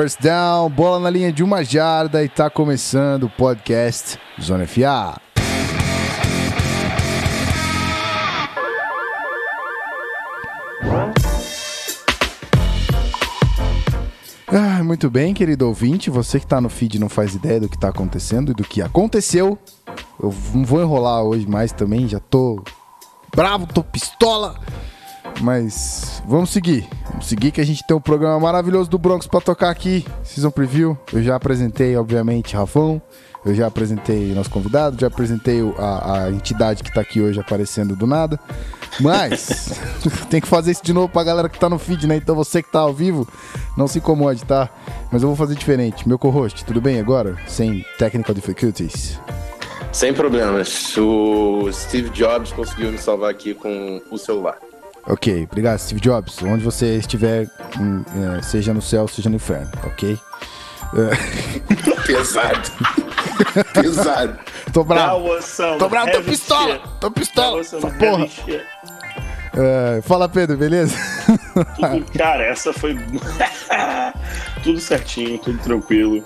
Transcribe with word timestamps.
First 0.00 0.20
down, 0.20 0.70
bola 0.70 1.00
na 1.00 1.10
linha 1.10 1.32
de 1.32 1.42
uma 1.42 1.64
jarda 1.64 2.22
e 2.22 2.28
tá 2.28 2.48
começando 2.48 3.24
o 3.24 3.28
podcast 3.28 4.16
Zona 4.40 4.64
FA. 4.64 5.20
Ah, 14.46 14.84
muito 14.84 15.10
bem, 15.10 15.34
querido 15.34 15.66
ouvinte. 15.66 16.10
Você 16.10 16.38
que 16.38 16.46
tá 16.46 16.60
no 16.60 16.68
feed 16.68 17.00
não 17.00 17.08
faz 17.08 17.34
ideia 17.34 17.58
do 17.58 17.68
que 17.68 17.76
tá 17.76 17.88
acontecendo 17.88 18.52
e 18.52 18.54
do 18.54 18.62
que 18.62 18.80
aconteceu. 18.80 19.58
Eu 20.22 20.32
não 20.54 20.64
vou 20.64 20.80
enrolar 20.80 21.24
hoje 21.24 21.44
mais 21.44 21.72
também, 21.72 22.06
já 22.06 22.20
tô 22.20 22.62
bravo, 23.34 23.66
tô 23.66 23.82
pistola. 23.82 24.60
Mas 25.40 26.22
vamos 26.24 26.50
seguir. 26.50 26.88
Vamos 27.18 27.30
seguir 27.30 27.50
que 27.50 27.60
a 27.60 27.66
gente 27.66 27.82
tem 27.82 27.96
um 27.96 28.00
programa 28.00 28.38
maravilhoso 28.38 28.88
do 28.88 28.96
Broncos 28.96 29.26
para 29.26 29.40
tocar 29.40 29.70
aqui. 29.70 30.06
Season 30.22 30.52
Preview. 30.52 30.96
Eu 31.12 31.20
já 31.20 31.34
apresentei, 31.34 31.96
obviamente, 31.96 32.54
Rafão. 32.54 33.02
Eu 33.44 33.56
já 33.56 33.66
apresentei 33.66 34.32
nosso 34.32 34.48
convidado, 34.48 34.96
já 35.00 35.08
apresentei 35.08 35.58
a, 35.78 36.26
a 36.26 36.30
entidade 36.30 36.84
que 36.84 36.94
tá 36.94 37.00
aqui 37.00 37.20
hoje 37.20 37.40
aparecendo 37.40 37.96
do 37.96 38.06
nada. 38.06 38.38
Mas 39.00 39.80
tem 40.30 40.40
que 40.40 40.46
fazer 40.46 40.70
isso 40.70 40.84
de 40.84 40.92
novo 40.92 41.08
pra 41.08 41.24
galera 41.24 41.48
que 41.48 41.58
tá 41.58 41.68
no 41.68 41.76
feed, 41.76 42.06
né? 42.06 42.14
Então 42.14 42.36
você 42.36 42.62
que 42.62 42.70
tá 42.70 42.78
ao 42.78 42.94
vivo, 42.94 43.26
não 43.76 43.88
se 43.88 43.98
incomode, 43.98 44.44
tá? 44.44 44.70
Mas 45.10 45.20
eu 45.20 45.28
vou 45.28 45.36
fazer 45.36 45.56
diferente. 45.56 46.06
Meu 46.06 46.20
co-host, 46.20 46.64
tudo 46.64 46.80
bem 46.80 47.00
agora? 47.00 47.36
Sem 47.48 47.84
technical 47.98 48.32
difficulties? 48.32 49.18
Sem 49.92 50.14
problemas. 50.14 50.96
O 50.96 51.68
Steve 51.72 52.10
Jobs 52.10 52.52
conseguiu 52.52 52.92
me 52.92 52.98
salvar 52.98 53.32
aqui 53.32 53.54
com 53.54 54.00
o 54.08 54.16
celular. 54.16 54.67
Ok, 55.08 55.48
obrigado, 55.50 55.78
Steve 55.78 56.00
Jobs. 56.00 56.42
Onde 56.42 56.62
você 56.62 56.96
estiver, 56.96 57.48
hum, 57.80 58.04
é, 58.38 58.42
seja 58.42 58.74
no 58.74 58.82
céu, 58.82 59.08
seja 59.08 59.30
no 59.30 59.36
inferno, 59.36 59.70
ok? 59.84 60.18
Pesado. 62.06 62.70
Pesado. 63.74 64.38
Tô 64.72 64.84
bravo. 64.84 65.28
Tô 65.78 65.88
bravo, 65.88 66.12
tô 66.12 66.22
pistola. 66.22 66.74
shit. 66.74 66.88
Tô 67.00 67.10
pistola. 67.10 67.60
Essa 67.60 67.78
porra. 67.78 68.26
É, 69.54 70.00
fala, 70.02 70.28
Pedro, 70.28 70.56
beleza? 70.56 70.94
Tudo- 71.76 72.12
cara, 72.16 72.44
essa 72.44 72.72
foi. 72.72 72.96
tudo 74.62 74.78
certinho, 74.80 75.38
tudo 75.38 75.58
tranquilo. 75.58 76.24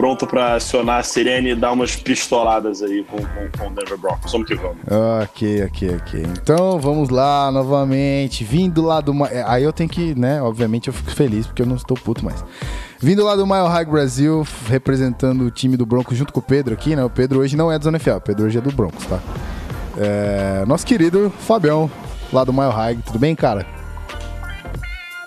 Pronto 0.00 0.26
pra 0.26 0.54
acionar 0.54 1.00
a 1.00 1.02
sirene 1.02 1.50
e 1.50 1.54
dar 1.54 1.72
umas 1.72 1.94
pistoladas 1.94 2.80
aí 2.80 3.04
com, 3.04 3.18
com, 3.18 3.58
com 3.58 3.66
o 3.66 3.70
Denver 3.74 3.98
Broncos. 3.98 4.32
Vamos 4.32 4.48
que 4.48 4.54
vamos. 4.54 4.78
ok, 5.24 5.64
ok, 5.64 5.96
ok. 5.96 6.22
Então 6.22 6.80
vamos 6.80 7.10
lá 7.10 7.50
novamente. 7.52 8.42
Vindo 8.42 8.80
lá 8.80 9.02
do. 9.02 9.12
É, 9.26 9.44
Aí 9.46 9.62
eu 9.62 9.74
tenho 9.74 9.90
que, 9.90 10.18
né? 10.18 10.40
Obviamente 10.40 10.88
eu 10.88 10.94
fico 10.94 11.10
feliz 11.10 11.46
porque 11.46 11.60
eu 11.60 11.66
não 11.66 11.76
estou 11.76 11.98
puto 11.98 12.24
mais. 12.24 12.42
Vindo 12.98 13.22
lá 13.22 13.36
do 13.36 13.46
Mile 13.46 13.68
High 13.68 13.84
Brasil, 13.84 14.46
representando 14.70 15.42
o 15.42 15.50
time 15.50 15.76
do 15.76 15.84
Broncos 15.84 16.16
junto 16.16 16.32
com 16.32 16.40
o 16.40 16.42
Pedro 16.42 16.72
aqui, 16.72 16.96
né? 16.96 17.04
O 17.04 17.10
Pedro 17.10 17.40
hoje 17.40 17.54
não 17.54 17.70
é 17.70 17.78
do 17.78 17.84
Zona 17.84 17.98
FA, 17.98 18.16
o 18.16 18.20
Pedro 18.22 18.46
hoje 18.46 18.56
é 18.56 18.60
do 18.62 18.72
Broncos, 18.72 19.04
tá? 19.04 19.20
É, 19.98 20.64
nosso 20.66 20.86
querido 20.86 21.30
Fabião, 21.40 21.90
lá 22.32 22.42
do 22.42 22.54
Mile 22.54 22.72
High. 22.72 23.00
Tudo 23.04 23.18
bem, 23.18 23.36
cara? 23.36 23.66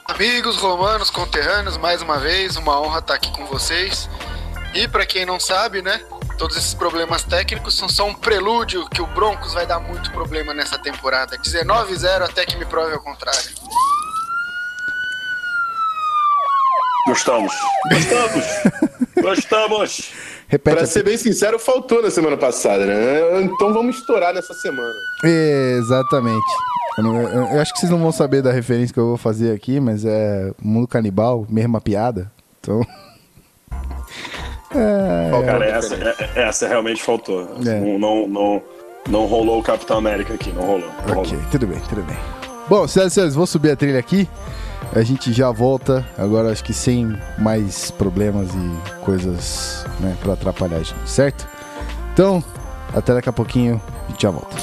Amigos 0.05 0.57
romanos, 0.57 1.11
conterrâneos, 1.11 1.77
mais 1.77 2.01
uma 2.01 2.17
vez, 2.17 2.55
uma 2.57 2.81
honra 2.81 2.97
estar 2.97 3.13
aqui 3.13 3.31
com 3.31 3.45
vocês. 3.45 4.09
E 4.73 4.87
para 4.87 5.05
quem 5.05 5.25
não 5.25 5.39
sabe, 5.39 5.81
né, 5.81 6.01
todos 6.37 6.57
esses 6.57 6.73
problemas 6.73 7.23
técnicos 7.23 7.77
são 7.77 7.87
só 7.87 8.07
um 8.07 8.13
prelúdio 8.13 8.87
que 8.89 9.01
o 9.01 9.07
Broncos 9.07 9.53
vai 9.53 9.67
dar 9.67 9.79
muito 9.79 10.11
problema 10.11 10.53
nessa 10.53 10.79
temporada. 10.79 11.37
19-0 11.37 12.23
até 12.23 12.45
que 12.45 12.57
me 12.57 12.65
prove 12.65 12.93
ao 12.93 12.99
contrário. 12.99 13.39
Gostamos. 17.07 17.53
Gostamos. 17.91 18.45
Gostamos. 19.21 20.13
Repete 20.47 20.77
Pra 20.77 20.85
ser 20.85 21.03
bem 21.03 21.17
sincero, 21.17 21.57
faltou 21.59 22.01
na 22.01 22.09
semana 22.11 22.37
passada, 22.37 22.85
né? 22.85 23.41
Então 23.41 23.73
vamos 23.73 23.97
estourar 23.97 24.33
nessa 24.33 24.53
semana. 24.53 24.93
Exatamente. 25.23 26.45
Eu, 26.97 27.03
não- 27.03 27.21
eu- 27.21 27.47
eu 27.55 27.59
acho 27.61 27.73
que 27.73 27.79
vocês 27.79 27.91
não 27.91 27.99
vão 27.99 28.11
saber 28.11 28.41
da 28.41 28.51
referência 28.51 28.93
que 28.93 28.99
eu 28.99 29.07
vou 29.07 29.17
fazer 29.17 29.51
aqui, 29.53 29.79
mas 29.79 30.05
é 30.05 30.51
Mundo 30.61 30.87
Canibal, 30.87 31.45
mesma 31.49 31.79
piada. 31.81 32.31
Então. 32.59 32.81
É, 34.75 35.29
é 35.33 35.43
Cara, 35.45 35.65
essa, 35.65 35.95
diferença? 35.95 36.29
é- 36.35 36.43
essa 36.43 36.67
realmente 36.67 37.01
faltou. 37.03 37.41
É. 37.65 37.79
Não, 37.79 37.99
não, 37.99 38.27
não, 38.27 38.61
não 39.09 39.25
rolou 39.25 39.59
o 39.59 39.63
Capitão 39.63 39.97
América 39.97 40.33
aqui, 40.33 40.51
não 40.51 40.63
rolou. 40.63 40.89
Não 41.07 41.17
ok, 41.19 41.31
rolou. 41.33 41.49
tudo 41.51 41.67
bem, 41.67 41.79
tudo 41.89 42.01
bem. 42.03 42.17
Bom, 42.69 42.87
senhoras 42.87 43.11
e 43.11 43.15
senhores, 43.15 43.35
vou 43.35 43.45
subir 43.45 43.71
a 43.71 43.75
trilha 43.75 43.99
aqui. 43.99 44.27
A 44.95 45.01
gente 45.01 45.33
já 45.33 45.49
volta, 45.51 46.05
agora 46.17 46.51
acho 46.51 46.63
que 46.63 46.73
sem 46.73 47.17
mais 47.37 47.89
problemas 47.91 48.49
e 48.53 49.01
coisas 49.01 49.85
né, 49.99 50.15
para 50.21 50.33
atrapalhar 50.33 50.77
a 50.77 50.83
gente, 50.83 51.09
certo? 51.09 51.47
Então, 52.13 52.43
até 52.93 53.13
daqui 53.13 53.27
a 53.27 53.33
pouquinho, 53.33 53.81
a 54.07 54.11
gente 54.11 54.21
já 54.21 54.29
volta. 54.29 54.55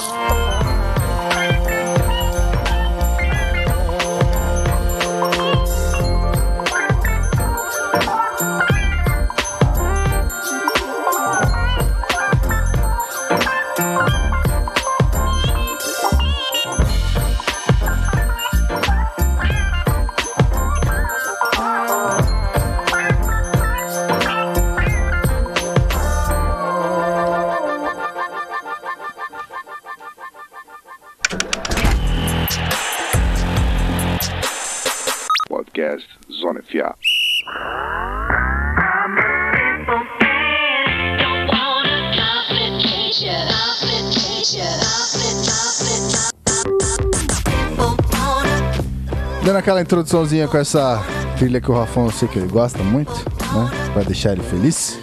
Aquela 49.71 49.83
introduçãozinha 49.83 50.49
com 50.49 50.59
essa 50.59 51.01
trilha 51.39 51.61
que 51.61 51.71
o 51.71 51.75
Rafão 51.75 52.07
eu 52.07 52.11
sei 52.11 52.27
que 52.27 52.41
ele 52.41 52.49
gosta 52.49 52.83
muito, 52.83 53.13
né? 53.13 53.71
Pra 53.93 54.03
deixar 54.03 54.33
ele 54.33 54.43
feliz. 54.43 54.99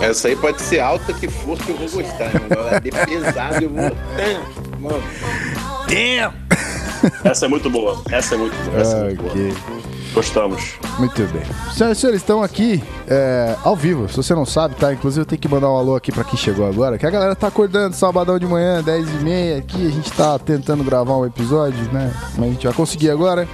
Essa 0.00 0.26
aí 0.26 0.34
pode 0.34 0.60
ser 0.60 0.80
alta 0.80 1.12
que 1.12 1.28
for 1.28 1.56
que 1.56 1.70
eu 1.70 1.76
vou 1.76 1.88
gostar. 1.88 2.32
Ela 2.50 2.74
é 2.74 2.80
de 2.80 2.90
pesado, 2.90 3.62
eu 3.62 3.70
vou. 3.70 3.92
Mano, 4.80 5.02
Damn! 5.86 6.34
Essa 7.22 7.46
é 7.46 7.48
muito 7.48 7.70
boa. 7.70 8.02
Essa 8.10 8.34
é 8.34 8.38
muito 8.38 8.56
boa. 8.64 8.80
Essa 8.80 8.96
é 8.96 9.04
muito 9.04 9.22
boa. 9.22 9.84
Gostamos. 10.12 10.74
Muito 10.98 11.22
bem. 11.32 11.42
Senhoras 11.72 11.98
e 11.98 12.00
senhores, 12.00 12.20
estão 12.20 12.42
aqui 12.42 12.82
é, 13.08 13.56
ao 13.62 13.76
vivo. 13.76 14.08
Se 14.08 14.16
você 14.16 14.34
não 14.34 14.46
sabe, 14.46 14.74
tá? 14.76 14.92
Inclusive 14.92 15.22
eu 15.22 15.26
tenho 15.26 15.40
que 15.40 15.48
mandar 15.48 15.70
um 15.70 15.76
alô 15.76 15.96
aqui 15.96 16.12
pra 16.12 16.22
quem 16.22 16.38
chegou 16.38 16.66
agora, 16.68 16.96
que 16.96 17.06
a 17.06 17.10
galera 17.10 17.34
tá 17.34 17.48
acordando 17.48 17.94
sabadão 17.94 18.38
de 18.38 18.46
manhã, 18.46 18.82
10 18.82 19.08
e 19.08 19.24
meia 19.24 19.58
aqui. 19.58 19.86
A 19.86 19.90
gente 19.90 20.12
tá 20.12 20.38
tentando 20.38 20.84
gravar 20.84 21.16
um 21.16 21.26
episódio, 21.26 21.82
né? 21.92 22.12
Mas 22.36 22.48
a 22.48 22.52
gente 22.52 22.64
vai 22.64 22.74
conseguir 22.74 23.10
agora. 23.10 23.48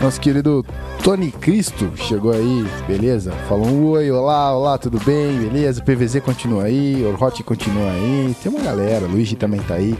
Nosso 0.00 0.18
querido 0.18 0.64
Tony 1.04 1.30
Cristo 1.30 1.92
chegou 1.94 2.32
aí, 2.32 2.66
beleza? 2.86 3.32
Falou 3.48 3.66
um 3.66 3.90
oi, 3.90 4.10
olá, 4.10 4.56
olá, 4.56 4.78
tudo 4.78 4.98
bem, 5.00 5.38
beleza? 5.38 5.82
PVZ 5.82 6.20
continua 6.20 6.64
aí, 6.64 7.04
Orhot 7.04 7.42
continua 7.42 7.90
aí, 7.90 8.34
tem 8.42 8.50
uma 8.50 8.62
galera, 8.62 9.06
Luigi 9.06 9.36
também 9.36 9.60
tá 9.60 9.74
aí. 9.74 9.94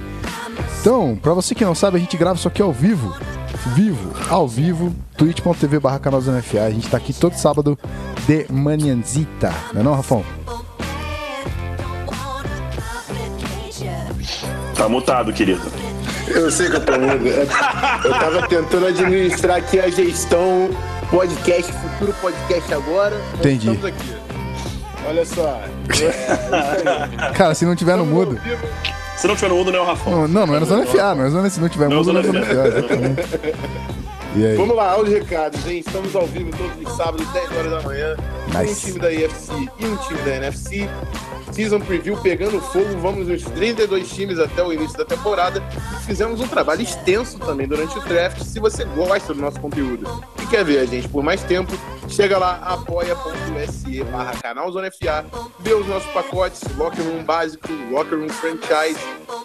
Então, 0.81 1.19
pra 1.21 1.35
você 1.35 1.55
que 1.55 1.65
não 1.65 1.75
sabe, 1.75 1.99
a 1.99 2.01
gente 2.01 2.17
grava 2.17 2.39
isso 2.39 2.49
aqui 2.49 2.63
ao 2.63 2.73
vivo. 2.73 3.15
Vivo, 3.75 4.11
ao 4.31 4.49
vivo, 4.49 4.95
twitch.tv 5.19 5.79
barra 5.79 5.99
canal 5.99 6.21
Zona 6.23 6.41
FA. 6.41 6.63
A 6.63 6.71
gente 6.71 6.89
tá 6.89 6.97
aqui 6.97 7.13
todo 7.13 7.35
sábado 7.35 7.79
de 8.27 8.51
manhãzita, 8.51 9.53
não 9.75 9.81
é 9.83 9.85
não, 9.85 9.95
Rafão? 9.95 10.25
Tá 14.75 14.89
mutado, 14.89 15.31
querido. 15.31 15.80
Eu 16.31 16.51
sei 16.51 16.69
que 16.71 16.77
eu 16.77 16.85
tô 16.85 16.93
mudo. 16.93 17.27
Eu 17.27 18.11
tava 18.11 18.49
tentando 18.49 18.87
administrar 18.87 19.57
aqui 19.59 19.79
a 19.79 19.89
gestão 19.89 20.71
podcast, 21.11 21.73
futuro 21.73 22.15
podcast 22.21 22.75
agora. 22.75 23.21
Entendi. 23.35 23.69
Estamos 23.69 23.85
aqui. 23.85 24.15
Olha 25.07 25.25
só. 25.25 25.61
Cara, 27.35 27.55
se 27.55 27.65
não 27.65 27.75
tiver 27.75 27.97
no 27.97 28.07
mudo. 28.07 28.39
Se 29.17 29.27
não 29.27 29.35
tiver 29.35 29.49
no 29.49 29.57
mundo, 29.57 29.73
não 29.73 29.81
é 29.81 29.83
o 29.83 29.87
Rafão. 29.87 30.13
Não, 30.13 30.29
não, 30.29 30.47
não 30.47 30.55
é 30.55 30.61
na 30.61 30.67
Zona 30.67 30.87
FA, 30.87 31.15
não 31.15 31.25
é 31.27 31.31
zona, 31.31 31.51
se 31.51 31.61
não 31.61 31.69
tiver 31.69 31.89
Não, 31.89 31.99
mudo, 31.99 32.13
não 32.13 32.21
é 32.21 32.23
Zona 32.23 32.43
FA, 32.43 32.67
exatamente. 32.69 33.23
E 34.37 34.47
aí? 34.47 34.57
Vamos 34.57 34.77
lá, 34.77 34.93
aos 34.93 35.09
recados, 35.09 35.67
hein? 35.67 35.83
Estamos 35.85 36.15
ao 36.15 36.27
vivo 36.27 36.51
todos 36.57 36.89
os 36.89 36.97
sábados, 36.97 37.27
10 37.33 37.51
horas 37.51 37.71
da 37.71 37.83
manhã. 37.83 38.17
Nice. 38.57 38.73
Um 38.73 38.89
time 38.93 38.99
da 39.01 39.13
IFC 39.13 39.53
e 39.79 39.85
um 39.87 39.97
time 39.97 40.23
da 40.23 40.37
NFC. 40.37 40.89
Season 41.53 41.81
Preview 41.81 42.17
pegando 42.19 42.61
fogo. 42.61 42.99
Vamos 43.01 43.29
nos 43.29 43.43
32 43.43 44.11
times 44.11 44.39
até 44.39 44.63
o 44.63 44.73
início 44.73 44.97
da 44.97 45.05
temporada. 45.05 45.63
Fizemos 46.07 46.41
um 46.41 46.49
trabalho 46.49 46.83
extenso 46.83 47.39
também 47.39 47.67
durante 47.67 47.99
o 47.99 48.03
draft. 48.03 48.43
Se 48.43 48.61
você 48.61 48.85
gosta 48.85 49.35
do 49.35 49.41
nosso 49.41 49.61
conteúdo 49.61 50.07
e 50.43 50.47
quer 50.47 50.65
ver 50.65 50.79
a 50.79 50.85
gente 50.87 51.09
por 51.09 51.23
mais 51.23 51.43
tempo, 51.43 51.73
chega 52.09 52.39
lá, 52.39 52.57
apoia.se 52.63 54.05
barra 54.05 54.33
canal 54.41 54.71
vê 55.61 55.75
os 55.75 55.87
nossos 55.87 56.11
pacotes, 56.13 56.63
Locker 56.77 57.05
Room 57.05 57.25
básico, 57.25 57.69
Locker 57.91 58.19
Room 58.19 58.29
franchise, 58.29 58.99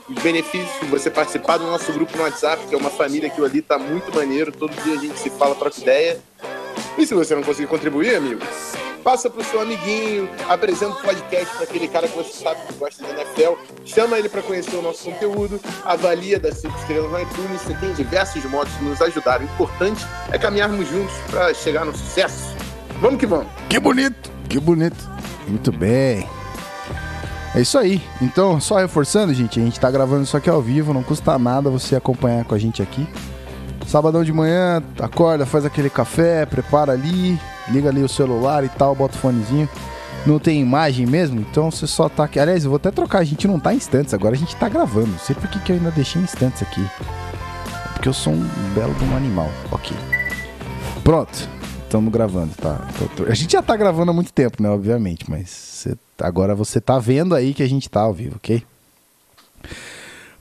os 0.10 0.22
benefícios 0.22 0.80
de 0.80 0.88
você 0.88 1.10
participar 1.10 1.58
do 1.58 1.66
nosso 1.66 1.92
grupo 1.94 2.16
no 2.16 2.24
WhatsApp, 2.24 2.66
que 2.68 2.76
é 2.76 2.78
uma 2.78 2.90
família, 2.90 3.28
aquilo 3.28 3.46
ali 3.46 3.62
tá 3.62 3.78
muito 3.78 4.14
maneiro, 4.16 4.52
todo 4.52 4.72
dia 4.84 4.94
a 4.94 5.02
gente 5.02 5.18
se 5.20 5.30
fala, 5.30 5.56
troca 5.56 5.80
ideia. 5.80 6.20
E 6.98 7.06
se 7.06 7.14
você 7.14 7.36
não 7.36 7.44
conseguir 7.44 7.68
contribuir, 7.68 8.16
amigo, 8.16 8.42
passa 9.06 9.30
pro 9.30 9.44
seu 9.44 9.62
amiguinho, 9.62 10.28
apresenta 10.50 10.94
o 10.94 11.02
podcast 11.04 11.54
para 11.54 11.64
aquele 11.64 11.88
cara 11.88 12.08
que 12.08 12.18
você 12.18 12.44
sabe 12.44 12.60
que 12.66 12.74
gosta 12.74 13.04
da 13.04 13.12
NFL, 13.12 13.54
chama 13.86 14.18
ele 14.18 14.28
para 14.28 14.42
conhecer 14.42 14.76
o 14.76 14.82
nosso 14.82 15.04
conteúdo, 15.06 15.62
avalia 15.86 16.40
das 16.40 16.58
cinco 16.58 16.76
estrelas 16.80 17.12
no 17.12 17.22
iTunes, 17.22 17.62
você 17.62 17.76
tem 17.76 17.94
diversos 17.94 18.44
modos 18.46 18.76
de 18.80 18.84
nos 18.84 19.00
ajudar. 19.04 19.42
O 19.42 19.44
importante 19.44 20.04
é 20.32 20.40
caminharmos 20.40 20.90
juntos 20.90 21.14
para 21.30 21.54
chegar 21.54 21.86
no 21.86 21.96
sucesso. 21.96 22.56
Vamos 23.00 23.20
que 23.20 23.28
vamos. 23.28 23.46
Que 23.70 23.80
bonito, 23.80 24.32
que 24.50 24.60
bonito. 24.60 25.08
Muito 25.48 25.72
bem. 25.72 26.28
É 27.54 27.62
isso 27.62 27.78
aí. 27.78 28.02
Então, 28.20 28.60
só 28.60 28.78
reforçando, 28.80 29.32
gente, 29.36 29.60
a 29.60 29.64
gente 29.64 29.80
tá 29.80 29.92
gravando 29.92 30.24
isso 30.24 30.36
aqui 30.36 30.50
ao 30.50 30.64
vivo, 30.64 30.96
não 30.96 31.04
custa 31.04 31.38
nada 31.38 31.70
você 31.70 31.96
acompanhar 31.96 32.44
com 32.44 32.56
a 32.56 32.58
gente 32.58 32.82
aqui. 32.82 33.08
Sabadão 33.88 34.24
de 34.24 34.34
manhã, 34.34 34.82
acorda, 35.00 35.46
faz 35.46 35.64
aquele 35.66 35.90
café, 35.90 36.46
prepara 36.46 36.92
ali, 36.92 37.40
liga 37.70 37.90
ali 37.90 38.04
o 38.04 38.10
celular 38.10 38.64
e 38.64 38.70
tal, 38.70 38.96
bota 38.96 39.16
o 39.16 39.20
fonezinho. 39.20 39.70
Não 40.26 40.40
tem 40.40 40.60
imagem 40.60 41.06
mesmo, 41.06 41.40
então 41.40 41.70
você 41.70 41.86
só 41.86 42.10
tá 42.10 42.24
aqui. 42.24 42.40
Aliás, 42.40 42.64
eu 42.64 42.72
vou 42.72 42.78
até 42.78 42.90
trocar, 42.90 43.20
a 43.20 43.24
gente 43.24 43.48
não 43.48 43.60
tá 43.60 43.74
em 43.74 43.78
instantes, 43.78 44.14
agora 44.14 44.34
a 44.36 44.38
gente 44.38 44.56
tá 44.56 44.68
gravando. 44.68 45.08
Não 45.08 45.20
sei 45.20 45.36
por 45.36 45.48
que, 45.48 45.72
eu 45.72 45.76
ainda 45.76 45.92
deixei 45.92 46.20
em 46.20 46.26
instantes 46.26 46.64
aqui. 46.64 46.82
É 46.84 47.90
porque 47.94 48.10
eu 48.10 48.14
sou 48.14 48.34
um 48.34 48.74
belo 48.74 48.94
de 48.96 49.04
um 49.04 49.16
animal. 49.16 49.50
Ok. 49.72 49.96
Pronto, 51.04 51.48
estamos 51.84 52.12
gravando, 52.12 52.56
tá? 52.56 52.88
A 53.30 53.36
gente 53.36 53.52
já 53.52 53.62
tá 53.62 53.78
gravando 53.78 54.10
há 54.10 54.14
muito 54.14 54.34
tempo, 54.34 54.64
né? 54.64 54.70
Obviamente, 54.70 55.30
mas 55.30 55.88
agora 56.20 56.56
você 56.56 56.82
tá 56.82 56.98
vendo 56.98 57.36
aí 57.36 57.54
que 57.54 57.62
a 57.62 57.70
gente 57.70 57.88
tá 57.88 58.02
ao 58.02 58.14
vivo, 58.14 58.38
ok? 58.38 58.64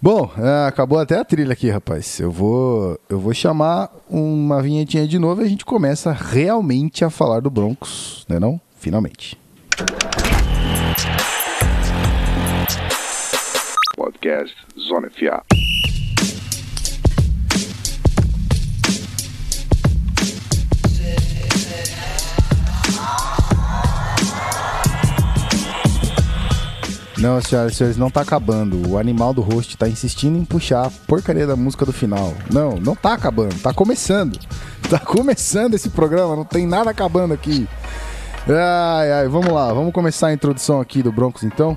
Bom, 0.04 0.30
é, 0.36 0.68
acabou 0.68 0.98
até 0.98 1.18
a 1.18 1.24
trilha 1.24 1.54
aqui, 1.54 1.70
rapaz. 1.70 2.20
Eu 2.20 2.30
vou, 2.30 3.00
eu 3.08 3.18
vou 3.18 3.32
chamar 3.32 3.90
uma 4.06 4.60
vinhetinha 4.60 5.08
de 5.08 5.18
novo 5.18 5.40
e 5.40 5.46
a 5.46 5.48
gente 5.48 5.64
começa 5.64 6.12
realmente 6.12 7.02
a 7.06 7.08
falar 7.08 7.40
do 7.40 7.48
Broncos, 7.48 8.26
né 8.28 8.38
não? 8.38 8.60
Finalmente. 8.76 9.40
Podcast 13.96 14.54
Zona 14.78 15.08
FA. 15.08 15.42
Não, 27.18 27.40
senhoras 27.40 27.72
e 27.72 27.76
senhores, 27.76 27.96
não 27.96 28.10
tá 28.10 28.22
acabando. 28.22 28.90
O 28.90 28.98
animal 28.98 29.32
do 29.32 29.40
host 29.40 29.76
tá 29.76 29.88
insistindo 29.88 30.36
em 30.36 30.44
puxar 30.44 30.86
a 30.86 30.90
porcaria 30.90 31.46
da 31.46 31.54
música 31.54 31.86
do 31.86 31.92
final. 31.92 32.34
Não, 32.52 32.76
não 32.76 32.96
tá 32.96 33.14
acabando, 33.14 33.54
tá 33.60 33.72
começando. 33.72 34.38
Tá 34.84 34.98
começando 34.98 35.72
esse 35.72 35.88
programa, 35.88 36.36
não 36.36 36.44
tem 36.44 36.66
nada 36.66 36.90
acabando 36.90 37.32
aqui. 37.32 37.66
Ai, 38.46 39.10
ai, 39.10 39.28
vamos 39.28 39.50
lá, 39.50 39.72
vamos 39.72 39.94
começar 39.94 40.26
a 40.26 40.32
introdução 40.34 40.78
aqui 40.78 41.02
do 41.02 41.10
Broncos 41.10 41.42
então. 41.42 41.74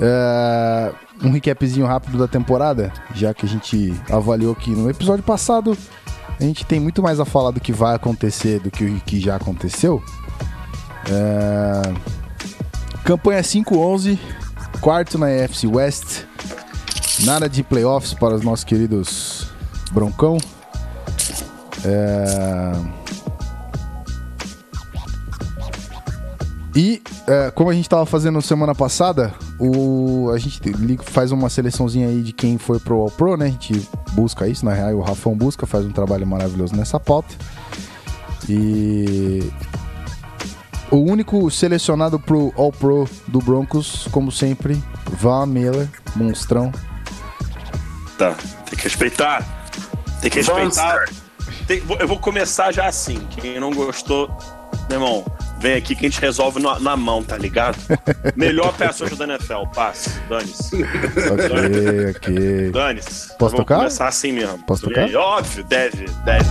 É, 0.00 0.90
um 1.22 1.30
recapzinho 1.30 1.84
rápido 1.84 2.16
da 2.16 2.26
temporada, 2.26 2.90
já 3.14 3.34
que 3.34 3.44
a 3.44 3.48
gente 3.48 3.94
avaliou 4.10 4.54
que 4.54 4.70
no 4.70 4.88
episódio 4.88 5.22
passado 5.22 5.76
a 6.38 6.42
gente 6.42 6.64
tem 6.64 6.80
muito 6.80 7.02
mais 7.02 7.20
a 7.20 7.26
falar 7.26 7.50
do 7.50 7.60
que 7.60 7.72
vai 7.72 7.94
acontecer 7.94 8.58
do 8.60 8.70
que 8.70 8.84
o 8.84 9.00
que 9.00 9.20
já 9.20 9.36
aconteceu. 9.36 10.02
É, 11.10 11.82
campanha 13.04 13.42
5-11, 13.42 14.18
quarto 14.80 15.18
na 15.18 15.26
AFC 15.26 15.66
West. 15.66 16.24
Nada 17.20 17.48
de 17.48 17.62
playoffs 17.62 18.14
para 18.14 18.34
os 18.34 18.42
nossos 18.42 18.64
queridos 18.64 19.48
Broncão. 19.92 20.38
É, 21.84 22.72
E, 26.74 27.02
é, 27.26 27.50
como 27.50 27.68
a 27.68 27.74
gente 27.74 27.88
tava 27.88 28.06
fazendo 28.06 28.40
semana 28.40 28.74
passada, 28.74 29.34
o, 29.58 30.30
a 30.32 30.38
gente 30.38 30.60
faz 31.02 31.32
uma 31.32 31.48
seleçãozinha 31.48 32.08
aí 32.08 32.22
de 32.22 32.32
quem 32.32 32.58
foi 32.58 32.78
pro 32.78 33.00
All 33.00 33.10
Pro, 33.10 33.36
né? 33.36 33.46
A 33.46 33.50
gente 33.50 33.88
busca 34.12 34.46
isso, 34.46 34.64
na 34.64 34.72
real, 34.72 34.94
o 34.94 35.00
Rafão 35.00 35.36
busca, 35.36 35.66
faz 35.66 35.84
um 35.84 35.90
trabalho 35.90 36.26
maravilhoso 36.26 36.74
nessa 36.76 37.00
pauta. 37.00 37.34
E 38.48 39.50
o 40.90 40.96
único 40.96 41.50
selecionado 41.50 42.18
pro 42.18 42.52
All 42.56 42.72
Pro 42.72 43.08
do 43.28 43.38
Broncos, 43.40 44.08
como 44.10 44.30
sempre, 44.32 44.82
Van 45.12 45.46
Miller, 45.46 45.88
monstrão. 46.16 46.72
Tá, 48.18 48.34
tem 48.68 48.76
que 48.78 48.84
respeitar. 48.84 49.44
Tem 50.20 50.30
que 50.30 50.38
respeitar. 50.38 51.04
Tem- 51.66 51.82
eu 51.98 52.08
vou 52.08 52.18
começar 52.18 52.72
já 52.72 52.86
assim. 52.86 53.18
Quem 53.30 53.58
não 53.60 53.70
gostou, 53.72 54.28
meu 54.88 54.98
irmão, 55.00 55.24
vem 55.60 55.74
aqui 55.74 55.94
que 55.94 56.04
a 56.04 56.08
gente 56.08 56.20
resolve 56.20 56.60
na, 56.60 56.78
na 56.80 56.96
mão, 56.96 57.22
tá 57.22 57.38
ligado? 57.38 57.78
Melhor 58.36 58.74
peça 58.74 59.04
hoje 59.04 59.14
da 59.16 59.24
NFL, 59.24 59.66
passe. 59.74 60.10
Dane-se. 60.28 60.82
Ok, 60.82 62.10
ok. 62.16 62.70
Dane-se. 62.72 63.28
Posso 63.38 63.52
Vamos 63.52 63.54
tocar? 63.56 63.76
começar 63.76 64.08
assim 64.08 64.32
mesmo. 64.32 64.58
Posso 64.66 64.82
tocar? 64.88 65.08
Óbvio, 65.14 65.64
deve, 65.64 66.04
deve. 66.24 66.44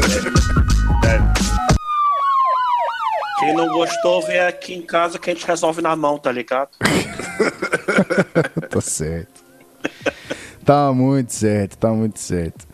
deve, 0.00 0.30
deve. 1.00 1.75
Quem 3.46 3.54
não 3.54 3.68
gostou, 3.68 4.22
vem 4.22 4.40
aqui 4.40 4.74
em 4.74 4.82
casa 4.82 5.20
que 5.20 5.30
a 5.30 5.32
gente 5.32 5.46
resolve 5.46 5.80
na 5.80 5.94
mão, 5.94 6.18
tá 6.18 6.32
ligado? 6.32 6.70
tá 8.68 8.80
certo. 8.80 9.44
Tá 10.64 10.92
muito 10.92 11.32
certo, 11.32 11.78
tá 11.78 11.90
muito 11.90 12.18
certo. 12.18 12.66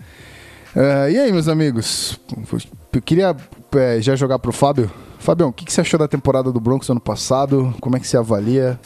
Ah, 0.75 1.11
e 1.11 1.19
aí, 1.19 1.31
meus 1.31 1.47
amigos? 1.47 2.19
Eu 2.91 3.03
queria 3.03 3.37
é, 3.77 4.01
já 4.01 4.17
jogar 4.17 4.39
pro 4.39 4.51
Fábio. 4.51 4.91
Fabião, 5.19 5.51
o 5.51 5.53
que, 5.53 5.67
que 5.67 5.73
você 5.73 5.83
achou 5.83 5.99
da 5.99 6.09
temporada 6.09 6.51
do 6.51 6.59
Broncos 6.59 6.89
ano 6.89 7.01
passado? 7.01 7.75
Como 7.79 7.95
é 7.99 8.01
que 8.01 8.09
você 8.09 8.17
avalia? 8.17 8.81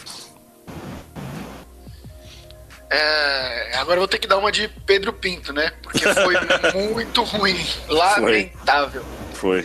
É, 2.90 3.76
agora 3.76 3.98
eu 3.98 4.00
vou 4.00 4.08
ter 4.08 4.18
que 4.18 4.26
dar 4.26 4.38
uma 4.38 4.50
de 4.50 4.66
Pedro 4.84 5.12
Pinto, 5.12 5.52
né? 5.52 5.70
Porque 5.84 6.00
foi 6.00 6.34
muito 6.92 7.22
ruim. 7.22 7.64
Lamentável. 7.88 9.04
Foi. 9.34 9.64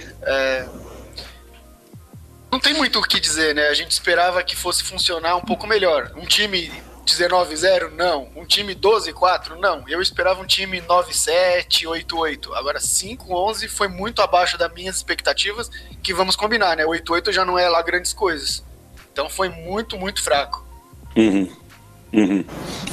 Não 2.52 2.60
tem 2.60 2.74
muito 2.74 3.00
o 3.00 3.02
que 3.02 3.20
dizer, 3.20 3.56
né? 3.56 3.68
A 3.70 3.74
gente 3.74 3.92
esperava 3.92 4.44
que 4.44 4.56
fosse 4.56 4.84
funcionar 4.84 5.36
um 5.38 5.42
pouco 5.42 5.66
melhor. 5.66 6.12
Um 6.18 6.26
time 6.26 6.70
19-0? 7.06 7.92
Não. 7.96 8.28
Um 8.36 8.46
time 8.46 8.76
12-4? 8.76 9.56
Não. 9.58 9.84
Eu 9.88 10.02
esperava 10.02 10.42
um 10.42 10.46
time 10.46 10.82
9-7, 10.82 11.84
8-8. 11.86 12.54
Agora 12.54 12.80
5-11 12.80 13.70
foi 13.70 13.88
muito 13.88 14.22
abaixo 14.22 14.58
das 14.58 14.72
minhas 14.74 14.98
expectativas, 14.98 15.70
que 16.04 16.14
vamos 16.14 16.36
combinar, 16.36 16.76
né? 16.76 16.84
8-8 16.86 17.32
já 17.32 17.46
não 17.46 17.58
é 17.58 17.70
lá 17.70 17.82
grandes 17.82 18.12
coisas. 18.12 18.64
Então 19.14 19.30
foi 19.30 19.48
muito, 19.48 19.98
muito 19.98 20.22
fraco. 20.22 20.66
Uhum. 21.16 21.50
Uhum. 22.14 22.44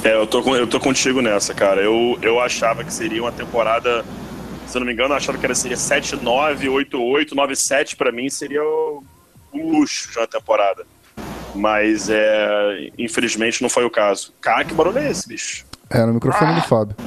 É, 0.03 0.13
eu 0.15 0.25
tô, 0.25 0.55
eu 0.55 0.67
tô 0.67 0.79
contigo 0.79 1.21
nessa, 1.21 1.53
cara. 1.53 1.81
Eu, 1.81 2.17
eu 2.21 2.39
achava 2.39 2.83
que 2.85 2.93
seria 2.93 3.21
uma 3.21 3.31
temporada. 3.33 4.05
Se 4.65 4.77
eu 4.77 4.79
não 4.79 4.87
me 4.87 4.93
engano, 4.93 5.13
eu 5.13 5.17
achava 5.17 5.37
que 5.37 5.45
era, 5.45 5.53
seria 5.55 5.75
7-9, 5.75 6.69
8-8, 6.69 7.31
9-7 7.33 7.95
pra 7.97 8.11
mim 8.11 8.29
seria 8.29 8.63
o- 8.63 9.03
um 9.53 9.71
luxo 9.79 10.11
de 10.11 10.17
uma 10.17 10.27
temporada. 10.27 10.85
Mas 11.55 12.09
é, 12.09 12.91
infelizmente 12.97 13.61
não 13.61 13.69
foi 13.69 13.83
o 13.85 13.89
caso. 13.89 14.33
Cara, 14.39 14.63
que 14.63 14.73
barulho 14.73 14.99
é 14.99 15.09
esse, 15.09 15.27
bicho? 15.27 15.65
É, 15.89 16.05
no 16.05 16.13
microfone 16.13 16.53
do 16.55 16.61
Fábio. 16.61 16.95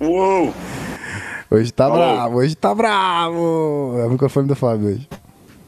Uou! 0.00 0.52
Hoje 1.50 1.70
tá 1.72 1.84
Alô? 1.84 1.94
bravo, 1.96 2.36
hoje 2.38 2.54
tá 2.54 2.74
bravo! 2.74 3.94
É 3.98 4.06
o 4.06 4.10
microfone 4.10 4.48
do 4.48 4.56
Fábio 4.56 4.88
hoje. 4.88 5.08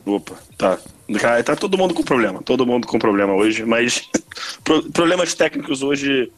Opa, 0.06 0.34
tá. 0.56 0.78
Cara, 1.20 1.42
tá 1.44 1.54
todo 1.56 1.76
mundo 1.78 1.92
com 1.94 2.02
problema, 2.02 2.42
todo 2.42 2.66
mundo 2.66 2.86
com 2.86 2.98
problema 2.98 3.34
hoje, 3.34 3.64
mas 3.64 4.08
pro- 4.64 4.82
problemas 4.90 5.34
técnicos 5.34 5.82
hoje 5.82 6.30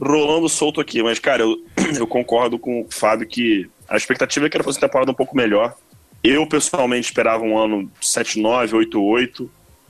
rolando 0.00 0.48
solto 0.48 0.80
aqui. 0.80 1.02
Mas, 1.02 1.18
cara, 1.18 1.42
eu, 1.42 1.56
eu 1.98 2.06
concordo 2.06 2.58
com 2.58 2.82
o 2.82 2.86
Fábio 2.90 3.26
que 3.26 3.68
a 3.88 3.96
expectativa 3.96 4.46
é 4.46 4.50
que 4.50 4.56
era 4.56 4.64
fosse 4.64 4.78
uma 4.78 4.86
temporada 4.88 5.10
um 5.10 5.14
pouco 5.14 5.36
melhor. 5.36 5.74
Eu, 6.22 6.46
pessoalmente, 6.46 7.06
esperava 7.06 7.42
um 7.44 7.56
ano 7.56 7.90
7-9, 8.02 8.72
8-8, 8.72 9.48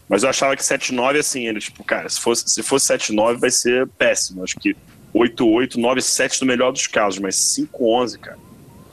mas 0.08 0.22
eu 0.22 0.28
achava 0.30 0.56
que 0.56 0.62
7-9, 0.62 1.18
assim, 1.18 1.46
era 1.48 1.58
tipo, 1.58 1.82
cara, 1.84 2.08
se 2.08 2.20
fosse, 2.20 2.48
se 2.48 2.62
fosse 2.62 2.92
7-9 2.92 3.36
vai 3.38 3.50
ser 3.50 3.86
péssimo. 3.88 4.42
Acho 4.44 4.56
que 4.58 4.76
8-8, 5.14 5.76
9-7 5.76 6.40
no 6.40 6.46
melhor 6.46 6.72
dos 6.72 6.86
casos, 6.86 7.18
mas 7.20 7.36
5-11, 7.36 8.18
cara. 8.18 8.38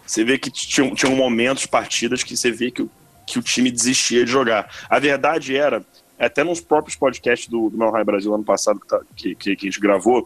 Você 0.06 0.24
vê 0.24 0.38
que 0.38 0.50
tinham, 0.50 0.96
tinham 0.96 1.16
momentos, 1.16 1.66
partidas 1.66 2.24
que 2.24 2.36
você 2.36 2.52
vê 2.52 2.72
que 2.72 2.88
que 3.30 3.38
o 3.38 3.42
time 3.42 3.70
desistia 3.70 4.24
de 4.24 4.32
jogar. 4.32 4.74
A 4.90 5.00
verdade 5.00 5.54
era, 5.54 5.86
até 6.18 6.46
nos 6.46 6.62
próprios 6.62 6.96
podcasts 6.96 7.50
do, 7.50 7.70
do 7.70 7.78
Mel 7.78 7.92
High 7.92 8.06
Brasil 8.06 8.34
ano 8.34 8.46
passado 8.46 8.80
que, 8.80 8.88
tá- 8.88 9.02
que, 9.18 9.36
que- 9.36 9.54
que 9.58 9.68
a 9.68 9.70
gente 9.70 9.82
gravou, 9.82 10.26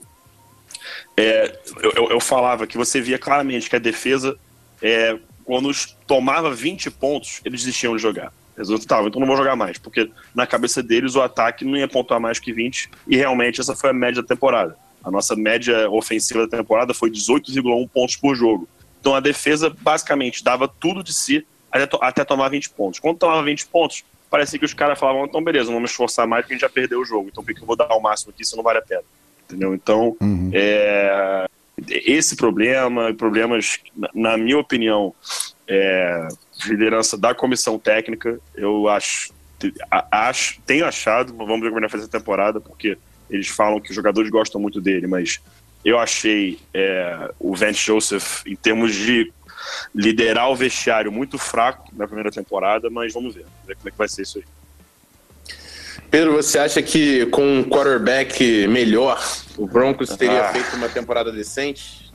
é, 1.18 1.58
eu- 1.82 2.12
eu 2.12 2.20
falava 2.20 2.68
que 2.68 2.78
você 2.78 3.02
via 3.02 3.18
claramente 3.18 3.68
que 3.70 3.76
a 3.76 3.80
defesa 3.80 4.38
é, 4.84 5.18
quando 5.46 5.72
tomava 6.08 6.54
20 6.54 6.90
pontos, 6.92 7.42
eles 7.46 7.62
desistiam 7.62 7.96
de 7.96 8.02
jogar. 8.02 8.32
Eles 8.58 8.70
resultavam, 8.70 9.08
então 9.08 9.20
não 9.20 9.28
vou 9.28 9.38
jogar 9.38 9.56
mais, 9.56 9.78
porque 9.78 10.12
na 10.36 10.46
cabeça 10.46 10.84
deles 10.84 11.16
o 11.16 11.22
ataque 11.22 11.64
não 11.66 11.78
ia 11.78 11.88
pontuar 11.88 12.20
mais 12.20 12.38
que 12.40 12.52
20, 12.52 12.90
e 13.08 13.16
realmente 13.16 13.60
essa 13.62 13.76
foi 13.76 13.90
a 13.90 13.94
média 13.94 14.22
da 14.22 14.28
temporada. 14.28 14.78
A 15.04 15.10
nossa 15.10 15.36
média 15.36 15.90
ofensiva 15.90 16.46
da 16.46 16.58
temporada 16.58 16.94
foi 16.94 17.10
18,1 17.10 17.88
pontos 17.90 18.16
por 18.18 18.36
jogo. 18.36 18.68
Então 19.00 19.16
a 19.16 19.20
defesa 19.20 19.70
basicamente 19.80 20.44
dava 20.44 20.68
tudo 20.68 21.04
de 21.04 21.12
si 21.14 21.46
até, 21.72 21.88
to- 21.88 22.00
até 22.02 22.24
tomar 22.24 22.50
20 22.50 22.70
pontos. 22.70 23.00
Quando 23.00 23.18
tomava 23.18 23.42
20 23.42 23.66
pontos, 23.68 24.04
parecia 24.30 24.60
que 24.60 24.66
os 24.66 24.74
caras 24.76 25.00
falavam: 25.00 25.26
então 25.26 25.44
beleza, 25.44 25.66
não 25.66 25.76
vamos 25.78 25.90
me 25.90 25.92
esforçar 25.92 26.28
mais 26.28 26.44
porque 26.44 26.54
a 26.54 26.56
gente 26.58 26.62
já 26.62 26.70
perdeu 26.70 27.00
o 27.02 27.06
jogo, 27.06 27.30
então 27.32 27.44
por 27.44 27.54
que 27.56 27.62
eu 27.62 27.66
vou 27.66 27.76
dar 27.76 27.88
o 27.96 28.00
máximo 28.00 28.32
aqui 28.32 28.46
se 28.46 28.56
não 28.56 28.62
vale 28.64 28.78
a 28.78 28.82
pena? 28.84 29.02
Entendeu? 29.46 29.74
Então, 29.74 30.16
Uhum. 30.22 30.52
é, 30.54 31.46
esse 31.90 32.36
problema, 32.36 33.14
problemas, 33.14 33.80
na, 34.14 34.38
minha 34.38 34.58
opinião, 34.58 35.14
é, 35.68 36.28
de 36.60 36.70
liderança 36.70 37.18
da 37.18 37.34
comissão 37.34 37.80
técnica, 37.80 38.40
eu 38.56 38.88
acho, 38.88 39.34
a- 39.90 40.28
acho 40.30 40.62
tenho 40.66 40.86
achado, 40.86 41.34
vamos 41.36 41.62
ver 41.62 41.68
como 41.70 41.80
ele 41.80 41.88
vai 41.88 41.90
fazer 41.90 42.04
essa 42.04 42.12
temporada, 42.20 42.60
porque 42.60 42.98
eles 43.30 43.48
falam 43.48 43.80
que 43.80 43.90
os 43.90 43.96
jogadores 43.96 44.30
gostam 44.30 44.60
muito 44.60 44.82
dele, 44.82 45.08
mas 45.08 45.40
eu 45.84 45.98
achei 45.98 46.60
é, 46.74 47.32
o 47.40 47.56
Vance 47.56 47.80
Joseph, 47.80 48.46
em 48.46 48.56
termos 48.56 48.94
de 48.94 49.32
liderar 49.94 50.50
o 50.52 50.56
vestiário, 50.56 51.12
muito 51.12 51.38
fraco 51.38 51.88
na 51.94 52.06
primeira 52.06 52.32
temporada, 52.32 52.90
mas 52.90 53.14
vamos 53.14 53.34
ver, 53.36 53.46
ver 53.66 53.76
como 53.76 53.88
é 53.88 53.92
que 53.92 53.98
vai 53.98 54.08
ser 54.08 54.24
isso 54.24 54.40
aí. 54.40 54.44
Pedro, 56.12 56.34
você 56.34 56.60
acha 56.60 56.82
que 56.82 57.26
com 57.28 57.60
um 57.60 57.64
quarterback 57.64 58.68
melhor, 58.68 59.24
o 59.58 59.66
Broncos 59.66 60.10
teria 60.18 60.50
Ah. 60.50 60.52
feito 60.52 60.76
uma 60.76 60.90
temporada 60.90 61.32
decente? 61.32 62.12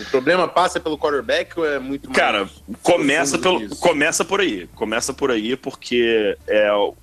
O 0.00 0.04
problema 0.06 0.48
passa 0.48 0.80
pelo 0.80 0.98
quarterback 0.98 1.58
ou 1.58 1.64
é 1.64 1.78
muito 1.78 2.08
mais 2.10 2.18
Cara, 2.18 2.48
começa, 2.82 3.38
pelo, 3.38 3.60
que 3.60 3.66
isso? 3.66 3.76
começa 3.76 4.24
por 4.24 4.40
aí. 4.40 4.66
Começa 4.74 5.14
por 5.14 5.30
aí, 5.30 5.56
porque 5.56 6.36
é 6.48 6.72
um, 6.74 6.94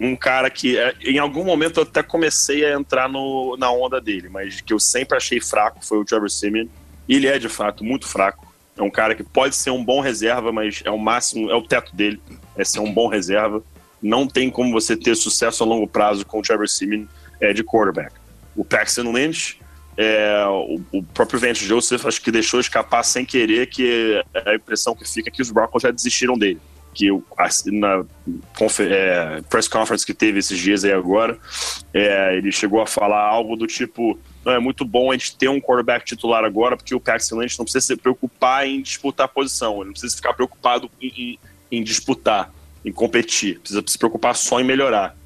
um 0.00 0.16
cara 0.16 0.48
que, 0.48 0.78
é, 0.78 0.94
em 1.02 1.18
algum 1.18 1.42
momento, 1.42 1.80
eu 1.80 1.82
até 1.82 2.04
comecei 2.04 2.64
a 2.64 2.72
entrar 2.72 3.08
no, 3.08 3.56
na 3.58 3.70
onda 3.72 4.00
dele, 4.00 4.28
mas 4.28 4.60
que 4.60 4.72
eu 4.72 4.78
sempre 4.78 5.16
achei 5.16 5.40
fraco 5.40 5.84
foi 5.84 5.98
o 5.98 6.04
Trevor 6.04 6.30
Simeon. 6.30 6.66
E 7.08 7.16
ele 7.16 7.26
é, 7.26 7.36
de 7.38 7.48
fato, 7.48 7.82
muito 7.84 8.06
fraco. 8.06 8.54
É 8.76 8.82
um 8.82 8.90
cara 8.90 9.14
que 9.14 9.24
pode 9.24 9.56
ser 9.56 9.70
um 9.70 9.84
bom 9.84 10.00
reserva, 10.00 10.52
mas 10.52 10.82
é 10.84 10.90
o 10.90 10.98
máximo, 10.98 11.50
é 11.50 11.54
o 11.54 11.62
teto 11.62 11.94
dele, 11.94 12.20
é 12.56 12.64
ser 12.64 12.78
um 12.80 12.92
bom 12.92 13.08
reserva. 13.08 13.62
Não 14.04 14.26
tem 14.26 14.50
como 14.50 14.70
você 14.70 14.94
ter 14.96 15.16
sucesso 15.16 15.64
a 15.64 15.66
longo 15.66 15.88
prazo 15.88 16.26
com 16.26 16.38
o 16.38 16.42
Trevor 16.42 16.68
Simeon 16.68 17.06
é, 17.40 17.52
de 17.54 17.64
quarterback. 17.64 18.12
O 18.54 18.64
Paxton 18.64 19.10
Lynch, 19.10 19.58
é, 19.96 20.44
o, 20.46 20.80
o 20.92 21.02
próprio 21.02 21.40
Vance 21.40 21.64
Joseph, 21.64 22.04
acho 22.04 22.20
que 22.20 22.30
deixou 22.30 22.60
escapar 22.60 23.02
sem 23.02 23.24
querer 23.24 23.66
que 23.68 24.22
a 24.46 24.54
impressão 24.54 24.94
que 24.94 25.08
fica 25.08 25.30
é 25.30 25.32
que 25.32 25.40
os 25.40 25.50
Broncos 25.50 25.82
já 25.82 25.90
desistiram 25.90 26.36
dele. 26.36 26.60
Que 26.92 27.08
na 27.72 28.04
é, 28.80 29.42
press 29.48 29.66
conference 29.66 30.06
que 30.06 30.14
teve 30.14 30.38
esses 30.38 30.58
dias 30.58 30.84
aí 30.84 30.92
agora, 30.92 31.36
é, 31.92 32.36
ele 32.36 32.52
chegou 32.52 32.80
a 32.80 32.86
falar 32.86 33.20
algo 33.20 33.56
do 33.56 33.66
tipo: 33.66 34.16
não, 34.44 34.52
é 34.52 34.58
muito 34.60 34.84
bom 34.84 35.10
a 35.10 35.14
gente 35.16 35.36
ter 35.36 35.48
um 35.48 35.60
quarterback 35.60 36.04
titular 36.04 36.44
agora, 36.44 36.76
porque 36.76 36.94
o 36.94 37.00
Paxton 37.00 37.40
Lynch 37.40 37.58
não 37.58 37.64
precisa 37.64 37.84
se 37.86 37.96
preocupar 37.96 38.66
em 38.68 38.80
disputar 38.80 39.24
a 39.24 39.28
posição, 39.28 39.76
ele 39.78 39.86
não 39.86 39.92
precisa 39.92 40.14
ficar 40.14 40.34
preocupado 40.34 40.88
em, 41.00 41.08
em- 41.16 41.38
em 41.78 41.82
disputar, 41.82 42.52
em 42.84 42.92
competir, 42.92 43.58
precisa 43.60 43.82
se 43.86 43.98
preocupar 43.98 44.36
só 44.36 44.60
em 44.60 44.64
melhorar. 44.64 45.16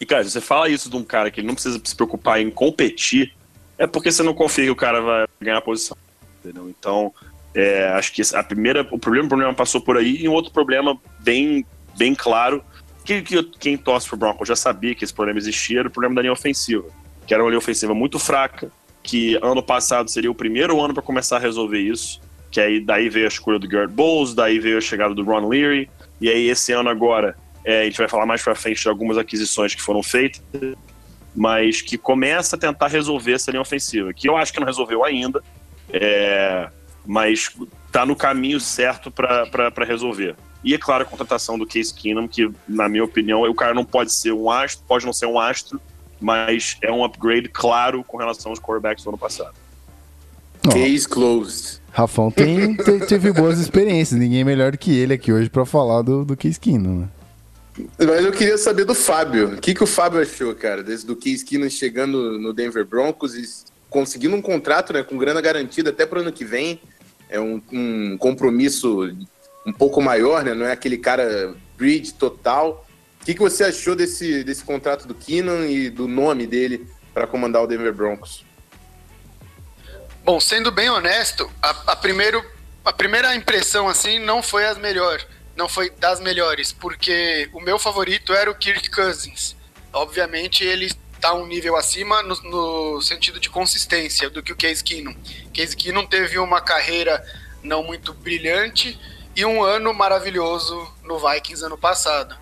E, 0.00 0.06
cara, 0.06 0.24
se 0.24 0.30
você 0.30 0.40
fala 0.40 0.68
isso 0.68 0.90
de 0.90 0.96
um 0.96 1.04
cara 1.04 1.30
que 1.30 1.40
ele 1.40 1.46
não 1.46 1.54
precisa 1.54 1.80
se 1.82 1.94
preocupar 1.94 2.40
em 2.40 2.50
competir, 2.50 3.34
é 3.78 3.86
porque 3.86 4.10
você 4.10 4.22
não 4.22 4.34
confia 4.34 4.64
que 4.64 4.70
o 4.70 4.76
cara 4.76 5.00
vai 5.00 5.26
ganhar 5.40 5.58
a 5.58 5.62
posição. 5.62 5.96
Entendeu? 6.40 6.68
Então, 6.68 7.12
é, 7.54 7.88
acho 7.88 8.12
que 8.12 8.22
a 8.34 8.42
primeira, 8.42 8.86
o 8.90 8.98
primeiro 8.98 9.28
problema 9.28 9.54
passou 9.54 9.80
por 9.80 9.96
aí, 9.96 10.16
e 10.22 10.28
um 10.28 10.32
outro 10.32 10.52
problema 10.52 10.98
bem, 11.20 11.64
bem 11.96 12.14
claro, 12.14 12.62
que, 13.04 13.22
que 13.22 13.42
quem 13.42 13.76
torce 13.76 14.08
pro 14.08 14.16
Broncos 14.16 14.48
já 14.48 14.56
sabia 14.56 14.94
que 14.94 15.04
esse 15.04 15.14
problema 15.14 15.38
existia, 15.38 15.80
era 15.80 15.88
o 15.88 15.90
problema 15.90 16.14
da 16.16 16.22
linha 16.22 16.32
ofensiva. 16.32 16.84
Que 17.26 17.32
era 17.32 17.42
uma 17.42 17.48
linha 17.48 17.58
ofensiva 17.58 17.94
muito 17.94 18.18
fraca, 18.18 18.70
que 19.02 19.36
ano 19.36 19.62
passado 19.62 20.10
seria 20.10 20.30
o 20.30 20.34
primeiro 20.34 20.80
ano 20.80 20.92
para 20.92 21.02
começar 21.02 21.36
a 21.36 21.40
resolver 21.40 21.78
isso. 21.78 22.20
Que 22.50 22.60
aí 22.60 22.80
daí 22.80 23.08
veio 23.08 23.26
a 23.26 23.28
escolha 23.28 23.58
do 23.58 23.68
Garrett 23.68 23.92
Bowles, 23.92 24.34
daí 24.34 24.58
veio 24.58 24.78
a 24.78 24.80
chegada 24.80 25.14
do 25.14 25.22
Ron 25.22 25.48
Leary, 25.48 25.88
e 26.20 26.28
aí 26.28 26.48
esse 26.48 26.72
ano 26.72 26.88
agora, 26.88 27.36
é, 27.64 27.82
a 27.82 27.84
gente 27.84 27.98
vai 27.98 28.08
falar 28.08 28.26
mais 28.26 28.42
pra 28.42 28.54
frente 28.54 28.82
de 28.82 28.88
algumas 28.88 29.18
aquisições 29.18 29.74
que 29.74 29.82
foram 29.82 30.02
feitas, 30.02 30.42
mas 31.34 31.82
que 31.82 31.98
começa 31.98 32.56
a 32.56 32.58
tentar 32.58 32.88
resolver 32.88 33.32
essa 33.32 33.50
linha 33.50 33.60
ofensiva, 33.60 34.12
que 34.14 34.28
eu 34.28 34.36
acho 34.36 34.52
que 34.52 34.58
não 34.58 34.66
resolveu 34.66 35.04
ainda, 35.04 35.42
é, 35.92 36.68
mas 37.04 37.54
tá 37.92 38.06
no 38.06 38.16
caminho 38.16 38.58
certo 38.58 39.10
para 39.10 39.84
resolver. 39.84 40.34
E 40.64 40.74
é 40.74 40.78
claro 40.78 41.02
a 41.02 41.06
contratação 41.06 41.58
do 41.58 41.66
Case 41.66 41.94
Keenum, 41.94 42.26
que 42.26 42.50
na 42.66 42.88
minha 42.88 43.04
opinião 43.04 43.42
o 43.42 43.54
cara 43.54 43.74
não 43.74 43.84
pode 43.84 44.12
ser 44.12 44.32
um 44.32 44.50
astro, 44.50 44.84
pode 44.86 45.04
não 45.04 45.12
ser 45.12 45.26
um 45.26 45.38
astro, 45.38 45.80
mas 46.20 46.76
é 46.82 46.90
um 46.90 47.04
upgrade 47.04 47.48
claro 47.48 48.02
com 48.02 48.16
relação 48.16 48.50
aos 48.50 48.58
quarterbacks 48.58 49.04
do 49.04 49.10
ano 49.10 49.18
passado. 49.18 49.54
Case 50.72 51.08
closed. 51.08 51.80
Rafão 51.92 52.30
tem, 52.30 52.74
te- 52.76 53.06
teve 53.06 53.32
boas 53.32 53.58
experiências. 53.58 54.18
Ninguém 54.18 54.40
é 54.40 54.44
melhor 54.44 54.72
do 54.72 54.78
que 54.78 54.94
ele 54.96 55.14
aqui 55.14 55.32
hoje 55.32 55.48
pra 55.48 55.64
falar 55.64 56.02
do, 56.02 56.24
do 56.24 56.36
Case 56.36 56.60
Keenum, 56.60 57.00
né? 57.00 57.08
Mas 57.98 58.24
eu 58.24 58.32
queria 58.32 58.56
saber 58.56 58.84
do 58.84 58.94
Fábio. 58.94 59.54
O 59.54 59.60
que, 59.60 59.74
que 59.74 59.82
o 59.84 59.86
Fábio 59.86 60.20
achou, 60.20 60.54
cara, 60.54 60.82
desse 60.82 61.04
do 61.06 61.14
Case 61.16 61.44
Keenum 61.44 61.68
chegando 61.68 62.38
no 62.38 62.52
Denver 62.52 62.86
Broncos 62.86 63.34
e 63.34 63.42
conseguindo 63.90 64.34
um 64.36 64.40
contrato 64.42 64.92
né, 64.92 65.02
com 65.02 65.16
grana 65.18 65.40
garantida 65.40 65.90
até 65.90 66.06
pro 66.06 66.20
ano 66.20 66.32
que 66.32 66.44
vem. 66.44 66.80
É 67.28 67.40
um, 67.40 67.60
um 67.72 68.16
compromisso 68.18 69.02
um 69.66 69.72
pouco 69.72 70.00
maior, 70.00 70.44
né? 70.44 70.54
Não 70.54 70.64
é 70.64 70.72
aquele 70.72 70.96
cara 70.96 71.54
bridge 71.76 72.14
total. 72.14 72.86
O 73.20 73.24
que, 73.26 73.34
que 73.34 73.40
você 73.40 73.64
achou 73.64 73.96
desse, 73.96 74.44
desse 74.44 74.62
contrato 74.64 75.08
do 75.08 75.14
Keenum 75.14 75.64
e 75.66 75.90
do 75.90 76.06
nome 76.06 76.46
dele 76.46 76.86
para 77.12 77.26
comandar 77.26 77.62
o 77.62 77.66
Denver 77.66 77.92
Broncos? 77.92 78.45
Bom, 80.26 80.40
sendo 80.40 80.72
bem 80.72 80.90
honesto, 80.90 81.48
a, 81.62 81.70
a 81.92 81.94
primeiro, 81.94 82.44
a 82.84 82.92
primeira 82.92 83.32
impressão 83.36 83.86
assim 83.86 84.18
não 84.18 84.42
foi 84.42 84.66
as 84.66 84.76
melhor, 84.76 85.24
não 85.54 85.68
foi 85.68 85.88
das 85.88 86.18
melhores, 86.18 86.72
porque 86.72 87.48
o 87.52 87.60
meu 87.60 87.78
favorito 87.78 88.32
era 88.32 88.50
o 88.50 88.54
Kirk 88.56 88.90
Cousins. 88.90 89.54
Obviamente 89.92 90.64
ele 90.64 90.86
está 91.14 91.32
um 91.32 91.46
nível 91.46 91.76
acima 91.76 92.24
no, 92.24 92.34
no 92.42 93.00
sentido 93.00 93.38
de 93.38 93.48
consistência 93.48 94.28
do 94.28 94.42
que 94.42 94.50
o 94.50 94.56
Case 94.56 94.82
Keenum. 94.82 95.14
Case 95.54 95.76
Keenum 95.76 96.04
teve 96.04 96.40
uma 96.40 96.60
carreira 96.60 97.24
não 97.62 97.84
muito 97.84 98.12
brilhante 98.12 98.98
e 99.36 99.44
um 99.44 99.62
ano 99.62 99.94
maravilhoso 99.94 100.92
no 101.04 101.20
Vikings 101.20 101.64
ano 101.64 101.78
passado. 101.78 102.36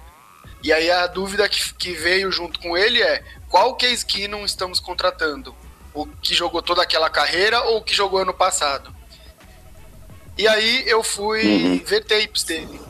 E 0.62 0.72
aí 0.72 0.90
a 0.90 1.06
dúvida 1.06 1.46
que, 1.50 1.74
que 1.74 1.92
veio 1.92 2.32
junto 2.32 2.58
com 2.60 2.78
ele 2.78 3.02
é 3.02 3.22
qual 3.46 3.76
Case 3.76 4.06
Keenum 4.06 4.42
estamos 4.46 4.80
contratando? 4.80 5.54
O 5.94 6.06
que 6.06 6.34
jogou 6.34 6.60
toda 6.60 6.82
aquela 6.82 7.08
carreira 7.08 7.62
ou 7.62 7.78
o 7.78 7.82
que 7.82 7.94
jogou 7.94 8.20
ano 8.20 8.34
passado? 8.34 8.94
E 10.36 10.48
aí 10.48 10.82
eu 10.86 11.02
fui 11.04 11.78
ver 11.86 12.04
tapes 12.04 12.42
dele. 12.42 12.80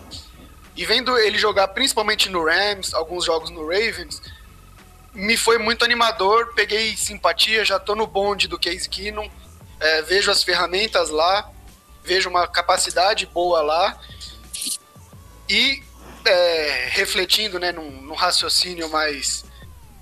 E 0.74 0.84
vendo 0.86 1.16
ele 1.18 1.38
jogar 1.38 1.68
principalmente 1.68 2.30
no 2.30 2.44
Rams, 2.44 2.94
alguns 2.94 3.24
jogos 3.24 3.50
no 3.50 3.62
Ravens, 3.66 4.20
me 5.12 5.36
foi 5.36 5.58
muito 5.58 5.84
animador, 5.84 6.52
peguei 6.54 6.96
simpatia, 6.96 7.64
já 7.64 7.78
tô 7.78 7.94
no 7.94 8.06
bonde 8.06 8.48
do 8.48 8.58
Case 8.58 8.88
Keenum, 8.88 9.30
é, 9.78 10.02
vejo 10.02 10.30
as 10.30 10.42
ferramentas 10.42 11.10
lá, 11.10 11.48
vejo 12.02 12.28
uma 12.28 12.48
capacidade 12.48 13.26
boa 13.26 13.62
lá, 13.62 14.00
e 15.48 15.82
é, 16.24 16.88
refletindo 16.90 17.60
né, 17.60 17.70
num, 17.70 17.90
num 17.90 18.14
raciocínio 18.14 18.88
mais 18.88 19.44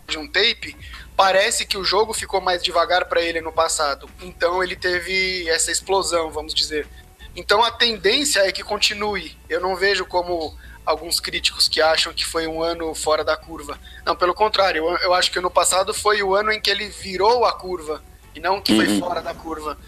de 0.09 0.17
um 0.17 0.27
tape, 0.27 0.77
parece 1.17 1.67
que 1.67 1.77
o 1.77 1.85
jogo 1.85 2.13
ficou 2.13 2.41
mais 2.41 2.63
devagar 2.63 3.07
para 3.07 3.23
ele 3.23 3.41
no 3.41 3.53
passado. 3.53 4.09
Então 4.21 4.63
ele 4.63 4.77
teve 4.77 5.49
essa 5.49 5.71
explosão, 5.71 6.31
vamos 6.31 6.55
dizer. 6.55 6.87
Então 7.35 7.63
a 7.63 7.71
tendência 7.71 8.41
é 8.41 8.53
que 8.53 8.63
continue. 8.63 9.37
Eu 9.49 9.61
não 9.61 9.77
vejo 9.77 10.05
como 10.05 10.57
alguns 10.85 11.21
críticos 11.21 11.69
que 11.69 11.81
acham 11.81 12.13
que 12.13 12.25
foi 12.25 12.47
um 12.47 12.63
ano 12.63 12.95
fora 12.95 13.25
da 13.25 13.37
curva. 13.37 13.79
Não, 14.05 14.17
pelo 14.17 14.35
contrário, 14.35 14.85
eu, 14.85 14.97
eu 14.99 15.15
acho 15.15 15.31
que 15.31 15.39
ano 15.39 15.51
passado 15.51 15.95
foi 15.95 16.23
o 16.23 16.35
ano 16.35 16.53
em 16.53 16.61
que 16.61 16.71
ele 16.71 16.89
virou 16.89 17.45
a 17.45 17.53
curva 17.53 18.03
e 18.35 18.41
não 18.41 18.61
que 18.61 18.75
foi 18.75 18.99
fora 18.99 19.23
da 19.23 19.35
curva. 19.35 19.79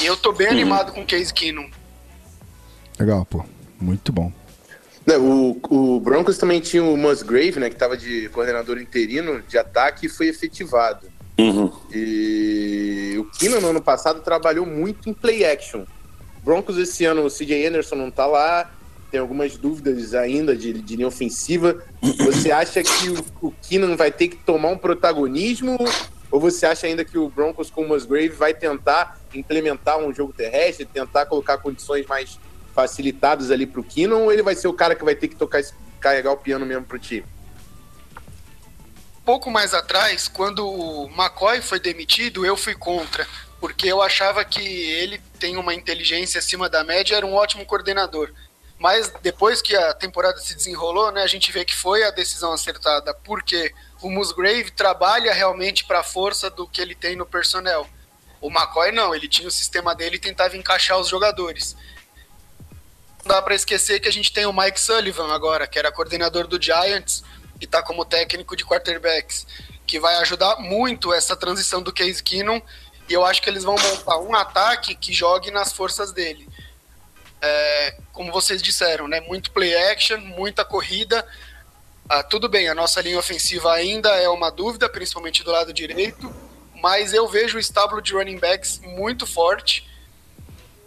E 0.00 0.06
eu 0.06 0.16
tô 0.16 0.32
bem 0.32 0.48
animado 0.48 0.92
com 0.92 1.02
o 1.02 1.06
Case 1.06 1.32
Keenum. 1.32 1.70
Legal, 2.98 3.24
pô. 3.26 3.44
Muito 3.80 4.12
bom. 4.12 4.32
Não, 5.06 5.50
o, 5.50 5.60
o 5.96 6.00
Broncos 6.00 6.38
também 6.38 6.60
tinha 6.60 6.82
o 6.82 6.96
Musgrave, 6.96 7.60
né, 7.60 7.68
que 7.68 7.76
estava 7.76 7.96
de 7.96 8.28
coordenador 8.30 8.78
interino 8.78 9.42
de 9.42 9.58
ataque 9.58 10.06
e 10.06 10.08
foi 10.08 10.28
efetivado. 10.28 11.12
E 11.92 13.16
o 13.18 13.24
Keenan 13.36 13.60
no 13.60 13.68
ano 13.70 13.82
passado 13.82 14.20
trabalhou 14.20 14.64
muito 14.64 15.08
em 15.08 15.12
play 15.12 15.44
action. 15.44 15.84
Broncos 16.42 16.78
esse 16.78 17.04
ano, 17.04 17.24
o 17.24 17.30
CJ 17.30 17.66
Anderson 17.66 17.96
não 17.96 18.10
tá 18.10 18.26
lá, 18.26 18.70
tem 19.10 19.20
algumas 19.20 19.56
dúvidas 19.56 20.14
ainda 20.14 20.56
de, 20.56 20.72
de 20.72 20.96
linha 20.96 21.08
ofensiva. 21.08 21.82
Você 22.00 22.50
acha 22.50 22.82
que 22.82 23.10
o, 23.10 23.48
o 23.48 23.52
Keenan 23.62 23.96
vai 23.96 24.10
ter 24.10 24.28
que 24.28 24.36
tomar 24.36 24.68
um 24.68 24.78
protagonismo? 24.78 25.78
Ou 26.30 26.40
você 26.40 26.66
acha 26.66 26.86
ainda 26.86 27.04
que 27.04 27.16
o 27.16 27.28
Broncos 27.28 27.70
com 27.70 27.82
o 27.82 27.88
Musgrave 27.88 28.30
vai 28.30 28.52
tentar 28.52 29.20
implementar 29.32 29.98
um 29.98 30.12
jogo 30.12 30.32
terrestre, 30.32 30.84
tentar 30.84 31.26
colocar 31.26 31.58
condições 31.58 32.06
mais 32.06 32.38
facilitados 32.74 33.50
ali 33.50 33.66
pro 33.66 33.84
Keenan 33.84 34.16
ou 34.16 34.32
ele 34.32 34.42
vai 34.42 34.54
ser 34.54 34.68
o 34.68 34.72
cara 34.72 34.94
que 34.94 35.04
vai 35.04 35.14
ter 35.14 35.28
que 35.28 35.36
tocar, 35.36 35.62
carregar 36.00 36.32
o 36.32 36.36
piano 36.36 36.66
mesmo 36.66 36.84
pro 36.84 36.98
time? 36.98 37.24
pouco 39.24 39.50
mais 39.50 39.72
atrás, 39.72 40.28
quando 40.28 40.68
o 40.68 41.06
McCoy 41.06 41.62
foi 41.62 41.80
demitido, 41.80 42.44
eu 42.44 42.56
fui 42.56 42.74
contra, 42.74 43.26
porque 43.58 43.88
eu 43.88 44.02
achava 44.02 44.44
que 44.44 44.60
ele 44.60 45.18
tem 45.38 45.56
uma 45.56 45.74
inteligência 45.74 46.38
acima 46.38 46.68
da 46.68 46.84
média, 46.84 47.16
era 47.16 47.26
um 47.26 47.34
ótimo 47.34 47.64
coordenador. 47.64 48.30
Mas 48.78 49.10
depois 49.22 49.62
que 49.62 49.74
a 49.74 49.94
temporada 49.94 50.36
se 50.38 50.54
desenrolou, 50.54 51.10
né, 51.10 51.22
a 51.22 51.26
gente 51.26 51.50
vê 51.50 51.64
que 51.64 51.74
foi 51.74 52.04
a 52.04 52.10
decisão 52.10 52.52
acertada, 52.52 53.14
porque 53.24 53.72
o 54.02 54.10
Musgrave 54.10 54.70
trabalha 54.72 55.32
realmente 55.32 55.84
para 55.84 56.00
a 56.00 56.04
força 56.04 56.50
do 56.50 56.68
que 56.68 56.82
ele 56.82 56.94
tem 56.94 57.16
no 57.16 57.24
personnel. 57.24 57.86
O 58.40 58.50
McCoy 58.50 58.92
não, 58.92 59.14
ele 59.14 59.26
tinha 59.26 59.48
o 59.48 59.50
sistema 59.50 59.94
dele 59.94 60.16
e 60.16 60.20
tentava 60.20 60.56
encaixar 60.56 60.98
os 60.98 61.08
jogadores. 61.08 61.74
Dá 63.24 63.40
para 63.40 63.54
esquecer 63.54 64.00
que 64.00 64.08
a 64.08 64.12
gente 64.12 64.32
tem 64.32 64.44
o 64.44 64.52
Mike 64.52 64.78
Sullivan 64.78 65.32
agora, 65.32 65.66
que 65.66 65.78
era 65.78 65.90
coordenador 65.90 66.46
do 66.46 66.60
Giants, 66.60 67.24
e 67.60 67.66
tá 67.66 67.82
como 67.82 68.04
técnico 68.04 68.54
de 68.54 68.64
quarterbacks, 68.64 69.46
que 69.86 69.98
vai 69.98 70.16
ajudar 70.16 70.56
muito 70.56 71.12
essa 71.12 71.34
transição 71.34 71.82
do 71.82 71.92
Case 71.92 72.22
Keenum, 72.22 72.60
e 73.08 73.12
eu 73.12 73.24
acho 73.24 73.40
que 73.40 73.48
eles 73.48 73.64
vão 73.64 73.76
montar 73.76 74.18
um 74.18 74.34
ataque 74.34 74.94
que 74.94 75.12
jogue 75.12 75.50
nas 75.50 75.72
forças 75.72 76.12
dele. 76.12 76.48
É, 77.40 77.96
como 78.12 78.32
vocês 78.32 78.62
disseram, 78.62 79.08
né? 79.08 79.20
Muito 79.20 79.50
play 79.50 79.74
action, 79.90 80.18
muita 80.18 80.64
corrida. 80.64 81.26
Ah, 82.08 82.22
tudo 82.22 82.48
bem, 82.48 82.68
a 82.68 82.74
nossa 82.74 83.00
linha 83.00 83.18
ofensiva 83.18 83.72
ainda 83.72 84.10
é 84.16 84.28
uma 84.28 84.50
dúvida, 84.50 84.88
principalmente 84.88 85.42
do 85.42 85.50
lado 85.50 85.72
direito, 85.72 86.34
mas 86.82 87.14
eu 87.14 87.26
vejo 87.26 87.56
o 87.56 87.60
estábulo 87.60 88.02
de 88.02 88.12
running 88.12 88.38
backs 88.38 88.80
muito 88.80 89.26
forte 89.26 89.86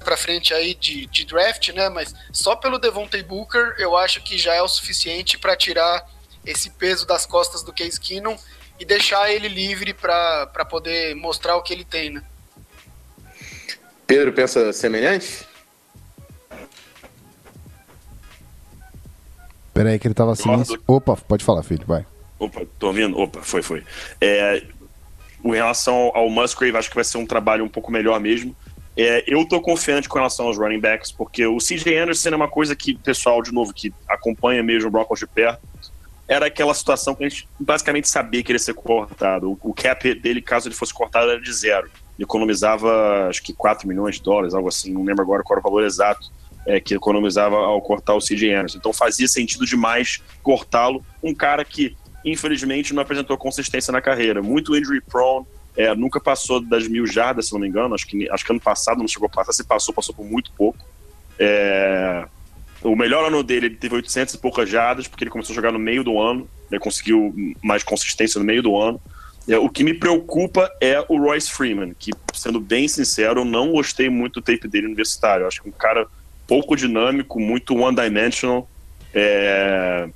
para 0.04 0.18
frente 0.18 0.54
aí 0.54 0.74
de, 0.74 1.06
de 1.08 1.26
draft, 1.26 1.70
né? 1.70 1.90
Mas 1.90 2.14
só 2.32 2.56
pelo 2.56 2.78
Devontae 2.78 3.24
Booker 3.24 3.76
eu 3.78 3.96
acho 3.98 4.22
que 4.24 4.38
já 4.38 4.54
é 4.54 4.62
o 4.62 4.68
suficiente 4.68 5.38
para 5.38 5.56
tirar 5.56 6.08
esse 6.46 6.70
peso 6.72 7.06
das 7.06 7.26
costas 7.26 7.64
do 7.64 7.74
Case 7.74 8.00
Keenum 8.00 8.38
e 8.80 8.86
deixar 8.86 9.32
ele 9.32 9.48
livre 9.48 9.94
para 9.94 10.66
poder 10.70 11.16
mostrar 11.16 11.56
o 11.56 11.62
que 11.62 11.74
ele 11.74 11.84
tem, 11.84 12.10
né? 12.10 12.24
Pedro 14.06 14.32
pensa 14.32 14.72
semelhante? 14.72 15.46
Pera 19.74 19.90
aí 19.90 20.00
que 20.00 20.08
ele 20.08 20.16
tava 20.16 20.36
silêncio. 20.36 20.82
Opa, 20.88 21.16
pode 21.16 21.44
falar, 21.44 21.62
filho, 21.62 21.86
vai. 21.86 22.06
Opa, 22.40 22.62
tô 22.80 22.88
ouvindo? 22.88 23.18
Opa, 23.20 23.42
foi, 23.42 23.62
foi. 23.62 23.84
É, 24.22 24.64
em 25.44 25.52
relação 25.52 26.12
ao 26.16 26.30
Musgrave, 26.30 26.78
acho 26.78 26.90
que 26.90 26.96
vai 26.96 27.04
ser 27.04 27.18
um 27.18 27.26
trabalho 27.26 27.64
um 27.64 27.70
pouco 27.70 27.92
melhor 27.92 28.20
mesmo. 28.20 28.56
É, 28.98 29.24
eu 29.28 29.48
tô 29.48 29.62
confiante 29.62 30.10
com 30.10 30.18
relação 30.18 30.48
aos 30.48 30.58
running 30.58 30.80
backs, 30.80 31.12
porque 31.12 31.46
o 31.46 31.58
CJ 31.58 31.96
Anderson 31.98 32.30
é 32.30 32.36
uma 32.36 32.48
coisa 32.48 32.76
que 32.76 32.96
pessoal, 32.96 33.44
de 33.44 33.54
novo, 33.54 33.72
que 33.72 33.94
acompanha 34.10 34.64
mesmo 34.64 34.90
o 34.90 34.92
Broncos 34.92 35.20
de 35.20 35.28
perto, 35.28 35.62
era 36.28 36.48
aquela 36.48 36.74
situação 36.74 37.14
que 37.14 37.24
a 37.24 37.30
gente 37.30 37.48
basicamente 37.60 38.10
sabia 38.10 38.44
que 38.44 38.52
ele 38.52 38.58
ia 38.58 38.64
ser 38.64 38.74
cortado. 38.74 39.52
O, 39.52 39.70
o 39.70 39.74
cap 39.74 40.14
dele, 40.16 40.42
caso 40.42 40.68
ele 40.68 40.76
fosse 40.76 40.94
cortado, 40.94 41.30
era 41.30 41.40
de 41.40 41.54
zero. 41.54 41.86
Ele 42.18 42.24
economizava, 42.24 43.28
acho 43.30 43.44
que 43.44 43.54
4 43.54 43.88
milhões 43.88 44.16
de 44.16 44.24
dólares, 44.24 44.56
algo 44.56 44.68
assim, 44.68 44.92
não 44.92 45.04
lembro 45.04 45.22
agora 45.22 45.44
qual 45.44 45.60
era 45.60 45.68
o 45.68 45.70
valor 45.70 45.86
exato 45.86 46.32
é, 46.66 46.82
que 46.82 46.94
economizava 46.94 47.56
ao 47.56 47.82
cortar 47.82 48.14
o 48.14 48.20
CJ 48.20 48.54
Anderson. 48.54 48.78
Então 48.78 48.92
fazia 48.92 49.28
sentido 49.28 49.66
demais 49.66 50.22
cortá-lo. 50.44 51.04
Um 51.24 51.34
cara 51.34 51.64
que, 51.64 51.96
infelizmente, 52.26 52.94
não 52.94 53.02
apresentou 53.02 53.38
consistência 53.38 53.92
na 53.92 54.02
carreira. 54.02 54.42
Muito 54.42 54.76
injury 54.76 55.02
prone, 55.02 55.46
é, 55.78 55.94
nunca 55.94 56.20
passou 56.20 56.60
das 56.60 56.88
mil 56.88 57.06
jardas, 57.06 57.48
se 57.48 57.54
não 57.54 57.60
me 57.60 57.68
engano. 57.68 57.94
Acho 57.94 58.08
que, 58.08 58.28
acho 58.32 58.44
que 58.44 58.52
ano 58.52 58.60
passado 58.60 58.98
não 58.98 59.08
chegou 59.08 59.28
a 59.28 59.30
passar. 59.30 59.54
Se 59.54 59.64
passou, 59.64 59.94
passou 59.94 60.14
por 60.14 60.26
muito 60.26 60.52
pouco. 60.54 60.80
É, 61.38 62.26
o 62.82 62.96
melhor 62.96 63.28
ano 63.28 63.44
dele, 63.44 63.68
ele 63.68 63.76
teve 63.76 63.94
800 63.94 64.34
e 64.34 64.38
poucas 64.40 64.68
jardas, 64.68 65.08
porque 65.08 65.24
ele 65.24 65.30
começou 65.30 65.54
a 65.54 65.56
jogar 65.56 65.72
no 65.72 65.78
meio 65.78 66.04
do 66.04 66.20
ano. 66.20 66.50
Ele 66.72 66.80
conseguiu 66.80 67.34
mais 67.64 67.84
consistência 67.84 68.40
no 68.40 68.46
meio 68.46 68.64
do 68.64 68.76
ano. 68.76 69.00
É, 69.48 69.58
o 69.60 69.70
que 69.70 69.84
me 69.84 69.94
preocupa 69.94 70.68
é 70.82 71.06
o 71.08 71.18
Royce 71.20 71.52
Freeman, 71.52 71.94
que, 71.98 72.12
sendo 72.34 72.60
bem 72.60 72.88
sincero, 72.88 73.42
eu 73.42 73.46
não 73.46 73.72
gostei 73.72 74.10
muito 74.10 74.42
do 74.42 74.42
tape 74.42 74.68
dele 74.68 74.88
universitário. 74.88 75.44
Eu 75.44 75.48
acho 75.48 75.62
que 75.62 75.70
um 75.70 75.72
cara 75.72 76.08
pouco 76.48 76.76
dinâmico, 76.76 77.40
muito 77.40 77.78
one-dimensional. 77.78 78.68
É... 79.14 80.10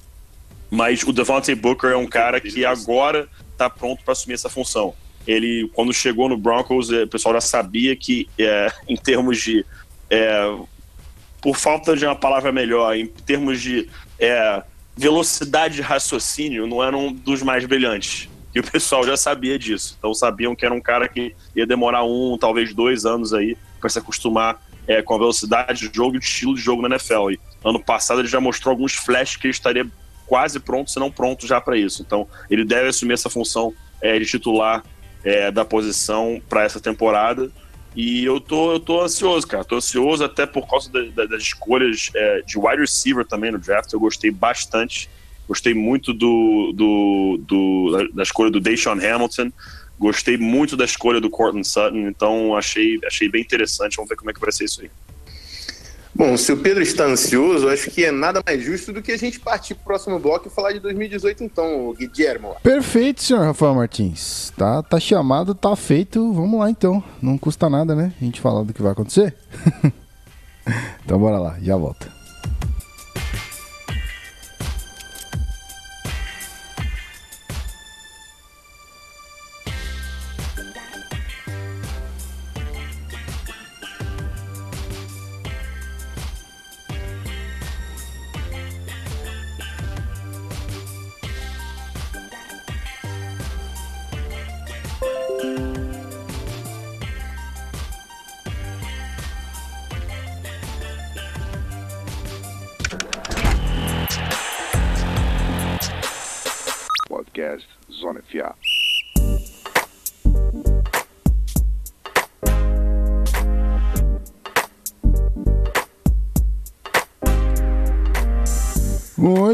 Mas 0.72 1.04
o 1.04 1.14
Devontae 1.14 1.54
Booker 1.54 1.92
é 1.92 1.98
um 1.98 2.08
cara 2.08 2.42
que 2.42 2.66
agora 2.66 3.30
está 3.52 3.70
pronto 3.70 4.04
para 4.04 4.14
assumir 4.14 4.34
essa 4.34 4.50
função. 4.50 4.96
Ele, 5.28 5.70
quando 5.74 5.94
chegou 5.94 6.28
no 6.28 6.38
Broncos, 6.38 6.92
é, 6.92 7.04
o 7.04 7.08
pessoal 7.08 7.36
já 7.36 7.42
sabia 7.42 7.96
que, 7.96 8.28
é, 8.38 8.72
em 8.88 8.96
termos 8.96 9.42
de. 9.42 9.66
É, 10.10 10.56
por 11.42 11.56
falta 11.56 11.96
de 11.96 12.06
uma 12.06 12.16
palavra 12.16 12.52
melhor, 12.52 12.96
em 12.96 13.08
termos 13.08 13.60
de 13.60 13.90
é, 14.20 14.64
velocidade 14.96 15.76
de 15.76 15.82
raciocínio, 15.82 16.68
não 16.68 16.84
era 16.84 16.96
um 16.96 17.12
dos 17.12 17.42
mais 17.42 17.66
brilhantes. 17.66 18.30
E 18.54 18.60
o 18.60 18.64
pessoal 18.64 19.04
já 19.06 19.18
sabia 19.18 19.58
disso. 19.58 19.96
Então 19.98 20.14
sabiam 20.14 20.56
que 20.56 20.66
era 20.66 20.76
um 20.76 20.82
cara 20.82 21.08
que 21.08 21.34
ia 21.56 21.66
demorar 21.66 22.04
um, 22.04 22.38
talvez 22.40 22.74
dois 22.74 23.06
anos 23.06 23.34
aí 23.34 23.58
para 23.80 23.90
se 23.90 23.98
acostumar 23.98 24.62
é, 24.88 25.02
com 25.02 25.16
a 25.16 25.18
velocidade 25.18 25.88
de 25.88 25.96
jogo 25.96 26.16
e 26.16 26.18
o 26.18 26.20
estilo 26.20 26.54
de 26.54 26.62
jogo 26.62 26.82
na 26.82 26.90
NFL. 26.90 27.32
E 27.32 27.40
ano 27.64 27.84
passado 27.84 28.20
ele 28.20 28.28
já 28.28 28.40
mostrou 28.40 28.72
alguns 28.72 28.94
flashes 28.94 29.38
que 29.38 29.48
ele 29.48 29.54
estaria 29.54 29.88
quase 30.28 30.60
pronto, 30.60 30.92
se 30.92 31.00
não 31.00 31.10
pronto 31.10 31.48
já 31.48 31.60
para 31.62 31.78
isso. 31.78 32.02
Então 32.02 32.28
ele 32.50 32.66
deve 32.66 32.90
assumir 32.90 33.14
essa 33.14 33.30
função 33.30 33.74
é, 34.02 34.20
de 34.20 34.26
titular 34.26 34.84
é, 35.24 35.52
da 35.52 35.64
posição 35.66 36.42
para 36.50 36.64
essa 36.64 36.80
temporada. 36.80 37.52
E 37.96 38.24
eu 38.24 38.40
tô, 38.40 38.72
eu 38.74 38.80
tô 38.80 39.02
ansioso, 39.02 39.46
cara. 39.46 39.64
Tô 39.64 39.76
ansioso 39.76 40.24
até 40.24 40.46
por 40.46 40.68
causa 40.68 40.92
da, 40.92 41.02
da, 41.02 41.26
das 41.26 41.42
escolhas 41.42 42.10
é, 42.16 42.42
de 42.42 42.58
wide 42.58 42.82
receiver 42.82 43.26
também 43.26 43.52
no 43.52 43.60
draft. 43.60 43.92
Eu 43.92 44.00
gostei 44.00 44.32
bastante. 44.32 45.10
Gostei 45.48 45.74
muito 45.74 46.14
do, 46.14 46.72
do, 46.74 47.42
do 47.46 48.12
da 48.14 48.24
escolha 48.24 48.50
do 48.50 48.62
Deshaun 48.62 48.94
Hamilton. 48.94 49.52
Gostei 50.00 50.38
muito 50.38 50.78
da 50.78 50.86
escolha 50.86 51.20
do 51.20 51.30
Cortland 51.30 51.68
Sutton. 51.68 52.08
Então 52.08 52.56
achei, 52.56 53.00
achei 53.06 53.28
bem 53.28 53.42
interessante. 53.42 53.98
Vamos 53.98 54.10
ver 54.10 54.16
como 54.16 54.32
é 54.32 54.34
que 54.34 54.40
vai 54.40 54.52
ser 54.52 54.66
isso 54.66 54.82
aí. 54.82 54.90
Bom, 56.14 56.36
se 56.36 56.52
o 56.52 56.58
Pedro 56.58 56.84
está 56.84 57.06
ansioso, 57.06 57.70
acho 57.70 57.90
que 57.90 58.04
é 58.04 58.12
nada 58.12 58.42
mais 58.46 58.62
justo 58.62 58.92
do 58.92 59.02
que 59.02 59.12
a 59.12 59.18
gente 59.18 59.40
partir 59.40 59.76
pro 59.76 59.86
próximo 59.86 60.20
bloco 60.20 60.48
e 60.48 60.52
falar 60.52 60.74
de 60.74 60.80
2018, 60.80 61.44
então, 61.44 61.94
Guilherme. 61.94 62.48
Perfeito, 62.62 63.24
senhor 63.24 63.44
Rafael 63.44 63.74
Martins. 63.76 64.52
Tá, 64.58 64.84
tá 64.84 65.00
chamado, 65.00 65.56
tá 65.56 65.76
feito. 65.76 66.34
Vamos 66.34 66.60
lá 66.60 66.70
então. 66.70 67.04
Não 67.22 67.38
custa 67.38 67.70
nada, 67.70 67.96
né? 67.96 68.14
A 68.22 68.24
gente 68.24 68.42
falar 68.42 68.64
do 68.64 68.74
que 68.74 68.82
vai 68.82 68.92
acontecer. 68.92 69.34
então 71.04 71.18
bora 71.18 71.40
lá, 71.40 71.58
já 71.62 71.78
volta. 71.78 72.21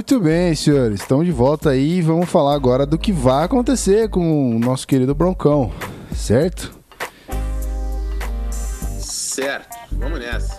Muito 0.10 0.24
bem, 0.24 0.56
senhores. 0.56 1.02
Estamos 1.02 1.26
de 1.26 1.34
volta 1.34 1.72
aí. 1.72 2.02
Vamos 2.02 2.30
falar 2.30 2.56
agora 2.56 2.86
do 2.86 2.98
que 2.98 3.12
vai 3.12 3.44
acontecer 3.44 4.10
com 4.10 4.56
o 4.56 4.58
nosso 4.58 4.88
querido 4.88 5.14
Broncão, 5.14 5.70
certo? 6.16 6.74
Certo, 8.50 9.78
vamos 9.92 10.18
nessa. 10.20 10.58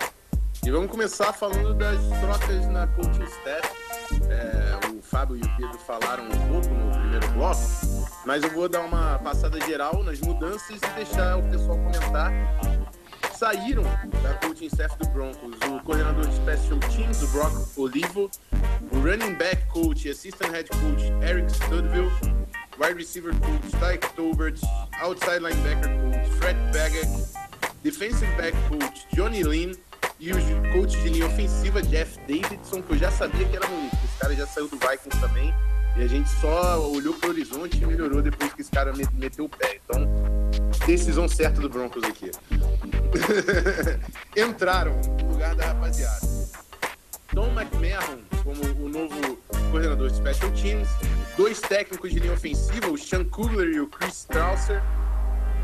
E 0.66 0.70
vamos 0.70 0.90
começar 0.90 1.32
falando 1.32 1.72
das 1.72 1.98
trocas 2.20 2.68
na 2.68 2.86
coaching 2.88 3.22
staff. 3.22 3.72
É, 4.28 4.90
o 4.94 5.00
Fábio 5.00 5.36
e 5.36 5.40
o 5.40 5.56
Pedro 5.56 5.78
falaram 5.78 6.24
um 6.24 6.52
pouco 6.52 6.68
no 6.68 6.90
primeiro 6.90 7.28
bloco, 7.28 7.62
mas 8.26 8.42
eu 8.42 8.50
vou 8.50 8.68
dar 8.68 8.80
uma 8.80 9.18
passada 9.18 9.58
geral 9.64 10.02
nas 10.04 10.20
mudanças 10.20 10.76
e 10.76 10.94
deixar 10.94 11.38
o 11.38 11.42
pessoal 11.44 11.78
comentar. 11.78 12.30
Saíram 13.38 13.84
da 14.22 14.34
coaching 14.34 14.66
staff 14.66 14.96
do 14.98 15.08
Broncos. 15.10 15.54
O 15.70 15.80
coordenador 15.84 16.26
de 16.26 16.34
Special 16.34 16.78
Teams, 16.90 17.22
o 17.22 17.28
Brock 17.28 17.52
Olivo, 17.78 18.30
o 18.90 18.98
running 19.00 19.34
back 19.34 19.64
coach 19.68 20.08
e 20.08 20.10
assistant 20.10 20.50
head 20.50 20.68
coach 20.70 21.04
Eric 21.22 21.52
Studville, 21.52 22.10
wide 22.80 22.94
receiver 22.94 23.32
coach 23.38 23.70
Tyke 23.78 24.08
Tolbert, 24.16 24.58
outside 25.00 25.38
linebacker 25.38 25.88
coach 26.00 26.30
Fred 26.38 26.56
Baggett, 26.72 27.06
defensive 27.84 28.26
back 28.36 28.56
coach 28.68 29.06
Johnny 29.14 29.44
Lynn, 29.44 29.72
E 30.20 30.32
os 30.32 30.42
coaches 30.72 31.00
de 31.04 31.10
linha 31.10 31.26
ofensiva, 31.26 31.80
Jeff 31.80 32.18
Davidson, 32.26 32.82
que 32.82 32.92
eu 32.94 32.98
já 32.98 33.10
sabia 33.12 33.46
que 33.48 33.56
era 33.56 33.66
ruim, 33.68 33.86
esse 34.04 34.18
cara 34.18 34.34
já 34.34 34.48
saiu 34.48 34.66
do 34.66 34.76
Vikings 34.76 35.20
também. 35.20 35.54
E 35.96 36.02
a 36.02 36.08
gente 36.08 36.28
só 36.40 36.80
olhou 36.90 37.14
pro 37.14 37.30
horizonte 37.30 37.80
e 37.80 37.86
melhorou 37.86 38.20
depois 38.20 38.52
que 38.52 38.62
esse 38.62 38.70
cara 38.70 38.92
me- 38.92 39.06
meteu 39.12 39.44
o 39.44 39.48
pé. 39.48 39.78
Então, 39.84 40.04
decisão 40.86 41.28
certa 41.28 41.60
do 41.60 41.68
Broncos 41.68 42.02
aqui. 42.04 42.30
Entraram 44.36 45.00
no 45.20 45.32
lugar 45.32 45.54
da 45.54 45.66
rapaziada. 45.66 46.26
Tom 47.34 47.48
McMahon 47.52 48.18
como 48.48 48.86
o 48.86 48.88
novo 48.88 49.38
coordenador 49.70 50.08
de 50.08 50.16
Special 50.16 50.50
Teams. 50.52 50.88
Dois 51.36 51.60
técnicos 51.60 52.10
de 52.10 52.18
linha 52.18 52.32
ofensiva, 52.32 52.88
o 52.88 52.96
Sean 52.96 53.24
Kugler 53.24 53.68
e 53.68 53.80
o 53.80 53.86
Chris 53.86 54.20
Strausser. 54.20 54.82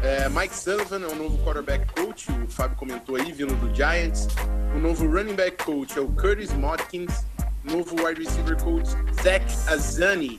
É, 0.03 0.29
Mike 0.29 0.55
Sullivan 0.55 1.03
é 1.03 1.07
o 1.07 1.15
novo 1.15 1.39
quarterback 1.43 1.87
coach, 1.95 2.31
o 2.31 2.47
Fábio 2.47 2.77
comentou 2.77 3.17
aí, 3.17 3.33
vindo 3.33 3.55
do 3.55 3.75
Giants. 3.75 4.29
O 4.77 4.79
novo 4.79 5.07
running 5.07 5.35
back 5.35 5.65
coach 5.65 5.99
é 5.99 6.01
o 6.03 6.09
Curtis 6.09 6.53
Motkins. 6.53 7.25
Novo 7.65 7.97
wide 8.05 8.23
receiver 8.23 8.57
coach, 8.63 8.91
Zach 9.23 9.47
Azani. 9.67 10.37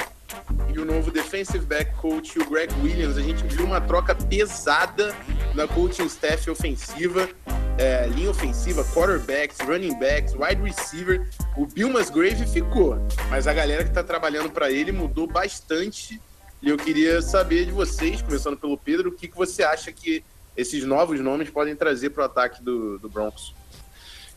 E 0.73 0.79
o 0.79 0.85
novo 0.85 1.11
defensive 1.11 1.65
back 1.65 1.93
coach, 1.95 2.37
o 2.39 2.49
Greg 2.49 2.73
Williams. 2.81 3.17
A 3.17 3.21
gente 3.21 3.43
viu 3.47 3.65
uma 3.65 3.79
troca 3.79 4.13
pesada 4.13 5.15
na 5.53 5.67
coaching 5.67 6.05
staff 6.05 6.49
ofensiva. 6.49 7.29
É, 7.77 8.07
linha 8.07 8.29
ofensiva, 8.29 8.83
quarterbacks, 8.93 9.59
running 9.59 9.97
backs, 9.99 10.33
wide 10.33 10.61
receiver. 10.61 11.27
O 11.57 11.65
Bill 11.65 11.89
Musgrave 11.89 12.45
ficou, 12.47 12.97
mas 13.29 13.47
a 13.47 13.53
galera 13.53 13.83
que 13.83 13.91
tá 13.91 14.03
trabalhando 14.03 14.49
para 14.49 14.71
ele 14.71 14.91
mudou 14.91 15.27
bastante. 15.27 16.21
E 16.61 16.69
eu 16.69 16.77
queria 16.77 17.21
saber 17.21 17.65
de 17.65 17.71
vocês, 17.71 18.21
começando 18.21 18.57
pelo 18.57 18.77
Pedro, 18.77 19.09
o 19.09 19.11
que, 19.11 19.27
que 19.27 19.35
você 19.35 19.61
acha 19.61 19.91
que 19.91 20.23
esses 20.55 20.83
novos 20.83 21.19
nomes 21.19 21.49
podem 21.49 21.75
trazer 21.75 22.11
para 22.11 22.23
o 22.23 22.25
ataque 22.25 22.63
do, 22.63 22.97
do 22.97 23.09
Broncos? 23.09 23.53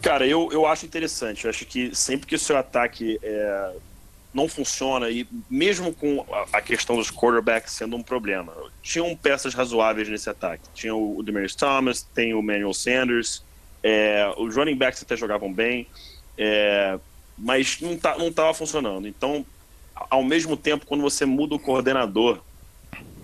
Cara, 0.02 0.26
eu, 0.26 0.48
eu 0.52 0.66
acho 0.66 0.84
interessante. 0.84 1.44
Eu 1.44 1.50
acho 1.50 1.64
que 1.64 1.94
sempre 1.94 2.26
que 2.26 2.34
o 2.34 2.38
seu 2.38 2.56
ataque 2.56 3.18
é, 3.22 3.72
não 4.32 4.48
funciona, 4.48 5.10
e 5.10 5.26
mesmo 5.48 5.92
com 5.92 6.24
a, 6.52 6.60
questão 6.60 6.96
dos 6.96 7.10
quarterbacks 7.10 7.72
sendo 7.72 7.96
um 7.96 8.02
problema, 8.02 8.52
tinham 8.82 9.16
peças 9.16 9.54
razoáveis 9.54 10.08
nesse 10.08 10.28
ataque. 10.28 10.64
Tinha 10.74 10.94
o, 10.94 11.22
Demarius 11.22 11.54
Thomas, 11.54 12.02
tem 12.02 12.34
o 12.34 12.42
Manuel 12.42 12.74
Sanders, 12.74 13.42
é, 13.82 14.30
os 14.36 14.54
running 14.54 14.76
backs 14.76 15.02
até 15.02 15.16
jogavam 15.16 15.52
bem, 15.52 15.86
é, 16.36 16.98
mas 17.36 17.80
não, 17.80 17.96
tá, 17.96 18.18
não 18.18 18.32
tava 18.32 18.52
funcionando. 18.52 19.08
Então, 19.08 19.46
ao 20.10 20.22
mesmo 20.22 20.56
tempo, 20.56 20.86
quando 20.86 21.00
você 21.00 21.24
muda 21.24 21.54
o 21.54 21.58
coordenador, 21.58 22.40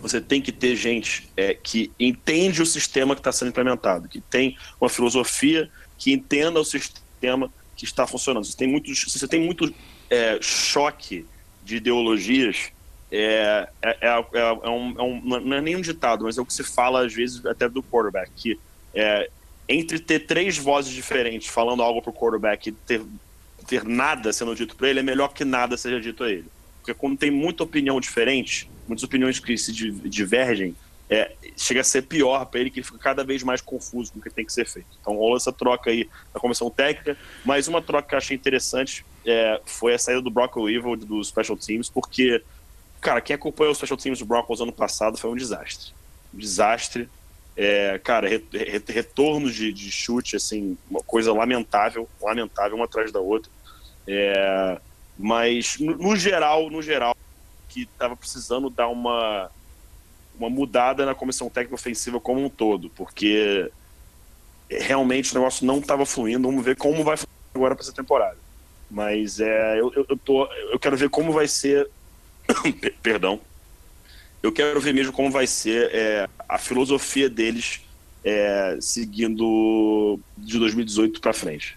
você 0.01 0.21
tem 0.21 0.41
que 0.41 0.53
ter 0.53 0.77
gente 0.77 1.29
é, 1.37 1.55
que 1.55 1.91
entende 1.99 2.63
o 2.63 2.67
sistema 2.67 3.15
que 3.15 3.21
está 3.21 3.33
sendo 3.33 3.49
implementado, 3.49 4.09
que 4.09 4.21
tem 4.21 4.57
uma 4.81 4.89
filosofia, 4.89 5.71
que 5.99 6.13
entenda 6.13 6.61
o 6.61 6.65
sistema 6.65 7.51
que 7.77 7.85
está 7.85 8.07
funcionando. 8.07 8.45
Se, 8.45 8.57
tem 8.57 8.69
muito, 8.69 8.95
se 8.95 9.19
você 9.19 9.27
tem 9.27 9.41
muito 9.41 9.73
é, 10.11 10.39
choque 10.41 11.27
de 11.63 11.77
ideologias, 11.77 12.71
é, 13.11 13.69
é, 13.83 13.91
é, 14.01 14.09
é, 14.09 14.41
é 14.41 14.71
um, 14.71 14.95
é 14.99 15.03
um- 15.03 15.41
não 15.41 15.57
é 15.57 15.61
nem 15.61 15.77
um 15.77 15.81
ditado, 15.81 16.25
mas 16.25 16.37
é 16.37 16.41
o 16.41 16.47
que 16.47 16.53
se 16.53 16.65
fala 16.65 17.05
às 17.07 17.13
vezes 17.15 17.45
até 17.47 17.69
do 17.69 17.83
quarterback, 17.83 18.31
que 18.37 18.59
é, 18.95 19.29
entre 19.69 19.99
ter 19.99 20.21
três 20.21 20.59
vozes 20.59 20.93
diferentes 20.93 21.49
falando 21.49 21.83
algo 21.83 22.03
pro 22.03 22.13
quarterback 22.13 22.69
e 22.69 22.73
ter, 22.73 23.03
ter 23.67 23.85
nada 23.85 24.33
sendo 24.33 24.55
dito 24.55 24.77
para 24.77 24.89
ele, 24.91 25.01
é 25.01 25.03
melhor 25.03 25.29
que 25.29 25.45
nada 25.45 25.77
seja 25.77 26.01
dito 26.01 26.23
a 26.25 26.31
ele. 26.31 26.47
Porque 26.81 26.93
quando 26.93 27.17
tem 27.17 27.31
muita 27.31 27.63
opinião 27.65 27.99
diferente, 27.99 28.69
muitas 28.87 29.03
opiniões 29.05 29.39
que 29.41 29.57
se 29.57 29.73
di- 29.73 29.91
divergem, 30.09 30.77
é, 31.09 31.33
chega 31.57 31.81
a 31.81 31.85
ser 31.85 32.03
pior 32.03 32.45
para 32.47 32.61
ele, 32.61 32.71
que 32.71 32.81
ele 32.81 32.87
fica 32.87 32.99
cada 32.99 33.25
vez 33.25 33.43
mais 33.43 33.61
confuso 33.61 34.13
com 34.13 34.19
o 34.19 34.23
que 34.23 34.31
tem 34.31 34.45
que 34.45 34.53
ser 34.53 34.67
feito. 34.67 34.89
Então 35.01 35.17
rola 35.17 35.37
essa 35.37 35.53
troca 35.53 35.91
aí 35.91 36.09
na 36.35 36.41
comissão 36.41 36.71
técnica, 36.71 37.17
mas 37.45 37.69
uma 37.69 37.81
troca 37.81 38.09
que 38.09 38.15
eu 38.15 38.19
achei 38.19 38.37
interessante 38.37 39.05
é, 39.27 39.61
foi 39.65 39.95
a 39.95 39.99
saída 39.99 40.21
do 40.21 40.31
Brock 40.31 40.57
Evil 40.57 40.97
dos 40.97 41.29
Special 41.29 41.57
Teams, 41.57 41.89
porque, 41.89 42.43
cara, 43.01 43.21
quem 43.21 43.35
acompanhou 43.35 43.73
os 43.73 43.79
Special 43.79 43.97
Teams 43.97 44.19
do 44.19 44.25
Broncos 44.25 44.61
ano 44.61 44.73
passado 44.73 45.17
foi 45.17 45.31
um 45.31 45.37
desastre. 45.37 45.93
Um 46.33 46.39
desastre. 46.39 47.09
É, 47.57 48.01
cara, 48.03 48.29
re- 48.29 48.45
re- 48.53 48.83
retornos 48.89 49.55
de, 49.55 49.73
de 49.73 49.91
chute, 49.91 50.35
assim, 50.35 50.77
uma 50.91 51.01
coisa 51.01 51.33
lamentável, 51.33 52.09
lamentável, 52.21 52.77
uma 52.77 52.85
atrás 52.87 53.13
da 53.13 53.21
outra. 53.21 53.51
É, 54.07 54.81
mas, 55.17 55.79
no, 55.79 55.97
no 55.97 56.17
geral, 56.17 56.69
no 56.69 56.83
geral, 56.83 57.17
que 57.69 57.83
estava 57.83 58.17
precisando 58.17 58.69
dar 58.69 58.89
uma, 58.89 59.51
uma 60.37 60.51
mudada 60.51 61.07
na 61.07 61.15
comissão 61.15 61.49
técnica 61.49 61.77
ofensiva 61.77 62.21
como 62.21 62.45
um 62.45 62.49
todo, 62.49 62.91
porque 62.91 63.71
realmente 64.69 65.33
o 65.33 65.39
negócio 65.39 65.65
não 65.65 65.79
estava 65.79 66.05
fluindo. 66.05 66.49
Vamos 66.49 66.65
ver 66.65 66.77
como 66.77 67.05
vai 67.05 67.17
agora 67.55 67.75
para 67.77 67.85
essa 67.85 67.93
temporada. 67.93 68.44
Mas 68.95 69.41
é, 69.41 69.81
eu, 69.81 69.93
eu, 70.09 70.17
tô, 70.17 70.45
eu 70.71 70.79
quero 70.79 70.97
ver 70.97 71.11
como 71.11 71.33
vai 71.33 71.49
ser. 71.49 71.91
Pe- 72.81 72.95
Perdão. 73.03 73.41
Eu 74.41 74.53
quero 74.53 74.81
ver 74.81 74.95
mesmo 74.95 75.13
como 75.13 75.31
vai 75.33 75.47
ser 75.49 75.91
é, 75.93 76.29
a 76.49 76.59
filosofia 76.59 77.29
deles 77.29 77.81
é, 78.23 78.77
seguindo 78.81 80.21
de 80.37 80.59
2018 80.59 81.21
para 81.21 81.33
frente. 81.33 81.77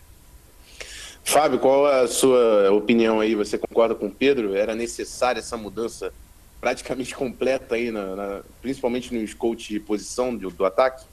Fábio, 1.23 1.60
qual 1.60 1.88
a 1.88 2.08
sua 2.08 2.71
opinião 2.71 3.19
aí? 3.19 3.34
Você 3.36 3.58
concorda 3.58 3.95
com 3.95 4.08
o 4.08 4.13
Pedro? 4.13 4.56
Era 4.56 4.75
necessária 4.75 5.39
essa 5.39 5.58
mudança 5.58 6.13
praticamente 6.62 7.15
completa 7.15 7.75
aí, 7.75 7.89
na, 7.91 8.15
na- 8.15 8.41
principalmente 8.62 9.13
nos 9.13 9.34
coach 9.34 9.69
de 9.69 9.80
posição 9.80 10.36
do, 10.36 10.49
do 10.51 10.65
ataque? 10.65 11.03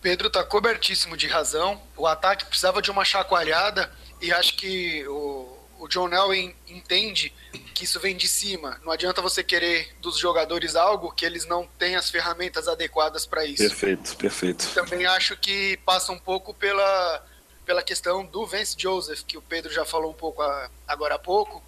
Pedro 0.00 0.30
tá 0.30 0.42
cobertíssimo 0.44 1.16
de 1.16 1.26
razão. 1.26 1.80
O 1.96 2.06
ataque 2.06 2.44
precisava 2.46 2.80
de 2.80 2.90
uma 2.90 3.04
chacoalhada 3.04 3.90
e 4.20 4.32
acho 4.32 4.56
que 4.56 5.06
o, 5.08 5.56
o 5.78 5.88
John 5.88 6.08
Elway 6.12 6.54
entende 6.66 7.32
que 7.74 7.84
isso 7.84 8.00
vem 8.00 8.16
de 8.16 8.26
cima. 8.28 8.80
Não 8.84 8.90
adianta 8.92 9.22
você 9.22 9.42
querer 9.44 9.94
dos 10.00 10.18
jogadores 10.18 10.74
algo 10.76 11.12
que 11.12 11.24
eles 11.24 11.46
não 11.46 11.66
têm 11.78 11.94
as 11.96 12.10
ferramentas 12.10 12.66
adequadas 12.68 13.24
para 13.26 13.44
isso. 13.44 13.62
Perfeito, 13.62 14.16
perfeito. 14.16 14.68
Também 14.74 15.06
acho 15.06 15.36
que 15.36 15.76
passa 15.86 16.10
um 16.12 16.18
pouco 16.18 16.52
pela, 16.52 17.24
pela 17.64 17.82
questão 17.82 18.24
do 18.26 18.44
Vance 18.46 18.74
Joseph, 18.76 19.22
que 19.22 19.38
o 19.38 19.42
Pedro 19.42 19.72
já 19.72 19.84
falou 19.84 20.10
um 20.10 20.14
pouco 20.14 20.42
a- 20.42 20.70
agora 20.86 21.14
há 21.14 21.18
pouco. 21.18 21.62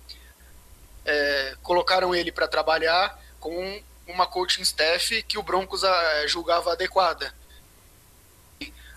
É, 1.04 1.56
colocaram 1.62 2.14
ele 2.14 2.30
para 2.30 2.46
trabalhar 2.46 3.18
com 3.38 3.82
uma 4.06 4.26
coaching 4.26 4.62
staff 4.62 5.22
que 5.22 5.38
o 5.38 5.42
Broncos 5.42 5.82
ah, 5.84 6.26
julgava 6.26 6.72
adequada. 6.72 7.32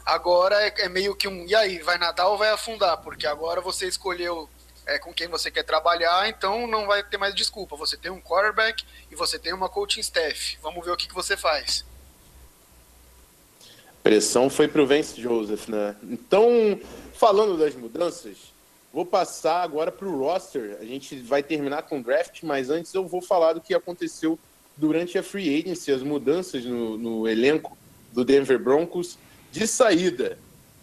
Agora 0.06 0.62
é, 0.62 0.74
é 0.80 0.90
meio 0.90 1.16
que 1.16 1.28
um. 1.28 1.46
E 1.46 1.56
aí, 1.56 1.80
vai 1.80 1.98
nadar 1.98 2.28
ou 2.28 2.38
vai 2.38 2.50
afundar? 2.50 2.98
Porque 2.98 3.26
agora 3.26 3.62
você 3.62 3.88
escolheu 3.88 4.50
é, 4.86 5.00
com 5.00 5.14
quem 5.14 5.28
você 5.28 5.50
quer 5.50 5.64
trabalhar, 5.64 6.28
então 6.28 6.68
não 6.68 6.86
vai 6.86 7.04
ter 7.04 7.18
mais 7.18 7.34
desculpa. 7.34 7.76
Você 7.78 7.96
tem 7.98 8.12
um 8.12 8.22
quarterback 8.22 8.84
e 9.10 9.16
você 9.16 9.40
tem 9.40 9.54
uma 9.54 9.70
coaching 9.70 10.02
staff. 10.02 10.58
Vamos 10.62 10.86
ver 10.86 10.92
o 10.92 10.98
que, 10.98 11.08
que 11.08 11.14
você 11.14 11.38
faz. 11.38 11.86
Pressão 14.02 14.50
foi 14.50 14.68
pro 14.68 14.86
Vance 14.86 15.20
Joseph, 15.20 15.70
né? 15.70 15.96
Então, 16.04 16.78
falando 17.14 17.58
das 17.58 17.74
mudanças, 17.74 18.36
vou 18.92 19.06
passar 19.06 19.64
agora 19.64 19.94
pro 19.94 20.18
roster. 20.20 20.78
A 20.82 20.84
gente 20.84 21.16
vai 21.22 21.42
terminar 21.42 21.84
com 21.84 22.00
o 22.00 22.04
draft, 22.04 22.44
mas 22.44 22.70
antes 22.70 22.94
eu 22.94 23.08
vou 23.08 23.22
falar 23.22 23.54
do 23.54 23.62
que 23.62 23.74
aconteceu 23.74 24.38
durante 24.76 25.18
a 25.18 25.24
free 25.24 25.58
agency, 25.58 25.92
as 25.92 26.04
mudanças 26.04 26.66
no, 26.66 26.98
no 26.98 27.28
elenco 27.28 27.78
do 28.12 28.26
Denver 28.26 28.60
Broncos. 28.60 29.18
De 29.54 29.68
saída, 29.68 30.38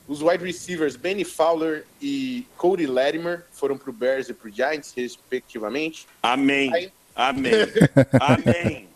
os 0.06 0.22
wide 0.22 0.44
receivers 0.44 0.94
Benny 0.94 1.24
Fowler 1.24 1.84
e 2.00 2.46
Cody 2.56 2.86
Latimer 2.86 3.44
foram 3.52 3.76
pro 3.76 3.92
Bears 3.92 4.28
e 4.28 4.32
pro 4.32 4.48
Giants, 4.48 4.92
respectivamente. 4.96 6.06
Amém. 6.22 6.72
Aí- 6.72 6.92
Amém. 7.16 7.50
Amém. 8.20 8.88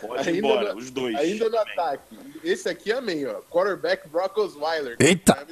Pode 0.00 0.30
ir 0.30 0.38
embora, 0.38 0.74
no- 0.74 0.78
os 0.78 0.90
dois. 0.90 1.16
Ainda 1.16 1.48
no 1.48 1.58
Amém. 1.58 1.72
ataque. 1.72 2.18
Esse 2.44 2.68
aqui 2.68 2.92
é 2.92 2.96
amém, 2.98 3.26
ó. 3.26 3.36
Quarterback 3.50 4.06
Brock 4.08 4.36
Osweiler. 4.38 4.96
Eita! 5.00 5.46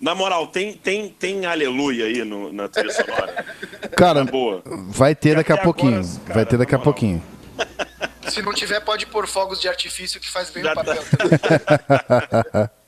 Na 0.00 0.14
moral, 0.14 0.46
tem, 0.48 0.72
tem, 0.74 1.10
tem 1.10 1.44
aleluia 1.46 2.06
aí 2.06 2.24
no, 2.24 2.50
na 2.52 2.66
trilha 2.68 2.92
sonora. 2.92 3.44
Cara, 3.96 4.24
Na 4.24 4.30
boa. 4.30 4.62
vai 4.88 5.14
ter 5.14 5.36
daqui 5.36 5.52
a 5.52 5.58
pouquinho. 5.58 5.98
agora, 6.00 6.20
cara, 6.24 6.34
vai 6.34 6.46
ter 6.46 6.56
daqui 6.56 6.74
a 6.74 6.78
pouquinho. 6.78 7.22
Se 8.28 8.40
não 8.40 8.52
tiver, 8.54 8.80
pode 8.80 9.04
pôr 9.06 9.26
fogos 9.28 9.60
de 9.60 9.68
artifício 9.68 10.18
que 10.18 10.30
faz 10.30 10.48
bem 10.50 10.62
Já 10.64 10.72
o 10.72 10.74
papel. 10.74 11.02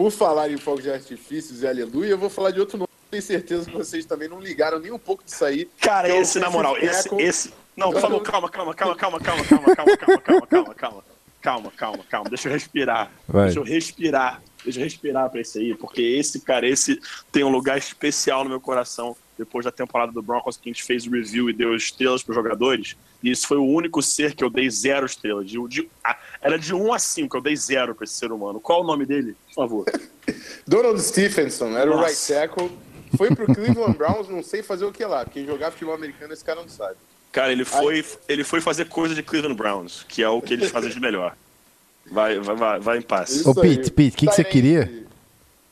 Por 0.00 0.10
falar 0.10 0.50
em 0.50 0.56
fogos 0.56 0.82
de 0.84 0.90
artifícios 0.90 1.60
e 1.62 1.66
aleluia, 1.66 2.08
eu 2.08 2.16
vou 2.16 2.30
falar 2.30 2.52
de 2.52 2.58
outro 2.58 2.78
nome. 2.78 2.88
Tenho 3.10 3.22
certeza 3.22 3.70
que 3.70 3.76
vocês 3.76 4.06
também 4.06 4.28
não 4.30 4.40
ligaram 4.40 4.78
nem 4.78 4.90
um 4.90 4.98
pouco 4.98 5.22
disso 5.22 5.44
aí. 5.44 5.68
Cara, 5.78 6.08
é 6.08 6.16
esse, 6.16 6.38
na 6.38 6.48
moral, 6.48 6.74
esse, 6.78 7.14
esse. 7.16 7.52
Não, 7.76 7.92
falou, 7.92 8.12
não. 8.16 8.20
calma, 8.20 8.48
calma, 8.48 8.72
calma, 8.72 8.96
calma, 8.96 9.20
calma, 9.20 9.44
calma, 9.44 9.74
calma, 9.76 9.96
calma, 9.98 10.18
calma, 10.22 10.46
calma, 10.46 10.74
calma. 10.74 11.04
Calma, 11.42 11.70
calma, 11.76 12.04
calma. 12.08 12.30
Deixa 12.30 12.48
eu 12.48 12.52
respirar. 12.54 13.10
Vai. 13.28 13.44
Deixa 13.46 13.60
eu 13.60 13.62
respirar. 13.62 14.42
Deixa 14.64 14.80
eu 14.80 14.84
respirar 14.84 15.28
pra 15.28 15.40
esse 15.42 15.58
aí, 15.58 15.74
porque 15.74 16.00
esse, 16.00 16.40
cara, 16.40 16.66
esse 16.66 16.98
tem 17.30 17.44
um 17.44 17.50
lugar 17.50 17.76
especial 17.76 18.42
no 18.42 18.48
meu 18.48 18.60
coração. 18.60 19.14
Depois 19.38 19.66
da 19.66 19.70
temporada 19.72 20.12
do 20.12 20.22
Broncos, 20.22 20.56
que 20.56 20.70
a 20.70 20.72
gente 20.72 20.82
fez 20.82 21.06
o 21.06 21.10
review 21.10 21.50
e 21.50 21.52
deu 21.52 21.74
estrelas 21.76 22.22
pros 22.22 22.34
jogadores. 22.36 22.96
E 23.22 23.30
esse 23.30 23.46
foi 23.46 23.58
o 23.58 23.64
único 23.66 24.00
ser 24.00 24.34
que 24.34 24.42
eu 24.42 24.48
dei 24.48 24.70
zero 24.70 25.04
estrelas. 25.04 25.46
De, 25.46 25.58
de- 25.68 25.90
a- 26.02 26.16
Era 26.42 26.58
de 26.58 26.74
1 26.74 26.92
a 26.92 26.98
5, 26.98 27.36
eu 27.36 27.40
dei 27.42 27.56
zero 27.56 27.94
pra 27.94 28.04
esse 28.04 28.14
ser 28.14 28.32
humano. 28.32 28.60
Qual 28.60 28.82
o 28.82 28.86
nome 28.86 29.04
dele? 29.04 29.36
Por 29.48 29.54
favor. 29.54 29.84
Donald 30.66 31.00
Stephenson 31.02 31.76
era 31.76 31.90
o 31.90 31.96
Nossa. 31.96 32.08
right 32.08 32.26
tackle. 32.48 32.70
Foi 33.16 33.34
pro 33.34 33.52
Cleveland 33.52 33.98
Browns, 33.98 34.28
não 34.28 34.42
sei 34.42 34.62
fazer 34.62 34.84
o 34.84 34.92
que 34.92 35.04
lá, 35.04 35.24
porque 35.24 35.44
jogar 35.44 35.72
futebol 35.72 35.94
americano 35.94 36.32
esse 36.32 36.44
cara 36.44 36.60
não 36.62 36.68
sabe. 36.68 36.94
Cara, 37.32 37.52
ele 37.52 37.64
foi, 37.64 38.04
ele 38.28 38.44
foi 38.44 38.60
fazer 38.60 38.88
coisa 38.88 39.14
de 39.14 39.22
Cleveland 39.22 39.56
Browns, 39.56 40.04
que 40.08 40.22
é 40.22 40.28
o 40.28 40.40
que 40.40 40.54
eles 40.54 40.70
fazem 40.70 40.90
de 40.90 41.00
melhor. 41.00 41.34
Vai, 42.10 42.38
vai, 42.38 42.56
vai, 42.56 42.80
vai 42.80 42.98
em 42.98 43.02
paz. 43.02 43.30
Isso 43.30 43.50
Ô, 43.50 43.54
Pete. 43.54 43.90
Pete, 43.90 44.16
que 44.16 44.26
que 44.26 44.32
você 44.34 44.44
Tyrande- 44.44 44.52
queria? 44.52 45.04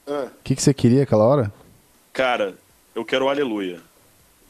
Ah, 0.07 0.27
O 0.27 0.43
que, 0.43 0.57
que 0.57 0.63
você 0.63 0.75
queria 0.75 1.05
aquela 1.05 1.25
hora? 1.25 1.53
Cara, 2.13 2.55
eu 2.95 3.05
quero 3.05 3.27
o 3.27 3.29
aleluia. 3.29 3.81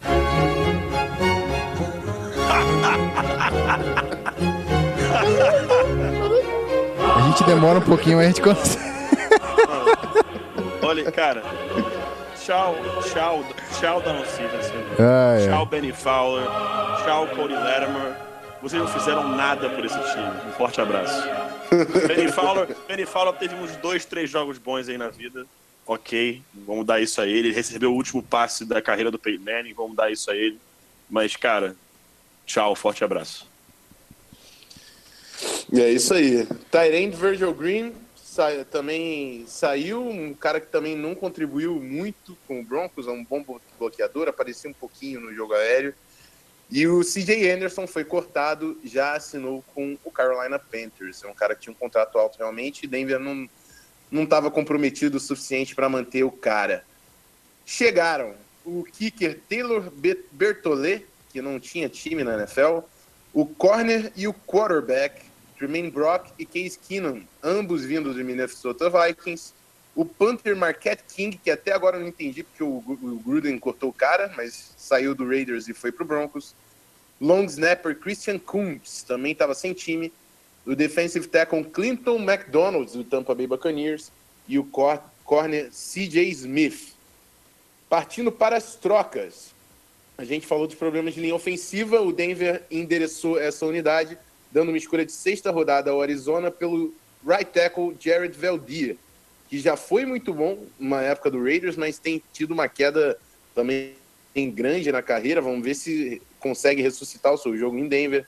Gente 7.39 7.47
demora 7.47 7.79
um 7.79 7.83
pouquinho, 7.83 8.17
mas 8.17 8.27
a 8.27 8.29
gente 8.31 8.43
consegue. 8.43 8.83
Olha, 10.83 11.13
cara. 11.13 11.41
Tchau, 12.37 12.75
tchau, 13.13 13.45
tchau, 13.79 14.01
Donald 14.01 14.29
Stevenson. 14.29 14.75
Ai, 14.99 15.45
ai. 15.45 15.49
Tchau, 15.49 15.67
Benny 15.67 15.93
Fowler. 15.93 16.45
Tchau, 17.05 17.29
Cody 17.29 17.55
Latimer. 17.55 18.17
Vocês 18.61 18.83
não 18.83 18.89
fizeram 18.89 19.29
nada 19.37 19.71
por 19.71 19.85
esse 19.85 19.95
time. 19.95 20.33
Um 20.49 20.53
forte 20.55 20.81
abraço. 20.81 21.23
Benny 22.09 22.33
Fowler, 22.33 22.77
Benny 22.89 23.07
Fowler 23.07 23.35
teve 23.35 23.55
uns 23.55 23.77
dois, 23.77 24.05
três 24.05 24.29
jogos 24.29 24.59
bons 24.59 24.89
aí 24.89 24.99
na 24.99 25.09
vida. 25.09 25.47
Ok, 25.87 26.43
vamos 26.67 26.85
dar 26.85 27.01
isso 27.01 27.21
a 27.21 27.27
ele. 27.27 27.51
Ele 27.51 27.55
recebeu 27.55 27.93
o 27.93 27.95
último 27.95 28.21
passe 28.21 28.65
da 28.65 28.83
carreira 28.83 29.13
do 29.13 29.19
Peyton 29.19 29.45
Manning, 29.45 29.75
vamos 29.75 29.97
dar 29.97 30.11
isso 30.11 30.29
a 30.29 30.35
ele. 30.35 30.59
Mas, 31.09 31.37
cara, 31.37 31.77
tchau, 32.45 32.75
forte 32.75 33.05
abraço. 33.05 33.48
E 35.73 35.81
é 35.81 35.91
isso 35.91 36.15
aí. 36.15 36.47
Tyrande 36.71 37.17
Virgil 37.17 37.53
Green 37.55 37.95
sa- 38.17 38.65
também 38.71 39.45
saiu, 39.47 40.03
um 40.03 40.33
cara 40.35 40.61
que 40.61 40.67
também 40.69 40.97
não 40.97 41.15
contribuiu 41.15 41.75
muito 41.77 42.37
com 42.47 42.61
o 42.61 42.65
Broncos, 42.65 43.07
é 43.07 43.11
um 43.11 43.25
bom 43.25 43.43
blo- 43.43 43.61
bloqueador, 43.79 44.29
aparecia 44.29 44.71
um 44.71 44.75
pouquinho 44.75 45.21
no 45.21 45.35
jogo 45.35 45.55
aéreo. 45.55 45.95
E 46.71 46.87
o 46.87 47.03
CJ 47.03 47.51
Anderson 47.51 47.87
foi 47.87 48.05
cortado, 48.05 48.79
já 48.85 49.15
assinou 49.15 49.65
com 49.75 49.97
o 50.05 50.11
Carolina 50.11 50.59
Panthers. 50.59 51.23
É 51.25 51.27
um 51.27 51.35
cara 51.35 51.55
que 51.55 51.63
tinha 51.63 51.73
um 51.73 51.77
contrato 51.79 52.19
alto 52.19 52.39
realmente, 52.39 52.87
Denver 52.87 53.19
não 53.19 53.49
não 54.11 54.23
estava 54.25 54.51
comprometido 54.51 55.19
o 55.19 55.21
suficiente 55.21 55.75
para 55.75 55.87
manter 55.87 56.25
o 56.25 56.31
cara. 56.31 56.83
Chegaram 57.67 58.35
o 58.65 58.83
kicker 58.85 59.39
Taylor 59.49 59.91
Be- 59.91 60.25
Bertolet, 60.33 61.05
que 61.31 61.43
não 61.43 61.61
tinha 61.61 61.91
time 61.91 62.25
na 62.25 62.35
NFL, 62.39 62.79
o 63.35 63.45
corner 63.45 64.11
e 64.17 64.27
o 64.27 64.33
quarterback 64.33 65.21
Jermaine 65.59 65.91
Brock 65.91 66.31
e 66.39 66.47
Case 66.47 66.79
Keenum, 66.79 67.23
ambos 67.43 67.85
vindos 67.85 68.17
do 68.17 68.25
Minnesota 68.25 68.89
Vikings. 68.91 69.53
O 69.95 70.05
Panther 70.05 70.55
Marquette 70.57 71.03
King, 71.13 71.37
que 71.37 71.51
até 71.51 71.73
agora 71.73 71.97
eu 71.97 72.01
não 72.03 72.09
entendi 72.09 72.45
porque 72.45 72.63
o, 72.63 72.77
o 72.87 73.23
Gruden 73.25 73.59
cortou 73.59 73.91
o 73.91 73.93
cara, 73.93 74.33
mas 74.37 74.73
saiu 74.77 75.15
do 75.15 75.27
Raiders 75.27 75.67
e 75.67 75.75
foi 75.75 75.91
pro 75.91 76.05
Broncos. 76.05 76.55
Long 77.21 77.45
snapper 77.47 77.99
Christian 77.99 78.39
Coombs 78.39 79.03
também 79.03 79.33
estava 79.33 79.55
sem 79.55 79.73
time. 79.73 80.13
O 80.65 80.77
defensive 80.77 81.27
tackle 81.27 81.65
Clinton 81.65 82.19
McDonald, 82.19 82.93
do 82.93 83.03
Tampa 83.03 83.35
Bay 83.35 83.49
Buccaneers. 83.49 84.13
E 84.47 84.57
o 84.59 84.65
cor- 84.65 85.03
corner 85.25 85.71
CJ 85.71 86.29
Smith. 86.31 86.95
Partindo 87.89 88.31
para 88.31 88.57
as 88.57 88.77
trocas. 88.77 89.53
A 90.17 90.25
gente 90.25 90.47
falou 90.47 90.67
dos 90.67 90.77
problemas 90.77 91.15
de 91.15 91.21
linha 91.21 91.35
ofensiva. 91.35 92.01
O 92.01 92.13
Denver 92.13 92.63
endereçou 92.71 93.39
essa 93.39 93.67
unidade, 93.67 94.17
dando 94.51 94.69
uma 94.69 94.79
escolha 94.79 95.05
de 95.05 95.13
sexta 95.13 95.51
rodada 95.51 95.91
ao 95.91 96.01
Arizona 96.01 96.51
pelo 96.51 96.95
right 97.27 97.51
tackle 97.51 97.97
Jared 97.99 98.37
Veldia, 98.37 98.97
que 99.49 99.59
já 99.59 99.77
foi 99.77 100.05
muito 100.05 100.33
bom 100.33 100.65
na 100.79 101.03
época 101.03 101.31
do 101.31 101.43
Raiders, 101.43 101.77
mas 101.77 101.99
tem 101.99 102.23
tido 102.33 102.53
uma 102.53 102.69
queda 102.69 103.19
também 103.55 103.95
grande 104.55 104.93
na 104.93 105.03
carreira. 105.03 105.41
Vamos 105.41 105.65
ver 105.65 105.75
se 105.75 106.23
consegue 106.39 106.83
ressuscitar 106.83 107.33
o 107.33 107.39
seu 107.39 107.57
jogo 107.57 107.79
em 107.79 107.89
Denver. 107.89 108.27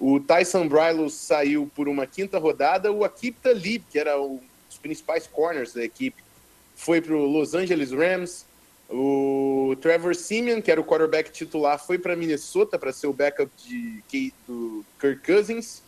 O 0.00 0.18
Tyson 0.18 0.66
Brylos 0.68 1.14
saiu 1.14 1.70
por 1.74 1.88
uma 1.88 2.06
quinta 2.06 2.38
rodada. 2.38 2.90
O 2.90 3.04
Akip 3.04 3.38
Talib, 3.40 3.84
que 3.90 3.98
era 3.98 4.20
um 4.20 4.40
dos 4.68 4.78
principais 4.78 5.26
corners 5.26 5.72
da 5.72 5.84
equipe, 5.84 6.22
foi 6.74 7.00
para 7.00 7.14
o 7.14 7.24
Los 7.24 7.54
Angeles 7.54 7.92
Rams. 7.92 8.44
O 8.88 9.76
Trevor 9.80 10.14
Simeon, 10.14 10.60
que 10.60 10.70
era 10.70 10.80
o 10.80 10.84
quarterback 10.84 11.32
titular, 11.32 11.78
foi 11.78 11.98
para 11.98 12.14
Minnesota 12.14 12.78
para 12.78 12.92
ser 12.92 13.06
o 13.06 13.12
backup 13.12 13.50
de, 13.66 14.32
do 14.46 14.84
Kirk 15.00 15.20
Cousins. 15.24 15.82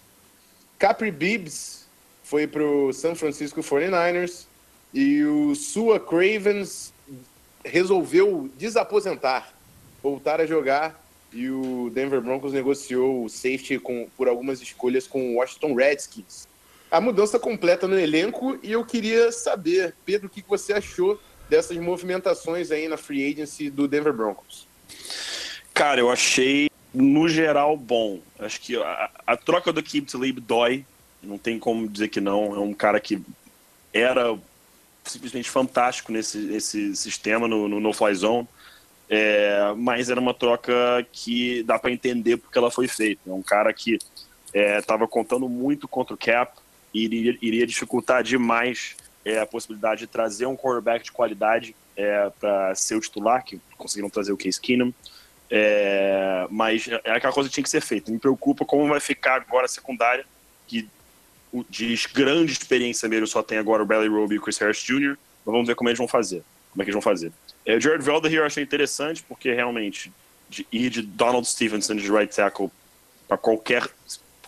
Capri 0.78 1.10
Bibbs 1.10 1.86
foi 2.22 2.46
para 2.46 2.64
o 2.64 2.92
San 2.92 3.14
Francisco 3.14 3.60
49ers. 3.60 4.46
E 4.92 5.22
o 5.24 5.54
Sua 5.54 6.00
Cravens 6.00 6.92
resolveu 7.64 8.50
desaposentar, 8.56 9.52
voltar 10.02 10.40
a 10.40 10.46
jogar. 10.46 11.04
E 11.32 11.50
o 11.50 11.90
Denver 11.92 12.20
Broncos 12.20 12.52
negociou 12.52 13.24
o 13.24 13.28
safety 13.28 13.78
com, 13.78 14.08
por 14.16 14.26
algumas 14.26 14.62
escolhas 14.62 15.06
com 15.06 15.32
o 15.32 15.34
Washington 15.36 15.74
Redskins. 15.74 16.46
A 16.90 17.00
mudança 17.00 17.38
completa 17.38 17.86
no 17.86 17.98
elenco 17.98 18.58
e 18.62 18.72
eu 18.72 18.84
queria 18.84 19.30
saber, 19.32 19.94
Pedro, 20.04 20.28
o 20.28 20.30
que 20.30 20.42
você 20.48 20.72
achou 20.72 21.20
dessas 21.48 21.76
movimentações 21.76 22.70
aí 22.70 22.88
na 22.88 22.96
free 22.96 23.30
agency 23.30 23.70
do 23.70 23.86
Denver 23.86 24.12
Broncos? 24.12 24.66
Cara, 25.72 26.00
eu 26.00 26.10
achei, 26.10 26.70
no 26.92 27.28
geral, 27.28 27.76
bom. 27.76 28.20
Acho 28.38 28.60
que 28.60 28.76
a, 28.76 29.10
a 29.26 29.36
troca 29.36 29.72
do 29.72 29.82
Keep 29.82 30.10
Talib 30.10 30.40
dói. 30.40 30.84
Não 31.22 31.38
tem 31.38 31.58
como 31.58 31.88
dizer 31.88 32.08
que 32.08 32.20
não. 32.20 32.54
É 32.54 32.58
um 32.58 32.72
cara 32.72 33.00
que 33.00 33.20
era 33.92 34.38
simplesmente 35.04 35.50
fantástico 35.50 36.12
nesse, 36.12 36.38
nesse 36.38 36.94
sistema, 36.96 37.46
no, 37.48 37.68
no 37.68 37.80
No-Fly 37.80 38.14
Zone. 38.14 38.48
É, 39.08 39.72
mas 39.76 40.10
era 40.10 40.20
uma 40.20 40.34
troca 40.34 41.06
que 41.12 41.62
dá 41.62 41.78
para 41.78 41.92
entender 41.92 42.36
porque 42.36 42.58
ela 42.58 42.70
foi 42.70 42.88
feita. 42.88 43.20
É 43.26 43.32
um 43.32 43.42
cara 43.42 43.72
que 43.72 43.98
estava 44.52 45.06
contando 45.06 45.48
muito 45.48 45.86
contra 45.86 46.14
o 46.14 46.18
Cap 46.18 46.58
e 46.92 47.04
iria, 47.04 47.38
iria 47.42 47.66
dificultar 47.66 48.22
demais 48.22 48.96
é, 49.26 49.40
a 49.40 49.46
possibilidade 49.46 50.02
de 50.02 50.06
trazer 50.06 50.46
um 50.46 50.56
quarterback 50.56 51.04
de 51.04 51.10
qualidade 51.10 51.74
é, 51.96 52.30
para 52.38 52.72
ser 52.76 52.94
o 52.94 53.00
titular, 53.00 53.44
que 53.44 53.60
conseguiram 53.76 54.08
trazer 54.08 54.30
o 54.30 54.36
Case 54.36 54.60
Keenum. 54.60 54.92
É, 55.50 56.46
mas 56.48 56.86
é 56.88 57.10
aquela 57.10 57.32
coisa 57.32 57.48
que 57.48 57.54
tinha 57.54 57.64
que 57.64 57.70
ser 57.70 57.80
feita. 57.80 58.10
Me 58.12 58.20
preocupa 58.20 58.64
como 58.64 58.86
vai 58.86 59.00
ficar 59.00 59.42
agora 59.42 59.66
a 59.66 59.68
secundária, 59.68 60.24
que 60.68 60.88
de 61.68 62.08
grande 62.14 62.52
experiência 62.52 63.08
mesmo 63.08 63.26
só 63.26 63.42
tem 63.42 63.58
agora 63.58 63.82
o 63.82 63.86
Bradley 63.86 64.08
Roby 64.08 64.36
e 64.36 64.38
o 64.38 64.42
Chris 64.42 64.58
Harris 64.58 64.78
Jr. 64.78 65.18
Mas 65.44 65.52
vamos 65.52 65.66
ver 65.66 65.74
como 65.74 65.88
eles 65.88 65.98
vão 65.98 66.06
fazer. 66.06 66.44
Como 66.70 66.82
é 66.82 66.84
que 66.84 66.90
eles 66.90 66.94
vão 66.94 67.02
fazer. 67.02 67.32
É, 67.64 67.76
o 67.76 67.80
Jared 67.80 68.04
Velder 68.04 68.32
eu 68.32 68.44
achei 68.44 68.62
interessante, 68.62 69.24
porque 69.24 69.52
realmente 69.52 70.12
de, 70.48 70.64
ir 70.70 70.88
de 70.88 71.02
Donald 71.02 71.48
Stevenson 71.48 71.96
de 71.96 72.10
right 72.12 72.34
tackle 72.34 72.70
para 73.26 73.36
qualquer 73.36 73.88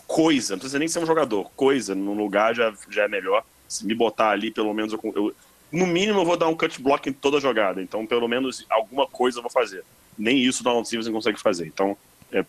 coisa, 0.07 0.53
não 0.53 0.59
precisa 0.59 0.79
nem 0.79 0.87
ser 0.87 0.99
um 0.99 1.05
jogador, 1.05 1.51
coisa 1.51 1.93
no 1.93 2.13
lugar 2.13 2.55
já, 2.55 2.73
já 2.89 3.03
é 3.03 3.07
melhor. 3.09 3.43
Se 3.69 3.85
me 3.85 3.93
botar 3.95 4.31
ali, 4.31 4.51
pelo 4.51 4.73
menos 4.73 4.91
eu, 4.91 4.99
eu- 5.15 5.35
no 5.71 5.85
mínimo 5.85 6.19
eu 6.21 6.25
vou 6.25 6.35
dar 6.35 6.47
um 6.47 6.55
cut 6.55 6.81
block 6.81 7.07
em 7.07 7.13
toda 7.13 7.37
a 7.37 7.39
jogada. 7.39 7.81
Então, 7.81 8.05
pelo 8.05 8.27
menos 8.27 8.65
alguma 8.69 9.05
coisa 9.07 9.37
eu 9.37 9.43
vou 9.43 9.51
fazer. 9.51 9.83
Nem 10.17 10.37
isso 10.39 10.61
o 10.61 10.63
Donald 10.63 10.85
Stevenson 10.87 11.11
consegue 11.13 11.39
fazer. 11.39 11.67
Então, 11.67 11.95
é, 12.31 12.43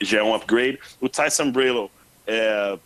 já 0.00 0.18
é 0.18 0.22
um 0.22 0.34
upgrade. 0.34 0.78
O 1.00 1.08
Tyson 1.08 1.50
Brillo 1.50 1.90
é, 2.26 2.78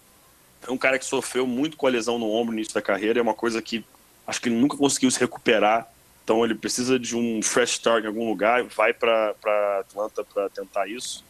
é 0.67 0.71
um 0.71 0.79
cara 0.79 0.99
que 0.99 1.05
sofreu 1.05 1.47
muito 1.47 1.77
com 1.77 1.87
a 1.87 1.91
lesão 1.91 2.19
no 2.19 2.31
ombro 2.31 2.53
no 2.53 2.59
início 2.59 2.73
da 2.73 2.81
carreira. 2.81 3.19
É 3.19 3.23
uma 3.23 3.35
coisa 3.35 3.61
que 3.61 3.85
acho 4.27 4.41
que 4.41 4.49
ele 4.49 4.57
nunca 4.57 4.77
conseguiu 4.77 5.11
se 5.11 5.19
recuperar. 5.19 5.91
Então, 6.23 6.45
ele 6.45 6.55
precisa 6.55 6.97
de 6.99 7.17
um 7.17 7.43
fresh 7.43 7.73
start 7.73 8.05
em 8.05 8.07
algum 8.07 8.29
lugar. 8.29 8.63
Vai 8.63 8.93
para 8.95 9.35
Atlanta 9.81 10.23
para 10.23 10.49
tentar 10.51 10.87
isso. 10.89 11.25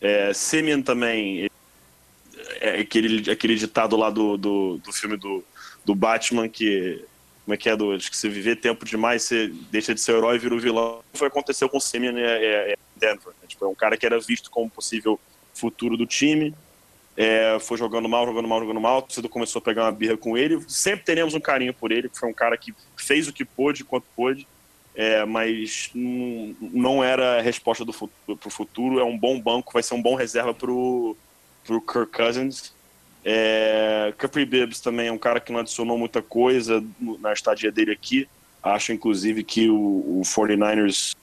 É, 0.00 0.32
Simeon 0.32 0.80
também 0.80 1.50
é 2.60 2.80
aquele, 2.80 3.30
aquele 3.30 3.56
ditado 3.56 3.96
lá 3.96 4.08
do, 4.10 4.36
do, 4.38 4.78
do 4.78 4.92
filme 4.92 5.16
do, 5.16 5.44
do 5.88 5.94
Batman 5.94 6.50
que 6.50 7.02
como 7.46 7.54
é 7.54 7.56
que 7.56 7.70
é 7.70 7.74
do 7.74 7.92
acho 7.92 8.10
que 8.10 8.16
se 8.16 8.28
viver 8.28 8.56
tempo 8.56 8.84
demais 8.84 9.22
você 9.22 9.48
deixa 9.70 9.94
de 9.94 10.00
ser 10.02 10.16
herói 10.16 10.36
e 10.36 10.38
vira 10.38 10.54
o 10.54 10.60
vilão 10.60 11.00
foi 11.14 11.28
o 11.28 11.30
que 11.30 11.38
aconteceu 11.38 11.66
com 11.66 11.78
o 11.78 11.80
Simeon 11.80 12.14
é, 12.18 12.76
Denver 12.94 13.32
é, 13.42 13.46
tipo, 13.46 13.64
é 13.64 13.68
um 13.68 13.74
cara 13.74 13.96
que 13.96 14.04
era 14.04 14.20
visto 14.20 14.50
como 14.50 14.68
possível 14.68 15.18
futuro 15.54 15.96
do 15.96 16.04
time 16.04 16.54
é, 17.20 17.58
foi 17.58 17.76
jogando 17.76 18.08
mal, 18.08 18.24
jogando 18.24 18.46
mal, 18.46 18.60
jogando 18.60 18.80
mal. 18.80 19.02
Torcedor 19.02 19.28
começou 19.28 19.58
a 19.58 19.62
pegar 19.62 19.86
uma 19.86 19.90
birra 19.90 20.16
com 20.16 20.38
ele. 20.38 20.62
Sempre 20.68 21.04
teremos 21.04 21.34
um 21.34 21.40
carinho 21.40 21.74
por 21.74 21.90
ele, 21.90 22.08
foi 22.14 22.28
um 22.28 22.32
cara 22.32 22.56
que 22.56 22.72
fez 22.96 23.26
o 23.26 23.32
que 23.32 23.44
pôde, 23.44 23.82
quanto 23.82 24.06
pôde, 24.14 24.46
é, 24.94 25.24
mas 25.24 25.90
não, 25.92 26.54
não 26.60 27.02
era 27.02 27.38
a 27.38 27.42
resposta 27.42 27.84
do 27.84 27.92
futuro, 27.92 28.38
pro 28.38 28.50
futuro. 28.50 29.00
É 29.00 29.04
um 29.04 29.18
bom 29.18 29.40
banco, 29.40 29.72
vai 29.72 29.82
ser 29.82 29.94
um 29.94 30.02
bom 30.02 30.14
reserva 30.14 30.54
pro, 30.54 31.16
pro 31.64 31.80
Kirk 31.80 32.12
Cousins. 32.12 32.72
É, 33.24 34.12
Capri 34.16 34.44
Bibbs 34.44 34.80
também 34.80 35.08
é 35.08 35.12
um 35.12 35.18
cara 35.18 35.40
que 35.40 35.52
não 35.52 35.60
adicionou 35.60 35.98
muita 35.98 36.22
coisa 36.22 36.82
na 37.20 37.32
estadia 37.32 37.70
dele 37.70 37.92
aqui. 37.92 38.28
Acho, 38.62 38.92
inclusive, 38.92 39.42
que 39.44 39.68
o, 39.68 40.20
o 40.20 40.22
49ers, 40.24 41.14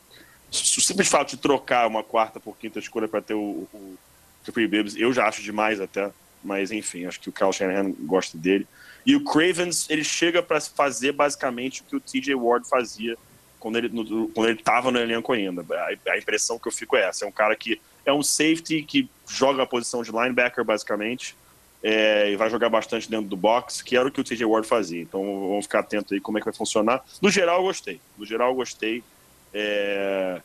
o 0.51 0.81
simples 0.81 1.07
fato 1.07 1.31
de 1.31 1.37
trocar 1.37 1.87
uma 1.87 2.03
quarta 2.03 2.39
por 2.39 2.57
quinta 2.57 2.79
escolha 2.79 3.07
para 3.07 3.21
ter 3.21 3.33
o, 3.33 3.67
o 3.73 3.97
Capri 4.45 4.67
Bibbs, 4.67 4.95
eu 4.95 5.11
já 5.11 5.27
acho 5.27 5.41
demais 5.41 5.81
até. 5.81 6.11
mas 6.43 6.71
enfim, 6.71 7.05
acho 7.05 7.19
que 7.19 7.29
o 7.29 7.33
Kyle 7.33 7.51
Shanahan 7.51 7.91
gosta 8.01 8.37
dele. 8.37 8.67
E 9.05 9.15
o 9.15 9.23
Cravens, 9.23 9.87
ele 9.89 10.03
chega 10.03 10.41
para 10.41 10.59
fazer 10.59 11.11
basicamente 11.11 11.81
o 11.81 11.85
que 11.85 11.95
o 11.95 11.99
TJ 11.99 12.33
Ward 12.33 12.67
fazia 12.67 13.15
quando 13.59 13.77
ele, 13.77 13.89
no, 13.89 14.27
quando 14.29 14.49
ele 14.49 14.61
tava 14.61 14.91
no 14.91 14.99
elenco 14.99 15.31
ainda. 15.31 15.65
A, 15.71 16.11
a, 16.11 16.17
impressão 16.17 16.57
que 16.57 16.67
eu 16.67 16.71
fico 16.71 16.95
é 16.95 17.07
essa: 17.07 17.25
é 17.25 17.27
um 17.27 17.31
cara 17.31 17.55
que 17.55 17.79
é 18.05 18.13
um 18.13 18.23
safety 18.23 18.83
que 18.83 19.09
joga 19.27 19.63
a 19.63 19.65
posição 19.65 20.01
de 20.01 20.11
linebacker, 20.11 20.63
basicamente, 20.63 21.35
é, 21.87 22.31
e 22.31 22.35
vai 22.35 22.49
jogar 22.49 22.67
bastante 22.67 23.07
dentro 23.07 23.27
do 23.27 23.37
box, 23.37 23.83
que 23.83 23.95
era 23.95 24.07
o 24.07 24.11
que 24.11 24.19
o 24.19 24.23
TJ 24.23 24.43
Ward 24.43 24.67
fazia. 24.67 25.03
Então 25.03 25.21
vamos 25.21 25.65
ficar 25.65 25.81
atento 25.81 26.15
aí 26.15 26.19
como 26.19 26.39
é 26.39 26.41
que 26.41 26.45
vai 26.45 26.53
funcionar. 26.53 27.05
No 27.21 27.29
geral, 27.29 27.59
eu 27.59 27.65
gostei. 27.65 28.01
No 28.17 28.25
geral, 28.25 28.49
eu 28.49 28.55
gostei. 28.55 29.03
É, 29.53 30.41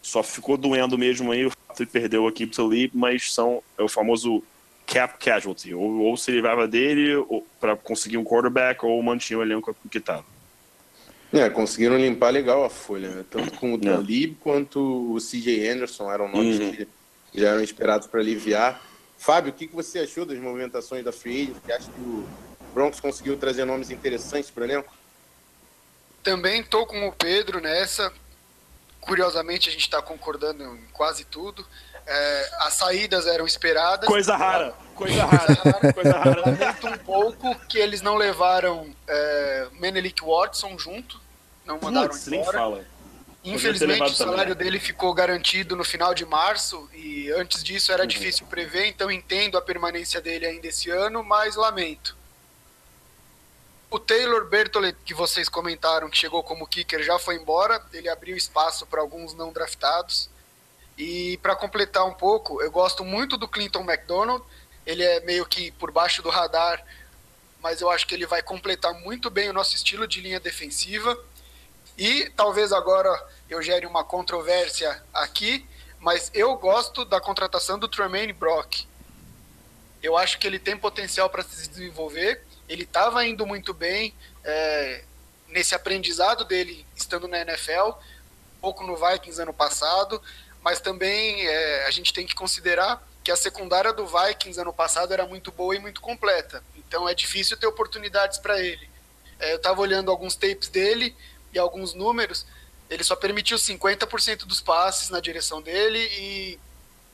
só 0.00 0.22
ficou 0.22 0.56
doendo 0.56 0.96
mesmo 0.96 1.32
aí 1.32 1.44
o 1.44 1.50
fato 1.50 1.84
de 1.84 1.86
perder 1.86 2.18
o 2.18 2.28
Akib 2.28 2.54
Talib, 2.54 2.92
mas 2.94 3.34
são, 3.34 3.60
é 3.76 3.82
o 3.82 3.88
famoso 3.88 4.44
cap 4.86 5.18
casualty. 5.18 5.74
Ou, 5.74 6.02
ou 6.02 6.16
se 6.16 6.30
livrava 6.30 6.68
dele 6.68 7.14
para 7.58 7.74
conseguir 7.74 8.16
um 8.16 8.24
quarterback, 8.24 8.86
ou 8.86 9.02
mantinha 9.02 9.40
o 9.40 9.42
elenco 9.42 9.74
que 9.90 9.98
estava. 9.98 10.24
É, 11.32 11.50
conseguiram 11.50 11.98
limpar 11.98 12.30
legal 12.30 12.64
a 12.64 12.70
folha, 12.70 13.08
né? 13.08 13.24
Tanto 13.28 13.58
com 13.58 13.74
o 13.74 13.78
Talib 13.80 14.34
é. 14.34 14.36
quanto 14.40 14.78
o 15.14 15.18
CJ 15.18 15.68
Anderson 15.68 16.12
eram 16.12 16.30
nomes 16.30 16.60
uhum. 16.60 16.70
que 16.70 16.88
já 17.34 17.48
eram 17.48 17.62
esperados 17.64 18.06
para 18.06 18.20
aliviar. 18.20 18.80
Fábio, 19.18 19.50
o 19.50 19.54
que, 19.54 19.66
que 19.66 19.74
você 19.74 20.00
achou 20.00 20.24
das 20.24 20.38
movimentações 20.38 21.04
da 21.04 21.12
Free 21.12 21.42
Agent? 21.44 21.56
Você 21.64 21.72
acha 21.72 21.90
que 21.90 22.00
o 22.00 22.28
Broncos 22.74 23.00
conseguiu 23.00 23.36
trazer 23.36 23.64
nomes 23.64 23.90
interessantes 23.90 24.50
para 24.50 24.62
o 24.62 24.66
elenco? 24.66 24.92
Também 26.22 26.60
estou 26.60 26.86
com 26.86 27.06
o 27.08 27.12
Pedro 27.12 27.60
nessa. 27.60 28.12
Curiosamente, 29.00 29.68
a 29.68 29.72
gente 29.72 29.82
está 29.82 30.02
concordando 30.02 30.64
em 30.64 30.86
quase 30.92 31.24
tudo. 31.24 31.66
É, 32.06 32.50
as 32.60 32.74
saídas 32.74 33.26
eram 33.26 33.46
esperadas. 33.46 34.06
Coisa 34.06 34.36
rara. 34.36 34.74
Coisa 34.94 35.24
rara. 35.24 35.92
Coisa 35.92 36.18
rara. 36.18 36.40
Lamento 36.40 36.86
um 36.88 36.98
pouco 36.98 37.54
que 37.66 37.78
eles 37.78 38.02
não 38.02 38.16
levaram 38.16 38.92
é, 39.06 39.68
Menelik 39.72 40.22
Watson 40.22 40.78
junto. 40.78 41.20
Não 41.64 41.78
mandaram 41.80 42.08
Putz, 42.08 42.28
embora. 42.28 42.58
fala. 42.58 42.95
Infelizmente, 43.54 44.02
o 44.02 44.08
salário 44.08 44.54
também. 44.54 44.72
dele 44.72 44.80
ficou 44.80 45.14
garantido 45.14 45.76
no 45.76 45.84
final 45.84 46.12
de 46.12 46.26
março 46.26 46.88
e 46.92 47.30
antes 47.30 47.62
disso 47.62 47.92
era 47.92 48.02
uhum. 48.02 48.08
difícil 48.08 48.46
prever, 48.46 48.86
então 48.86 49.10
entendo 49.10 49.56
a 49.56 49.62
permanência 49.62 50.20
dele 50.20 50.46
ainda 50.46 50.66
esse 50.66 50.90
ano, 50.90 51.22
mas 51.22 51.54
lamento. 51.54 52.16
O 53.88 54.00
Taylor 54.00 54.46
Bertolet, 54.48 54.96
que 55.04 55.14
vocês 55.14 55.48
comentaram 55.48 56.10
que 56.10 56.18
chegou 56.18 56.42
como 56.42 56.66
kicker, 56.66 57.02
já 57.04 57.18
foi 57.18 57.36
embora. 57.36 57.80
Ele 57.92 58.08
abriu 58.08 58.36
espaço 58.36 58.84
para 58.84 59.00
alguns 59.00 59.32
não 59.32 59.52
draftados. 59.52 60.28
E 60.98 61.38
para 61.38 61.54
completar 61.54 62.04
um 62.04 62.14
pouco, 62.14 62.60
eu 62.60 62.70
gosto 62.70 63.04
muito 63.04 63.36
do 63.36 63.46
Clinton 63.46 63.84
McDonald. 63.84 64.42
Ele 64.84 65.04
é 65.04 65.20
meio 65.20 65.46
que 65.46 65.70
por 65.72 65.92
baixo 65.92 66.20
do 66.20 66.30
radar, 66.30 66.84
mas 67.62 67.80
eu 67.80 67.88
acho 67.88 68.06
que 68.06 68.14
ele 68.14 68.26
vai 68.26 68.42
completar 68.42 68.92
muito 68.92 69.30
bem 69.30 69.48
o 69.48 69.52
nosso 69.52 69.76
estilo 69.76 70.06
de 70.06 70.20
linha 70.20 70.40
defensiva. 70.40 71.16
E 71.96 72.28
talvez 72.30 72.72
agora 72.72 73.10
eu 73.48 73.62
gere 73.62 73.86
uma 73.86 74.04
controvérsia 74.04 75.02
aqui, 75.12 75.66
mas 75.98 76.30
eu 76.34 76.56
gosto 76.56 77.04
da 77.04 77.20
contratação 77.20 77.78
do 77.78 77.88
Tremaine 77.88 78.32
Brock. 78.32 78.86
Eu 80.02 80.16
acho 80.16 80.38
que 80.38 80.46
ele 80.46 80.58
tem 80.58 80.76
potencial 80.76 81.28
para 81.30 81.42
se 81.42 81.68
desenvolver. 81.68 82.42
Ele 82.68 82.82
estava 82.82 83.24
indo 83.26 83.46
muito 83.46 83.72
bem 83.72 84.14
é, 84.44 85.04
nesse 85.48 85.74
aprendizado 85.74 86.44
dele 86.44 86.86
estando 86.94 87.26
na 87.26 87.40
NFL, 87.40 87.90
um 87.90 88.60
pouco 88.60 88.84
no 88.84 88.96
Vikings 88.96 89.40
ano 89.40 89.52
passado, 89.52 90.20
mas 90.62 90.80
também 90.80 91.46
é, 91.46 91.86
a 91.86 91.90
gente 91.90 92.12
tem 92.12 92.26
que 92.26 92.34
considerar 92.34 93.06
que 93.22 93.30
a 93.30 93.36
secundária 93.36 93.92
do 93.92 94.06
Vikings 94.06 94.60
ano 94.60 94.72
passado 94.72 95.12
era 95.12 95.26
muito 95.26 95.50
boa 95.50 95.74
e 95.74 95.78
muito 95.78 96.00
completa. 96.00 96.62
Então 96.76 97.08
é 97.08 97.14
difícil 97.14 97.56
ter 97.56 97.66
oportunidades 97.66 98.38
para 98.38 98.60
ele. 98.60 98.88
É, 99.38 99.52
eu 99.52 99.56
estava 99.56 99.80
olhando 99.80 100.10
alguns 100.10 100.36
tapes 100.36 100.68
dele 100.68 101.16
e 101.52 101.58
alguns 101.58 101.94
números 101.94 102.46
ele 102.88 103.02
só 103.02 103.16
permitiu 103.16 103.56
50% 103.56 104.44
dos 104.44 104.60
passes 104.60 105.10
na 105.10 105.20
direção 105.20 105.60
dele 105.60 105.98
e 105.98 106.58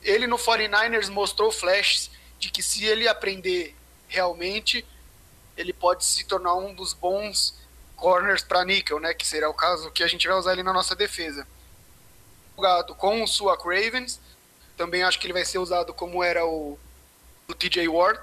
ele 0.02 0.26
no 0.26 0.36
49ers 0.36 1.08
mostrou 1.08 1.50
flashes 1.50 2.10
de 2.38 2.50
que 2.50 2.62
se 2.62 2.84
ele 2.84 3.08
aprender 3.08 3.74
realmente, 4.08 4.84
ele 5.56 5.72
pode 5.72 6.04
se 6.04 6.24
tornar 6.24 6.54
um 6.54 6.74
dos 6.74 6.92
bons 6.92 7.54
corners 7.96 8.42
para 8.42 8.64
níquel, 8.64 8.98
né, 8.98 9.14
que 9.14 9.26
será 9.26 9.48
o 9.48 9.54
caso 9.54 9.90
que 9.90 10.02
a 10.02 10.08
gente 10.08 10.26
vai 10.26 10.36
usar 10.36 10.50
ali 10.50 10.62
na 10.62 10.72
nossa 10.72 10.94
defesa. 10.94 11.46
Jogado 12.56 12.94
com 12.94 13.22
o 13.22 13.28
Sua 13.28 13.56
Cravens, 13.56 14.20
também 14.76 15.02
acho 15.02 15.18
que 15.18 15.26
ele 15.26 15.32
vai 15.32 15.44
ser 15.44 15.58
usado 15.58 15.94
como 15.94 16.22
era 16.22 16.44
o, 16.44 16.78
o 17.48 17.54
TJ 17.54 17.86
Ward, 17.88 18.20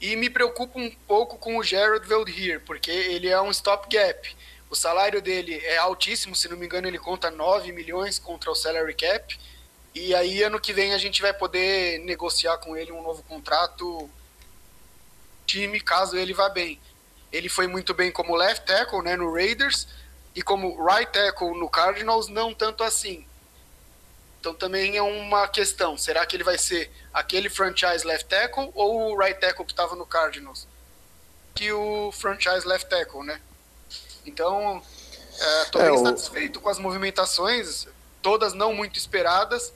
e 0.00 0.16
me 0.16 0.28
preocupa 0.28 0.78
um 0.78 0.90
pouco 0.90 1.38
com 1.38 1.56
o 1.56 1.62
Jared 1.62 2.06
Veldheer, 2.06 2.60
porque 2.60 2.90
ele 2.90 3.28
é 3.28 3.40
um 3.40 3.50
stopgap. 3.50 4.36
O 4.72 4.74
salário 4.74 5.20
dele 5.20 5.58
é 5.66 5.76
altíssimo, 5.76 6.34
se 6.34 6.48
não 6.48 6.56
me 6.56 6.64
engano, 6.64 6.88
ele 6.88 6.98
conta 6.98 7.30
9 7.30 7.70
milhões 7.72 8.18
contra 8.18 8.50
o 8.50 8.54
salary 8.54 8.94
cap. 8.94 9.38
E 9.94 10.14
aí, 10.14 10.42
ano 10.42 10.58
que 10.58 10.72
vem, 10.72 10.94
a 10.94 10.98
gente 10.98 11.20
vai 11.20 11.34
poder 11.34 11.98
negociar 11.98 12.56
com 12.56 12.74
ele 12.74 12.90
um 12.90 13.02
novo 13.02 13.22
contrato 13.24 14.08
time, 15.44 15.78
caso 15.78 16.16
ele 16.16 16.32
vá 16.32 16.48
bem. 16.48 16.80
Ele 17.30 17.50
foi 17.50 17.66
muito 17.66 17.92
bem 17.92 18.10
como 18.10 18.34
left 18.34 18.64
tackle 18.64 19.02
né, 19.02 19.14
no 19.14 19.30
Raiders 19.30 19.86
e 20.34 20.40
como 20.40 20.82
right 20.82 21.12
tackle 21.12 21.50
no 21.50 21.68
Cardinals, 21.68 22.28
não 22.28 22.54
tanto 22.54 22.82
assim. 22.82 23.26
Então 24.40 24.54
também 24.54 24.96
é 24.96 25.02
uma 25.02 25.46
questão. 25.48 25.98
Será 25.98 26.24
que 26.24 26.34
ele 26.34 26.44
vai 26.44 26.56
ser 26.56 26.90
aquele 27.12 27.50
franchise 27.50 28.06
left 28.06 28.26
tackle 28.26 28.70
ou 28.72 29.12
o 29.12 29.18
right 29.18 29.38
tackle 29.38 29.66
que 29.66 29.72
estava 29.72 29.94
no 29.94 30.06
Cardinals? 30.06 30.66
Que 31.54 31.70
o 31.70 32.10
franchise 32.10 32.66
left 32.66 32.88
tackle, 32.88 33.22
né? 33.22 33.38
Então, 34.24 34.82
estou 35.64 35.80
é, 35.80 35.90
bem 35.90 35.98
o... 35.98 36.02
satisfeito 36.02 36.60
com 36.60 36.68
as 36.68 36.78
movimentações, 36.78 37.86
todas 38.20 38.52
não 38.52 38.72
muito 38.72 38.98
esperadas, 38.98 39.72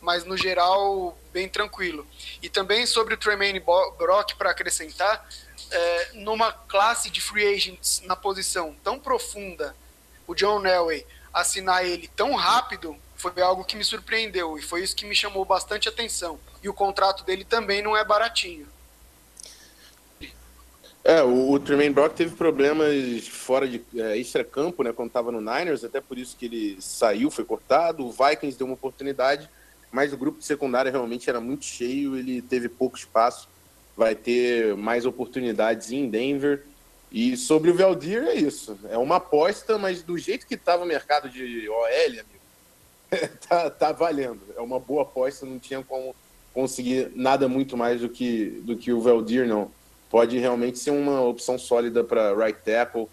mas 0.00 0.24
no 0.24 0.36
geral 0.36 1.16
bem 1.32 1.48
tranquilo. 1.48 2.06
E 2.42 2.48
também 2.48 2.86
sobre 2.86 3.14
o 3.14 3.16
Tremaine 3.16 3.60
Brock, 3.60 4.34
para 4.36 4.50
acrescentar, 4.50 5.26
é, 5.70 6.10
numa 6.14 6.52
classe 6.52 7.08
de 7.10 7.20
free 7.20 7.54
agents 7.54 8.02
na 8.04 8.14
posição 8.14 8.76
tão 8.84 8.98
profunda, 8.98 9.74
o 10.26 10.34
John 10.34 10.60
Nelway 10.60 11.06
assinar 11.32 11.84
ele 11.84 12.08
tão 12.08 12.34
rápido 12.34 12.96
foi 13.16 13.42
algo 13.42 13.64
que 13.64 13.76
me 13.76 13.84
surpreendeu 13.84 14.58
e 14.58 14.62
foi 14.62 14.82
isso 14.82 14.94
que 14.94 15.06
me 15.06 15.14
chamou 15.14 15.44
bastante 15.44 15.88
atenção. 15.88 16.38
E 16.62 16.68
o 16.68 16.74
contrato 16.74 17.24
dele 17.24 17.44
também 17.44 17.80
não 17.80 17.96
é 17.96 18.04
baratinho. 18.04 18.68
É, 21.04 21.22
o, 21.22 21.50
o 21.50 21.60
Tremaine 21.60 21.92
Brock 21.92 22.14
teve 22.14 22.34
problemas 22.34 23.28
fora 23.28 23.68
de 23.68 23.84
é, 23.94 24.16
extra-campo, 24.16 24.82
né, 24.82 24.90
quando 24.90 25.08
estava 25.08 25.30
no 25.30 25.38
Niners, 25.38 25.84
até 25.84 26.00
por 26.00 26.16
isso 26.16 26.34
que 26.34 26.46
ele 26.46 26.78
saiu, 26.80 27.30
foi 27.30 27.44
cortado. 27.44 28.06
O 28.06 28.10
Vikings 28.10 28.56
deu 28.56 28.66
uma 28.66 28.72
oportunidade, 28.72 29.50
mas 29.92 30.14
o 30.14 30.16
grupo 30.16 30.38
de 30.38 30.46
secundária 30.46 30.90
realmente 30.90 31.28
era 31.28 31.42
muito 31.42 31.66
cheio, 31.66 32.16
ele 32.16 32.40
teve 32.40 32.70
pouco 32.70 32.96
espaço. 32.96 33.50
Vai 33.94 34.14
ter 34.14 34.74
mais 34.76 35.04
oportunidades 35.04 35.92
em 35.92 36.08
Denver. 36.08 36.64
E 37.12 37.36
sobre 37.36 37.70
o 37.70 37.74
Veldir 37.74 38.24
é 38.24 38.34
isso. 38.34 38.76
É 38.88 38.96
uma 38.96 39.16
aposta, 39.16 39.76
mas 39.76 40.02
do 40.02 40.16
jeito 40.16 40.46
que 40.46 40.54
estava 40.54 40.82
o 40.82 40.86
mercado 40.86 41.28
de 41.28 41.68
OL, 41.68 41.86
amigo, 42.06 43.28
tá, 43.46 43.70
tá 43.70 43.92
valendo. 43.92 44.40
É 44.56 44.60
uma 44.60 44.80
boa 44.80 45.02
aposta, 45.02 45.44
não 45.44 45.58
tinha 45.58 45.82
como 45.84 46.16
conseguir 46.54 47.12
nada 47.14 47.46
muito 47.46 47.76
mais 47.76 48.00
do 48.00 48.08
que, 48.08 48.62
do 48.64 48.74
que 48.74 48.90
o 48.90 49.02
Veldir, 49.02 49.46
não 49.46 49.70
pode 50.10 50.38
realmente 50.38 50.78
ser 50.78 50.90
uma 50.90 51.20
opção 51.20 51.58
sólida 51.58 52.04
para 52.04 52.34
right 52.34 52.58
tackle 52.64 53.08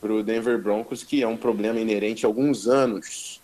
para 0.00 0.12
o 0.12 0.22
Denver 0.22 0.58
Broncos, 0.58 1.02
que 1.02 1.22
é 1.22 1.28
um 1.28 1.36
problema 1.36 1.78
inerente 1.78 2.24
há 2.24 2.28
alguns 2.28 2.66
anos. 2.66 3.40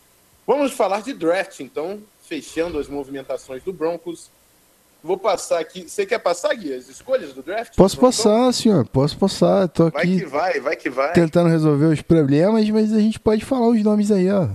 Vamos 0.47 0.73
falar 0.73 1.03
de 1.03 1.13
draft, 1.13 1.61
então, 1.61 1.99
fechando 2.23 2.79
as 2.79 2.89
movimentações 2.89 3.63
do 3.63 3.73
Broncos. 3.73 4.31
Vou 5.03 5.19
passar 5.19 5.61
aqui. 5.61 5.89
Você 5.89 6.07
quer 6.07 6.19
passar, 6.19 6.55
Gui, 6.55 6.73
as 6.73 6.89
escolhas 6.89 7.33
do 7.33 7.43
draft? 7.43 7.77
Posso 7.77 7.99
passar, 7.99 8.53
senhor. 8.53 8.87
Posso 8.87 9.17
passar. 9.19 9.69
Tô 9.69 9.87
aqui. 9.87 9.97
Vai 9.97 10.07
que 10.07 10.27
vai, 10.27 10.61
vai 10.61 10.77
que 10.77 10.91
vai. 10.91 11.13
Tentando 11.13 11.49
resolver 11.49 11.87
os 11.87 12.03
problemas, 12.03 12.69
mas 12.71 12.93
a 12.93 13.01
gente 13.01 13.21
pode 13.21 13.45
falar 13.45 13.69
os 13.69 13.83
nomes 13.83 14.11
aí, 14.11 14.31
ó. 14.31 14.49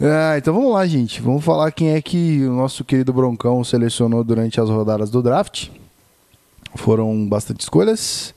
Ah, 0.00 0.36
então 0.36 0.52
vamos 0.52 0.72
lá, 0.72 0.86
gente. 0.86 1.20
Vamos 1.22 1.44
falar 1.44 1.70
quem 1.72 1.94
é 1.94 2.02
que 2.02 2.44
o 2.44 2.52
nosso 2.52 2.84
querido 2.84 3.12
Broncão 3.12 3.62
selecionou 3.62 4.24
durante 4.24 4.60
as 4.60 4.68
rodadas 4.68 5.10
do 5.10 5.22
draft. 5.22 5.68
Foram 6.76 7.28
bastante 7.28 7.60
escolhas. 7.60 8.34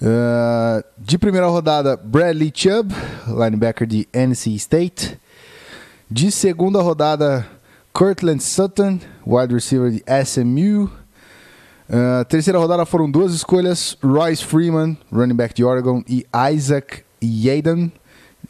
Uh, 0.00 0.84
de 0.98 1.16
primeira 1.16 1.46
rodada, 1.46 1.96
Bradley 1.96 2.52
Chubb, 2.54 2.92
linebacker 3.26 3.86
de 3.86 4.06
NC 4.12 4.54
State. 4.56 5.18
De 6.10 6.30
segunda 6.30 6.82
rodada, 6.82 7.46
Cortland 7.92 8.40
Sutton, 8.40 9.00
wide 9.26 9.54
receiver 9.54 9.90
de 9.90 10.02
SMU. 10.24 10.90
Uh, 11.88 12.24
terceira 12.28 12.58
rodada 12.58 12.84
foram 12.84 13.10
duas 13.10 13.32
escolhas: 13.32 13.96
Royce 14.02 14.44
Freeman, 14.44 14.96
running 15.10 15.36
back 15.36 15.54
de 15.54 15.64
Oregon, 15.64 16.02
e 16.08 16.26
Isaac 16.52 17.02
Yaden, 17.22 17.90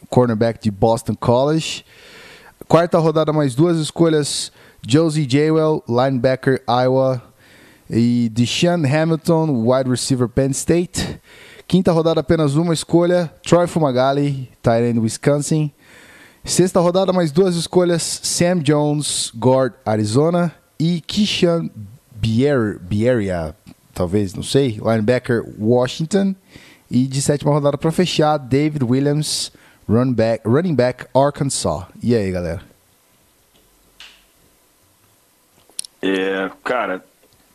cornerback 0.09 0.61
de 0.61 0.71
Boston 0.71 1.15
College. 1.15 1.85
Quarta 2.67 2.97
rodada, 2.97 3.31
mais 3.31 3.55
duas 3.55 3.77
escolhas: 3.77 4.51
Josie 4.85 5.27
Jaywell, 5.29 5.81
linebacker 5.87 6.61
Iowa 6.67 7.21
E 7.89 8.29
Deshaun 8.29 8.85
Hamilton, 8.85 9.63
wide 9.65 9.89
receiver 9.89 10.27
Penn 10.27 10.51
State. 10.51 11.19
Quinta 11.67 11.91
rodada, 11.91 12.21
apenas 12.21 12.55
uma 12.55 12.73
escolha. 12.73 13.31
Troy 13.43 13.67
Fumagalli, 13.67 14.49
tight 14.61 14.83
end 14.83 14.99
Wisconsin. 14.99 15.71
Sexta 16.43 16.79
rodada, 16.79 17.11
mais 17.11 17.31
duas 17.31 17.55
escolhas. 17.55 18.03
Sam 18.03 18.59
Jones, 18.59 19.31
guard 19.35 19.73
Arizona. 19.85 20.53
E 20.79 21.01
Kishan 21.01 21.69
Bier, 22.15 22.79
Bieria, 22.79 23.55
talvez, 23.93 24.33
não 24.33 24.43
sei, 24.43 24.79
linebacker 24.83 25.43
Washington. 25.59 26.35
E 26.89 27.07
de 27.07 27.21
sétima 27.21 27.51
rodada 27.51 27.77
para 27.77 27.91
fechar, 27.91 28.37
David 28.37 28.83
Williams, 28.83 29.51
run 29.87 30.13
back, 30.13 30.47
running 30.47 30.75
back 30.75 31.05
Arkansas. 31.15 31.87
E 32.01 32.15
aí, 32.15 32.31
galera? 32.31 32.61
É, 36.01 36.51
cara, 36.63 37.03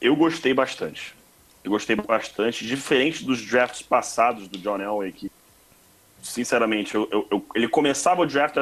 eu 0.00 0.16
gostei 0.16 0.52
bastante. 0.54 1.14
Eu 1.62 1.70
gostei 1.70 1.94
bastante, 1.96 2.66
diferente 2.66 3.24
dos 3.24 3.44
drafts 3.46 3.82
passados 3.82 4.48
do 4.48 4.58
John 4.58 4.80
Elway, 4.80 5.12
que, 5.12 5.30
sinceramente, 6.22 6.94
eu, 6.94 7.08
eu- 7.10 7.26
eu- 7.30 7.46
ele 7.54 7.68
começava 7.68 8.22
o 8.22 8.26
draft, 8.26 8.56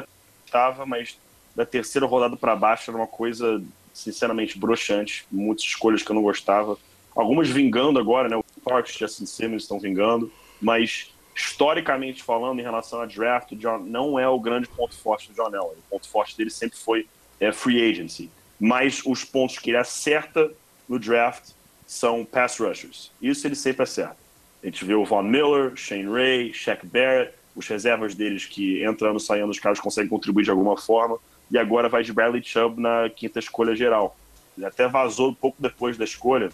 estava, 0.45 0.84
mas 0.84 1.16
da 1.55 1.64
terceira 1.66 2.07
rodada 2.07 2.36
para 2.36 2.57
baixo 2.57 2.91
era 2.91 2.99
uma 2.99 3.07
coisa, 3.07 3.62
sinceramente, 3.93 4.59
broxante. 4.59 5.26
Muitas 5.30 5.64
escolhas 5.64 6.03
que 6.03 6.11
eu 6.11 6.14
não 6.14 6.22
gostava. 6.22 6.76
Algumas 7.14 7.49
vingando 7.49 7.99
agora, 7.99 8.28
né? 8.28 8.36
O 8.36 8.45
Parks 8.64 8.95
e 8.95 8.99
Justin 8.99 9.26
Simmons 9.26 9.62
estão 9.62 9.78
vingando, 9.80 10.32
mas 10.61 11.12
historicamente 11.34 12.22
falando, 12.22 12.59
em 12.59 12.62
relação 12.62 13.01
a 13.01 13.07
draft, 13.07 13.53
o 13.53 13.57
John 13.57 13.78
não 13.78 14.18
é 14.18 14.28
o 14.28 14.41
grande 14.41 14.68
ponto 14.68 14.97
forte 14.97 15.28
do 15.28 15.34
John 15.34 15.55
Elway. 15.55 15.76
O 15.78 15.91
ponto 15.91 16.09
forte 16.09 16.36
dele 16.36 16.51
sempre 16.51 16.76
foi 16.78 17.07
é, 17.41 17.53
free 17.53 17.89
agency. 17.91 18.28
Mas 18.59 19.03
os 19.05 19.24
pontos 19.24 19.59
que 19.59 19.70
ele 19.70 19.76
acerta 19.76 20.51
no 20.89 20.99
draft 20.99 21.51
são 21.86 22.24
pass 22.24 22.59
rushers. 22.59 23.11
Isso 23.20 23.47
ele 23.47 23.55
sempre 23.55 23.82
acerta. 23.82 24.16
A 24.62 24.66
gente 24.66 24.84
vê 24.84 24.95
o 24.95 25.05
Von 25.05 25.22
Miller, 25.22 25.76
Shane 25.76 26.09
Ray, 26.09 26.53
Shaq 26.53 26.86
Barrett, 26.86 27.32
os 27.55 27.66
reservas 27.66 28.14
deles 28.14 28.47
que 28.47 28.84
entrando, 28.84 29.18
saindo, 29.18 29.51
os 29.51 29.59
caras 29.59 29.80
conseguem 29.80 30.09
contribuir 30.09 30.45
de 30.45 30.51
alguma 30.51 30.76
forma. 30.76 31.18
E 31.51 31.59
agora 31.59 31.89
vai 31.89 32.03
de 32.03 32.12
Bradley 32.12 32.43
Chubb 32.43 32.80
na 32.80 33.09
quinta 33.09 33.39
escolha 33.39 33.74
geral. 33.74 34.16
Ele 34.57 34.66
até 34.66 34.86
vazou 34.86 35.34
pouco 35.34 35.57
depois 35.61 35.97
da 35.97 36.05
escolha, 36.05 36.51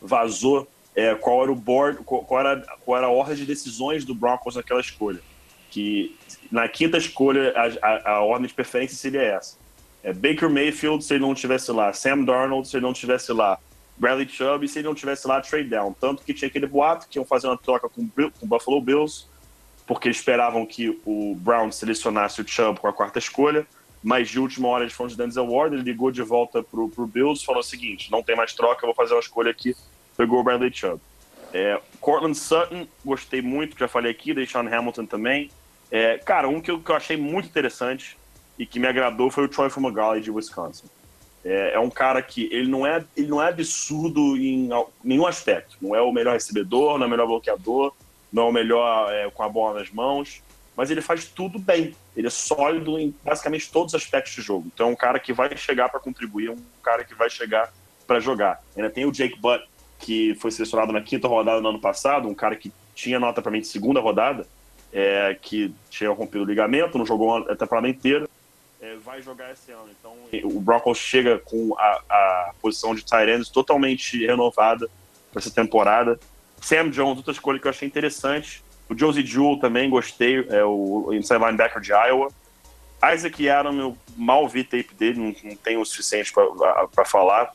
vazou 0.00 0.68
é, 0.94 1.14
qual 1.14 1.42
era 1.42 1.52
o 1.52 1.56
board, 1.56 2.00
qual 2.04 2.40
era, 2.40 2.60
qual 2.84 2.98
era 2.98 3.06
a 3.06 3.10
ordem 3.10 3.36
de 3.36 3.46
decisões 3.46 4.04
do 4.04 4.14
Broncos 4.14 4.56
naquela 4.56 4.80
escolha. 4.80 5.20
Que 5.70 6.16
na 6.50 6.68
quinta 6.68 6.98
escolha, 6.98 7.52
a, 7.56 7.88
a, 7.88 8.10
a 8.16 8.20
ordem 8.20 8.46
de 8.46 8.54
preferência 8.54 8.96
seria 8.96 9.22
essa. 9.22 9.56
É 10.04 10.12
Baker 10.12 10.50
Mayfield 10.50 11.02
se 11.02 11.14
ele 11.14 11.22
não 11.22 11.34
tivesse 11.34 11.72
lá, 11.72 11.90
Sam 11.94 12.24
Darnold 12.24 12.68
se 12.68 12.76
ele 12.76 12.84
não 12.84 12.92
tivesse 12.92 13.32
lá, 13.32 13.58
Bradley 13.96 14.28
Chubb 14.28 14.68
se 14.68 14.80
ele 14.80 14.88
não 14.88 14.94
tivesse 14.94 15.26
lá, 15.26 15.40
trade 15.40 15.70
down. 15.70 15.94
Tanto 15.98 16.22
que 16.22 16.34
tinha 16.34 16.46
aquele 16.46 16.66
boato 16.66 17.08
que 17.08 17.18
iam 17.18 17.24
fazer 17.24 17.46
uma 17.46 17.56
troca 17.56 17.88
com, 17.88 18.02
o 18.02 18.46
Buffalo 18.46 18.82
Bills, 18.82 19.26
porque 19.86 20.10
esperavam 20.10 20.66
que 20.66 21.00
o 21.06 21.34
Brown 21.36 21.72
selecionasse 21.72 22.40
o 22.42 22.46
Chubb 22.46 22.80
com 22.80 22.86
a 22.86 22.92
quarta 22.92 23.18
escolha, 23.18 23.66
mas 24.02 24.28
de 24.28 24.38
última 24.38 24.68
hora 24.68 24.84
eles 24.84 24.92
foram 24.92 25.08
de 25.08 25.16
Denzel 25.16 25.50
Ward, 25.50 25.74
ele 25.74 25.82
ligou 25.82 26.10
de 26.10 26.20
volta 26.20 26.62
pro, 26.62 26.90
pro 26.90 27.06
Bills 27.06 27.42
falou 27.42 27.60
o 27.60 27.64
seguinte, 27.64 28.10
não 28.10 28.22
tem 28.22 28.36
mais 28.36 28.52
troca, 28.52 28.86
vou 28.86 28.94
fazer 28.94 29.14
uma 29.14 29.20
escolha 29.20 29.50
aqui, 29.50 29.74
pegou 30.18 30.40
o 30.40 30.44
Bradley 30.44 30.70
Chubb. 30.70 31.00
É, 31.50 31.80
Cortland 31.98 32.36
Sutton, 32.36 32.86
gostei 33.02 33.40
muito, 33.40 33.78
já 33.78 33.88
falei 33.88 34.10
aqui, 34.10 34.34
Deshaun 34.34 34.66
Hamilton 34.66 35.06
também. 35.06 35.50
É, 35.90 36.18
cara, 36.18 36.46
um 36.46 36.60
que 36.60 36.70
eu, 36.70 36.78
que 36.80 36.90
eu 36.90 36.96
achei 36.96 37.16
muito 37.16 37.48
interessante 37.48 38.18
e 38.58 38.64
que 38.64 38.78
me 38.78 38.86
agradou 38.86 39.30
foi 39.30 39.44
o 39.44 39.48
Troy 39.48 39.68
Fumagalli 39.68 40.20
de 40.20 40.30
Wisconsin. 40.30 40.86
É, 41.44 41.74
é 41.74 41.78
um 41.78 41.90
cara 41.90 42.22
que 42.22 42.48
ele 42.50 42.68
não 42.68 42.86
é, 42.86 43.04
ele 43.16 43.28
não 43.28 43.42
é 43.42 43.48
absurdo 43.48 44.36
em 44.36 44.68
nenhum 45.02 45.26
aspecto. 45.26 45.76
Não 45.80 45.94
é 45.94 46.00
o 46.00 46.12
melhor 46.12 46.32
recebedor, 46.32 46.98
não 46.98 47.04
é 47.04 47.06
o 47.06 47.10
melhor 47.10 47.26
bloqueador, 47.26 47.92
não 48.32 48.44
é 48.44 48.48
o 48.48 48.52
melhor 48.52 49.12
é, 49.12 49.30
com 49.30 49.42
a 49.42 49.48
bola 49.48 49.78
nas 49.80 49.90
mãos, 49.90 50.42
mas 50.76 50.90
ele 50.90 51.00
faz 51.00 51.26
tudo 51.26 51.58
bem. 51.58 51.94
Ele 52.16 52.26
é 52.26 52.30
sólido 52.30 52.98
em 52.98 53.14
basicamente 53.22 53.70
todos 53.70 53.92
os 53.92 54.00
aspectos 54.00 54.34
do 54.36 54.42
jogo. 54.42 54.70
Então 54.72 54.88
é 54.88 54.90
um 54.90 54.96
cara 54.96 55.18
que 55.18 55.32
vai 55.32 55.54
chegar 55.56 55.88
para 55.88 56.00
contribuir, 56.00 56.48
é 56.48 56.52
um 56.52 56.62
cara 56.82 57.04
que 57.04 57.14
vai 57.14 57.28
chegar 57.28 57.72
para 58.06 58.20
jogar. 58.20 58.62
Ainda 58.76 58.90
tem 58.90 59.04
o 59.04 59.12
Jake 59.12 59.38
Butt, 59.38 59.64
que 59.98 60.34
foi 60.36 60.50
selecionado 60.50 60.92
na 60.92 61.00
quinta 61.00 61.28
rodada 61.28 61.60
no 61.60 61.68
ano 61.68 61.80
passado, 61.80 62.28
um 62.28 62.34
cara 62.34 62.56
que 62.56 62.72
tinha 62.94 63.18
nota 63.18 63.42
para 63.42 63.50
mim 63.50 63.60
de 63.60 63.66
segunda 63.66 64.00
rodada, 64.00 64.46
é, 64.92 65.36
que 65.40 65.74
tinha 65.90 66.10
rompido 66.10 66.44
o 66.44 66.46
ligamento, 66.46 66.98
não 66.98 67.06
jogou 67.06 67.36
a 67.36 67.56
temporada 67.56 67.88
inteira, 67.88 68.28
é, 68.84 68.96
vai 68.96 69.22
jogar 69.22 69.50
esse 69.50 69.72
ano. 69.72 69.88
Então 69.98 70.12
o 70.44 70.60
Broncos 70.60 70.98
chega 70.98 71.38
com 71.38 71.74
a, 71.78 72.02
a 72.08 72.54
posição 72.60 72.94
de 72.94 73.02
ends 73.34 73.48
totalmente 73.48 74.26
renovada 74.26 74.88
para 75.32 75.40
essa 75.40 75.50
temporada. 75.50 76.20
Sam 76.60 76.90
Jones, 76.90 77.16
outra 77.16 77.32
escolha 77.32 77.58
que 77.58 77.66
eu 77.66 77.70
achei 77.70 77.88
interessante. 77.88 78.62
O 78.88 78.96
Josie 78.96 79.24
Jewell 79.24 79.58
também 79.58 79.88
gostei, 79.88 80.46
é 80.50 80.62
o 80.62 81.10
inside 81.14 81.38
linebacker 81.38 81.80
de 81.80 81.92
Iowa. 81.92 82.28
Isaac 83.14 83.48
Adam, 83.48 83.78
eu 83.78 83.98
mal 84.16 84.46
vi 84.48 84.62
tape 84.62 84.94
dele, 84.94 85.18
não, 85.18 85.50
não 85.50 85.56
tenho 85.56 85.80
o 85.80 85.86
suficiente 85.86 86.32
para 86.32 87.04
falar. 87.04 87.52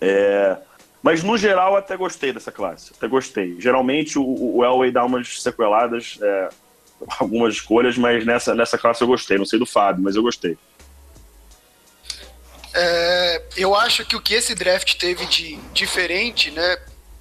É, 0.00 0.56
mas 1.02 1.22
no 1.22 1.36
geral 1.36 1.76
até 1.76 1.96
gostei 1.96 2.32
dessa 2.32 2.50
classe, 2.50 2.92
até 2.96 3.06
gostei. 3.06 3.60
Geralmente 3.60 4.18
o, 4.18 4.56
o 4.56 4.64
Elway 4.64 4.90
dá 4.90 5.04
umas 5.04 5.42
sequeladas, 5.42 6.18
é, 6.20 6.48
algumas 7.18 7.54
escolhas, 7.54 7.96
mas 7.96 8.24
nessa, 8.24 8.54
nessa 8.54 8.76
classe 8.78 9.02
eu 9.02 9.06
gostei. 9.08 9.38
Não 9.38 9.44
sei 9.46 9.58
do 9.58 9.66
Fábio, 9.66 10.02
mas 10.02 10.16
eu 10.16 10.22
gostei. 10.22 10.56
É, 12.74 13.42
eu 13.56 13.74
acho 13.74 14.04
que 14.04 14.14
o 14.16 14.20
que 14.20 14.34
esse 14.34 14.54
draft 14.54 14.96
teve 14.96 15.24
de 15.26 15.56
diferente, 15.72 16.50
né, 16.50 16.76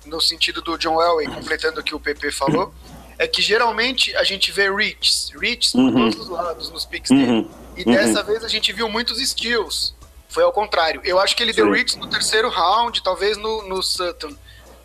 no 0.05 0.19
sentido 0.19 0.61
do 0.61 0.78
John 0.78 1.01
Elway, 1.01 1.28
completando 1.28 1.80
o 1.80 1.84
que 1.84 1.95
o 1.95 1.99
PP 1.99 2.32
falou, 2.32 2.73
é 3.17 3.26
que 3.28 3.41
geralmente 3.41 4.13
a 4.17 4.23
gente 4.23 4.51
vê 4.51 4.69
reaches, 4.69 5.32
reaches 5.39 5.71
por 5.71 5.80
Uhum. 5.80 6.09
todos 6.11 6.19
os 6.19 6.30
lados 6.30 6.69
nos 6.69 6.86
picks 6.86 7.09
dele. 7.09 7.32
Uhum. 7.32 7.49
E 7.78 7.84
Uhum. 7.86 7.93
dessa 7.93 8.21
vez 8.23 8.43
a 8.43 8.49
gente 8.49 8.71
viu 8.73 8.89
muitos 8.89 9.19
skills. 9.21 9.95
Foi 10.28 10.43
ao 10.43 10.51
contrário. 10.51 10.99
Eu 11.05 11.17
acho 11.17 11.34
que 11.36 11.41
ele 11.41 11.53
deu 11.53 11.67
Sim. 11.67 11.71
reaches 11.71 11.95
no 11.95 12.07
terceiro 12.07 12.49
round, 12.49 13.01
talvez 13.01 13.38
no, 13.38 13.65
no 13.69 13.82
Sutton. 13.82 14.36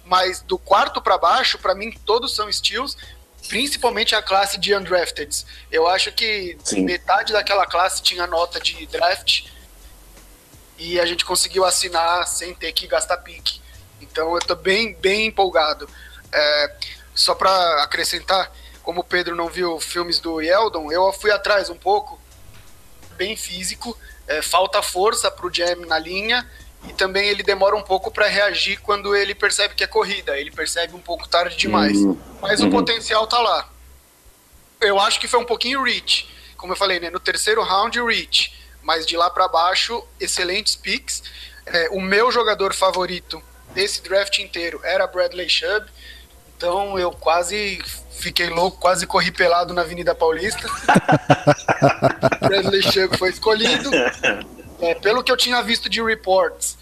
Mas 0.05 0.41
do 0.43 0.57
quarto 0.57 1.03
para 1.03 1.19
baixo, 1.19 1.59
para 1.59 1.75
mim, 1.75 1.93
todos 2.07 2.35
são 2.35 2.51
steals, 2.53 2.97
principalmente 3.51 4.15
a 4.15 4.23
classe 4.23 4.57
de 4.57 4.73
undrafteds. 4.73 5.45
Eu 5.73 5.89
acho 5.89 6.13
que 6.13 6.57
Sim. 6.63 6.85
metade 6.85 7.33
daquela 7.33 7.67
classe 7.67 8.01
tinha 8.01 8.25
nota 8.25 8.61
de 8.61 8.87
draft 8.87 9.47
e 10.79 11.01
a 11.01 11.05
gente 11.05 11.25
conseguiu 11.25 11.65
assinar 11.65 12.29
sem 12.29 12.55
ter 12.55 12.71
que 12.71 12.87
gastar 12.87 13.17
pique. 13.17 13.61
Então 14.01 14.37
eu 14.37 14.41
tô 14.41 14.55
bem, 14.55 14.95
bem 14.95 15.27
empolgado. 15.27 15.91
É, 16.33 16.77
só 17.13 17.35
para 17.35 17.83
acrescentar, 17.83 18.53
como 18.85 19.01
o 19.01 19.05
Pedro 19.05 19.35
não 19.35 19.49
viu 19.49 19.81
filmes 19.81 20.21
do 20.21 20.41
Yeldon, 20.41 20.93
eu 20.93 21.13
fui 21.13 21.33
atrás 21.33 21.69
um 21.69 21.77
pouco, 21.77 22.21
bem 23.17 23.37
físico, 23.37 23.99
é, 24.29 24.41
falta 24.41 24.81
força 24.81 25.29
pro 25.29 25.53
Jam 25.53 25.87
na 25.89 25.99
linha 25.99 26.49
e 26.89 26.93
também 26.95 27.29
ele 27.29 27.43
demora 27.43 27.77
um 27.77 27.83
pouco 27.83 28.11
para 28.11 28.27
reagir 28.27 28.81
quando 28.81 29.15
ele 29.15 29.35
percebe 29.35 29.75
que 29.75 29.85
é 29.85 29.87
corrida, 29.87 30.39
ele 30.39 30.51
percebe 30.51 30.95
um 30.95 31.01
pouco 31.01 31.29
tarde 31.29 31.57
demais. 31.57 31.97
Uhum. 31.99 32.19
Mas 32.41 32.61
Uhum. 32.61 32.69
o 32.69 32.71
potencial 32.71 33.27
tá 33.27 33.39
lá. 33.39 33.69
Eu 34.81 34.99
acho 34.99 35.21
que 35.21 35.29
foi 35.29 35.39
um 35.41 35.45
pouquinho 35.45 35.83
reach, 35.83 36.27
como 36.57 36.73
eu 36.73 36.77
falei, 36.77 36.99
né? 36.99 37.11
No 37.11 37.21
terceiro 37.21 37.63
round, 37.63 38.01
reach. 38.03 38.53
Mas 38.83 39.05
de 39.07 39.15
lá 39.17 39.29
para 39.29 39.47
baixo, 39.47 40.03
excelentes 40.19 40.75
picks. 40.75 41.23
É, 41.67 41.91
o 41.91 42.01
meu 42.01 42.33
jogador 42.33 42.73
favorito 42.75 43.43
desse 43.75 44.03
draft 44.03 44.39
inteiro 44.39 44.81
era 44.83 45.07
Bradley 45.07 45.49
Chubb. 45.51 45.87
Então 46.57 46.99
eu 46.99 47.11
quase 47.13 47.79
fiquei 48.11 48.49
louco, 48.49 48.79
quase 48.79 49.07
corri 49.07 49.31
pelado 49.31 49.75
na 49.75 49.83
Avenida 49.83 50.15
Paulista. 50.15 50.67
Bradley 52.41 52.83
Chubb 52.83 53.17
foi 53.19 53.31
escolhido. 53.31 53.91
É, 54.81 54.95
pelo 54.95 55.23
que 55.23 55.31
eu 55.31 55.37
tinha 55.37 55.63
visto 55.63 55.89
de 55.89 56.03
reports, 56.03 56.79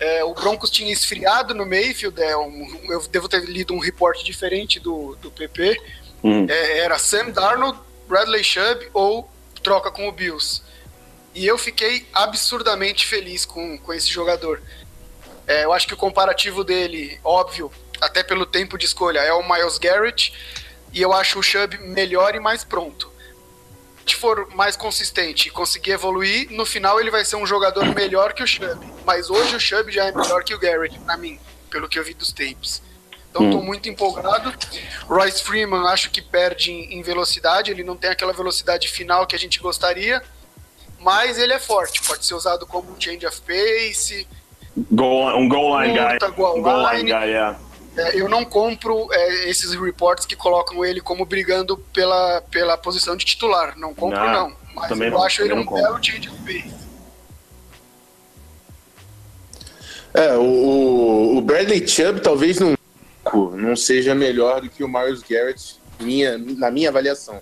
é, 0.00 0.24
o 0.24 0.34
Broncos 0.34 0.70
tinha 0.70 0.92
esfriado 0.92 1.54
no 1.54 1.64
Mayfield. 1.64 2.20
É, 2.20 2.36
um- 2.36 2.86
eu 2.90 3.00
devo 3.08 3.28
ter 3.28 3.44
lido 3.44 3.72
um 3.74 3.78
report 3.78 4.22
diferente 4.24 4.80
do, 4.80 5.16
do 5.16 5.30
PP. 5.30 5.80
Uhum. 6.22 6.46
É, 6.48 6.78
era 6.78 6.98
Sam 6.98 7.30
Darnold, 7.30 7.78
Bradley 8.08 8.42
Chubb 8.42 8.88
ou 8.92 9.30
troca 9.62 9.90
com 9.90 10.08
o 10.08 10.12
Bills. 10.12 10.62
E 11.34 11.46
eu 11.46 11.58
fiquei 11.58 12.06
absurdamente 12.12 13.06
feliz 13.06 13.44
com, 13.44 13.76
com 13.78 13.92
esse 13.92 14.08
jogador. 14.08 14.60
É, 15.46 15.64
eu 15.64 15.72
acho 15.72 15.86
que 15.86 15.94
o 15.94 15.96
comparativo 15.96 16.64
dele, 16.64 17.20
óbvio, 17.22 17.70
até 18.00 18.22
pelo 18.22 18.46
tempo 18.46 18.76
de 18.78 18.86
escolha, 18.86 19.20
é 19.20 19.32
o 19.32 19.46
Miles 19.48 19.78
Garrett. 19.78 20.32
E 20.92 21.02
eu 21.02 21.12
acho 21.12 21.38
o 21.38 21.42
Chubb 21.42 21.76
melhor 21.78 22.34
e 22.34 22.40
mais 22.40 22.64
pronto. 22.64 23.10
Se 24.06 24.14
for 24.14 24.48
mais 24.54 24.76
consistente 24.76 25.48
e 25.48 25.50
conseguir 25.50 25.92
evoluir, 25.92 26.48
no 26.52 26.64
final 26.64 27.00
ele 27.00 27.10
vai 27.10 27.24
ser 27.24 27.36
um 27.36 27.46
jogador 27.46 27.84
melhor 27.94 28.32
que 28.32 28.42
o 28.42 28.46
Chubb. 28.46 28.78
Mas 29.04 29.28
hoje 29.28 29.56
o 29.56 29.60
Chubb 29.60 29.90
já 29.90 30.04
é 30.04 30.12
melhor 30.12 30.44
que 30.44 30.54
o 30.54 30.58
Garrett, 30.58 30.98
pra 31.00 31.16
mim, 31.16 31.38
pelo 31.68 31.88
que 31.88 31.98
eu 31.98 32.04
vi 32.04 32.14
dos 32.14 32.32
tapes. 32.32 32.82
Então 33.30 33.50
tô 33.50 33.60
muito 33.60 33.88
empolgado. 33.88 34.54
Royce 35.06 35.42
Freeman 35.42 35.86
acho 35.88 36.10
que 36.10 36.22
perde 36.22 36.70
em, 36.72 37.02
velocidade, 37.02 37.70
ele 37.70 37.84
não 37.84 37.96
tem 37.96 38.10
aquela 38.10 38.32
velocidade 38.32 38.88
final 38.88 39.26
que 39.26 39.36
a 39.36 39.38
gente 39.38 39.60
gostaria, 39.60 40.22
mas 41.00 41.36
ele 41.36 41.52
é 41.52 41.58
forte, 41.58 42.00
pode 42.02 42.24
ser 42.24 42.34
usado 42.34 42.66
como 42.66 42.90
um 42.90 43.00
change 43.00 43.26
of 43.26 43.40
pace. 43.42 44.26
Goal, 44.90 45.36
um 45.38 45.48
goal 45.48 45.82
line 45.82 45.98
guy. 45.98 46.30
Goal 46.34 46.58
Um 46.58 46.62
goal 46.62 46.90
line 46.90 47.10
line. 47.10 47.12
guy, 47.12 47.32
é. 47.32 47.56
É, 47.96 48.20
eu 48.20 48.28
não 48.28 48.44
compro 48.44 49.08
é, 49.12 49.48
esses 49.48 49.72
reports 49.74 50.26
que 50.26 50.36
colocam 50.36 50.84
ele 50.84 51.00
como 51.00 51.24
brigando 51.24 51.78
pela, 51.92 52.42
pela 52.50 52.76
posição 52.76 53.16
de 53.16 53.24
titular. 53.24 53.76
Não 53.78 53.94
compro, 53.94 54.18
Não, 54.18 54.32
não. 54.50 54.56
Mas 54.74 54.88
também 54.88 55.08
eu 55.08 55.14
não, 55.14 55.22
acho 55.24 55.42
ele 55.42 55.54
um 55.54 55.56
não 55.56 55.64
compro. 55.64 55.82
belo 55.82 56.04
change 56.04 56.28
of 56.28 56.38
pace. 56.42 56.74
É, 60.12 60.34
o, 60.36 60.40
o- 60.42 61.36
o 61.38 61.40
Bradley 61.40 61.86
Chubb 61.86 62.20
talvez 62.20 62.58
não, 62.58 62.74
não 63.54 63.76
seja 63.76 64.14
melhor 64.14 64.60
do 64.62 64.68
que 64.70 64.82
o 64.84 64.88
Miles 64.88 65.22
Garrett, 65.22 65.76
minha, 66.00 66.38
na 66.38 66.70
minha 66.70 66.88
avaliação. 66.88 67.40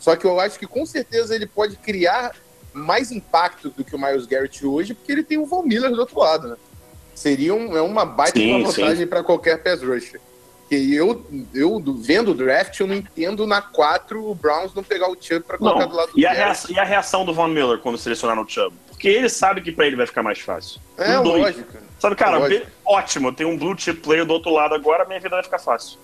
Só 0.00 0.14
que 0.16 0.24
eu 0.24 0.38
acho 0.40 0.58
que 0.58 0.66
com 0.66 0.84
certeza 0.86 1.34
ele 1.34 1.46
pode 1.46 1.76
criar 1.76 2.34
mais 2.72 3.10
impacto 3.10 3.70
do 3.70 3.84
que 3.84 3.94
o 3.94 3.98
Miles 3.98 4.26
Garrett 4.26 4.64
hoje, 4.66 4.94
porque 4.94 5.10
ele 5.10 5.22
tem 5.24 5.38
o 5.38 5.46
Von 5.46 5.62
Miller 5.62 5.90
do 5.90 6.00
outro 6.00 6.18
lado, 6.20 6.48
né? 6.48 6.56
Seria 7.16 7.52
um- 7.54 7.76
é 7.76 7.80
uma 7.80 8.04
baita 8.04 8.38
Sim, 8.38 8.54
uma 8.62 8.70
vantagem 8.70 9.06
para 9.06 9.24
qualquer 9.24 9.60
pass 9.62 9.82
rusher. 9.82 10.20
Que 10.68 10.94
eu, 10.94 11.24
eu 11.54 11.80
do- 11.80 11.94
vendo 11.94 12.32
o 12.32 12.34
draft, 12.34 12.78
eu 12.80 12.86
não 12.86 12.94
entendo 12.96 13.46
na 13.46 13.62
4 13.62 14.22
o 14.30 14.34
Browns 14.34 14.74
não 14.74 14.82
pegar 14.82 15.08
o 15.10 15.16
Chubb 15.20 15.44
para 15.46 15.56
colocar 15.58 15.80
Não, 15.80 15.88
do 15.88 15.96
lado 15.96 16.12
do 16.12 16.18
e 16.18 16.26
a, 16.26 16.32
reação, 16.32 16.70
e 16.74 16.78
a 16.78 16.84
reação 16.84 17.24
do 17.24 17.32
Von 17.32 17.48
Miller 17.48 17.78
quando 17.78 17.96
selecionaram 17.96 18.42
o 18.42 18.48
Chubb? 18.48 18.74
Porque 18.88 19.08
ele 19.08 19.28
sabe 19.28 19.60
que 19.62 19.72
pra 19.72 19.86
ele 19.86 19.96
vai 19.96 20.06
ficar 20.06 20.22
mais 20.22 20.38
fácil. 20.40 20.80
É, 20.98 21.16
lógico. 21.18 21.72
Sabe, 21.98 22.16
cara, 22.16 22.38
Lógico. 22.38 22.66
be- 22.66 22.72
ótimo, 22.84 23.32
tem 23.32 23.46
um 23.46 23.56
blue 23.56 23.74
chip 23.78 24.00
player 24.00 24.26
do 24.26 24.32
outro 24.34 24.50
lado 24.52 24.74
agora, 24.74 25.04
minha 25.06 25.18
vida 25.20 25.34
vai 25.36 25.42
ficar 25.42 25.58
fácil. 25.58 25.98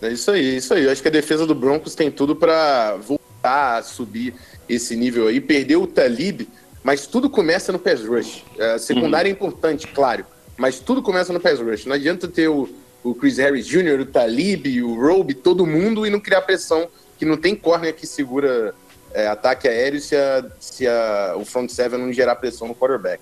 É 0.00 0.08
isso 0.10 0.30
aí, 0.30 0.56
isso 0.58 0.72
aí. 0.74 0.84
Eu 0.84 0.92
acho 0.92 1.02
que 1.02 1.08
a 1.08 1.10
defesa 1.10 1.44
do 1.46 1.54
Broncos 1.54 1.94
tem 1.96 2.10
tudo 2.10 2.36
para 2.36 2.94
voltar 2.96 3.78
a 3.78 3.82
subir 3.82 4.34
esse 4.68 4.94
nível 4.94 5.26
aí. 5.26 5.40
Perdeu 5.40 5.82
o 5.82 5.86
Talib, 5.86 6.42
mas 6.82 7.06
tudo 7.06 7.28
começa 7.28 7.72
no 7.72 7.78
pass 7.78 8.04
rush. 8.04 8.44
É, 8.58 8.72
A 8.74 8.78
secundária 8.78 9.28
é 9.28 9.32
importante, 9.32 9.86
claro, 9.88 10.24
mas 10.56 10.78
tudo 10.80 11.02
começa 11.02 11.32
no 11.32 11.40
pass 11.40 11.58
rush. 11.60 11.86
Não 11.86 11.94
adianta 11.94 12.26
ter 12.28 12.48
o, 12.48 12.68
o 13.02 13.14
Chris 13.14 13.38
Harris 13.38 13.66
Jr., 13.66 14.00
o 14.00 14.06
Talib, 14.06 14.66
o 14.82 14.94
Robe, 15.00 15.34
todo 15.34 15.66
mundo 15.66 16.06
e 16.06 16.10
não 16.10 16.20
criar 16.20 16.42
pressão, 16.42 16.88
que 17.18 17.24
não 17.24 17.36
tem 17.36 17.54
corner 17.54 17.94
que 17.94 18.06
segura 18.06 18.74
é, 19.12 19.26
ataque 19.26 19.66
aéreo 19.68 20.00
se, 20.00 20.14
a, 20.16 20.44
se 20.60 20.86
a, 20.86 21.34
o 21.36 21.44
front 21.44 21.68
seven 21.70 21.98
não 22.00 22.12
gerar 22.12 22.36
pressão 22.36 22.68
no 22.68 22.74
quarterback. 22.74 23.20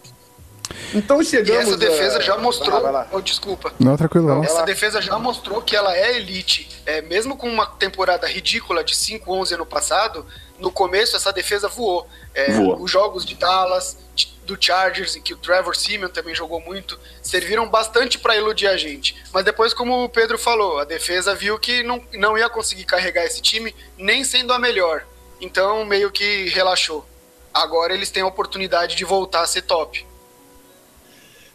Então 0.93 1.23
E 1.23 1.25
chegamos... 1.25 1.69
essa 1.69 1.77
defesa 1.77 2.19
a- 2.19 2.21
já 2.21 2.37
mostrou. 2.39 2.73
Vai 2.73 2.83
lá, 2.83 2.91
vai 2.91 3.03
lá. 3.05 3.09
Oh, 3.13 3.21
desculpa. 3.21 3.73
Não, 3.79 3.97
tranquilo, 3.97 4.27
não. 4.27 4.43
Essa 4.43 4.63
defesa 4.65 5.01
já 5.01 5.17
mostrou 5.19 5.63
que 5.63 5.77
ela 5.77 5.97
é 5.97 6.17
elite. 6.17 6.69
É, 6.85 7.01
mesmo 7.03 7.37
com 7.37 7.49
uma 7.49 7.67
temporada 7.67 8.27
ridícula 8.27 8.83
de 8.83 8.95
5-11 8.95 9.53
ano 9.53 9.65
passado, 9.67 10.27
no 10.59 10.71
começo 10.71 11.17
essa 11.17 11.33
defesa 11.33 11.69
voou. 11.69 12.07
É, 12.35 12.53
Voou. 12.53 12.83
Os 12.83 12.91
jogos 12.91 13.25
de 13.25 13.35
Dallas, 13.35 13.97
do 14.45 14.57
Chargers, 14.59 15.17
em 15.17 15.23
que 15.23 15.35
o 15.35 15.37
Trevor 15.37 15.77
Simeon 15.77 16.09
também 16.09 16.35
jogou 16.35 16.61
muito, 16.61 16.99
serviram 17.21 17.69
bastante 17.69 18.19
para 18.19 18.37
iludir 18.37 18.69
a 18.69 18.77
gente. 18.77 19.17
Mas 19.33 19.45
depois, 19.45 19.75
como 19.75 20.05
o 20.05 20.09
Pedro 20.09 20.39
falou, 20.39 20.79
a 20.79 20.85
defesa 20.85 21.35
viu 21.35 21.59
que 21.59 21.83
não, 21.83 22.03
não 22.15 22.39
ia 22.39 22.49
conseguir 22.49 22.85
carregar 22.85 23.25
esse 23.25 23.43
time, 23.43 23.75
nem 23.99 24.25
sendo 24.25 24.53
a 24.53 24.59
melhor. 24.59 25.05
Então, 25.41 25.85
meio 25.85 26.11
que 26.11 26.49
relaxou. 26.49 27.05
Agora 27.53 27.93
eles 27.93 28.11
têm 28.11 28.23
a 28.23 28.27
oportunidade 28.27 28.97
de 28.97 29.05
voltar 29.05 29.43
a 29.43 29.47
ser 29.47 29.63
top. 29.63 30.07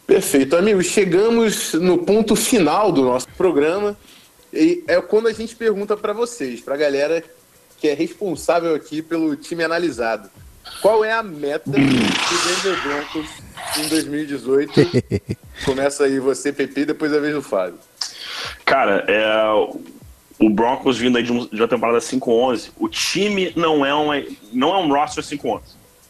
Perfeito, 0.05 0.55
amigos. 0.55 0.87
Chegamos 0.87 1.73
no 1.73 1.99
ponto 1.99 2.35
final 2.35 2.91
do 2.91 3.03
nosso 3.03 3.27
programa 3.29 3.97
e 4.51 4.83
é 4.87 4.99
quando 4.99 5.27
a 5.27 5.33
gente 5.33 5.55
pergunta 5.55 5.95
para 5.95 6.11
vocês, 6.11 6.59
para 6.59 6.73
a 6.75 6.77
galera 6.77 7.23
que 7.81 7.87
é 7.87 7.95
responsável 7.95 8.75
aqui 8.75 9.01
pelo 9.01 9.35
time 9.35 9.63
analisado. 9.63 10.29
Qual 10.83 11.03
é 11.03 11.11
a 11.11 11.23
meta 11.23 11.69
do 11.71 11.77
Denver 11.79 12.83
Broncos 12.83 13.27
em 13.79 13.89
2018? 13.89 14.71
Começa 15.65 16.03
aí 16.05 16.19
você, 16.19 16.53
PP, 16.53 16.85
depois 16.85 17.11
a 17.11 17.19
vez 17.19 17.33
do 17.33 17.41
Fábio. 17.41 17.79
Cara, 18.63 19.03
é, 19.07 19.43
o 20.39 20.49
Broncos 20.49 20.99
vindo 20.99 21.17
aí 21.17 21.23
de, 21.23 21.31
um- 21.31 21.47
de 21.47 21.59
uma 21.59 21.67
temporada 21.67 21.97
5-11, 21.97 22.69
o 22.79 22.87
time 22.87 23.51
não 23.55 23.83
é, 23.83 23.93
uma, 23.95 24.23
não 24.53 24.69
é 24.75 24.77
um 24.77 24.87
roster 24.93 25.23
5-11. 25.23 25.61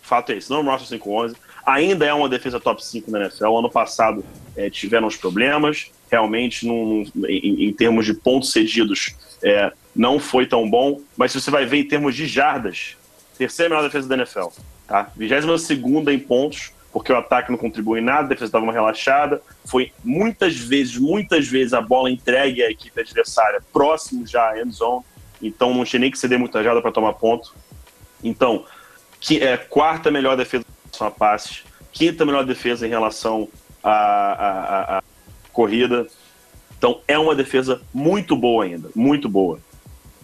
Fato 0.01 0.33
é 0.33 0.37
esse, 0.37 0.49
não 0.49 0.57
é 0.57 0.59
um 0.61 0.65
roster 0.65 0.99
5-11. 0.99 1.35
Ainda 1.65 2.05
é 2.05 2.13
uma 2.13 2.27
defesa 2.27 2.59
top 2.59 2.83
5 2.85 3.09
na 3.09 3.19
NFL. 3.21 3.45
Ano 3.57 3.69
passado 3.69 4.25
é, 4.57 4.69
tiveram 4.69 5.07
os 5.07 5.15
problemas, 5.15 5.89
realmente, 6.11 6.65
num- 6.67 7.05
em, 7.25 7.69
em 7.69 7.73
termos 7.73 8.05
de 8.05 8.13
pontos 8.13 8.51
cedidos, 8.51 9.15
é, 9.41 9.71
não 9.95 10.19
foi 10.19 10.45
tão 10.45 10.69
bom. 10.69 11.01
Mas 11.17 11.31
se 11.31 11.41
você 11.41 11.51
vai 11.51 11.65
ver 11.65 11.77
em 11.77 11.87
termos 11.87 12.15
de 12.15 12.25
jardas, 12.27 12.97
terceira 13.37 13.69
melhor 13.69 13.83
defesa 13.83 14.07
da 14.07 14.15
NFL. 14.15 14.47
Tá? 14.87 15.09
22 15.15 15.69
em 16.07 16.19
pontos, 16.19 16.71
porque 16.91 17.11
o 17.11 17.17
ataque 17.17 17.49
não 17.49 17.57
contribui 17.57 17.99
em 17.99 18.03
nada, 18.03 18.25
a 18.25 18.27
defesa 18.27 18.45
estava 18.45 18.71
relaxada. 18.71 19.41
Foi 19.65 19.91
muitas 20.03 20.57
vezes, 20.57 20.97
muitas 20.97 21.47
vezes 21.47 21.73
a 21.73 21.81
bola 21.81 22.11
entregue 22.11 22.61
à 22.61 22.69
equipe 22.69 22.99
adversária 22.99 23.61
próximo 23.71 24.27
já 24.27 24.49
à 24.49 24.59
end 24.59 24.71
zone, 24.71 25.03
então 25.41 25.73
não 25.73 25.85
tinha 25.85 25.99
nem 25.99 26.11
que 26.11 26.19
ceder 26.19 26.37
muita 26.37 26.61
jarda 26.61 26.81
para 26.81 26.91
tomar 26.91 27.13
ponto. 27.13 27.55
Então, 28.23 28.65
que 29.19 29.41
é 29.41 29.55
quarta 29.55 30.11
melhor 30.11 30.35
defesa 30.35 30.65
em 30.65 30.83
relação 30.83 31.07
a 31.07 31.11
passes, 31.11 31.63
quinta 31.91 32.25
melhor 32.25 32.45
defesa 32.45 32.85
em 32.85 32.89
relação 32.89 33.47
à 33.83 35.01
corrida. 35.53 36.07
Então 36.77 36.99
é 37.07 37.17
uma 37.17 37.35
defesa 37.35 37.81
muito 37.93 38.35
boa 38.35 38.65
ainda, 38.65 38.89
muito 38.95 39.29
boa. 39.29 39.59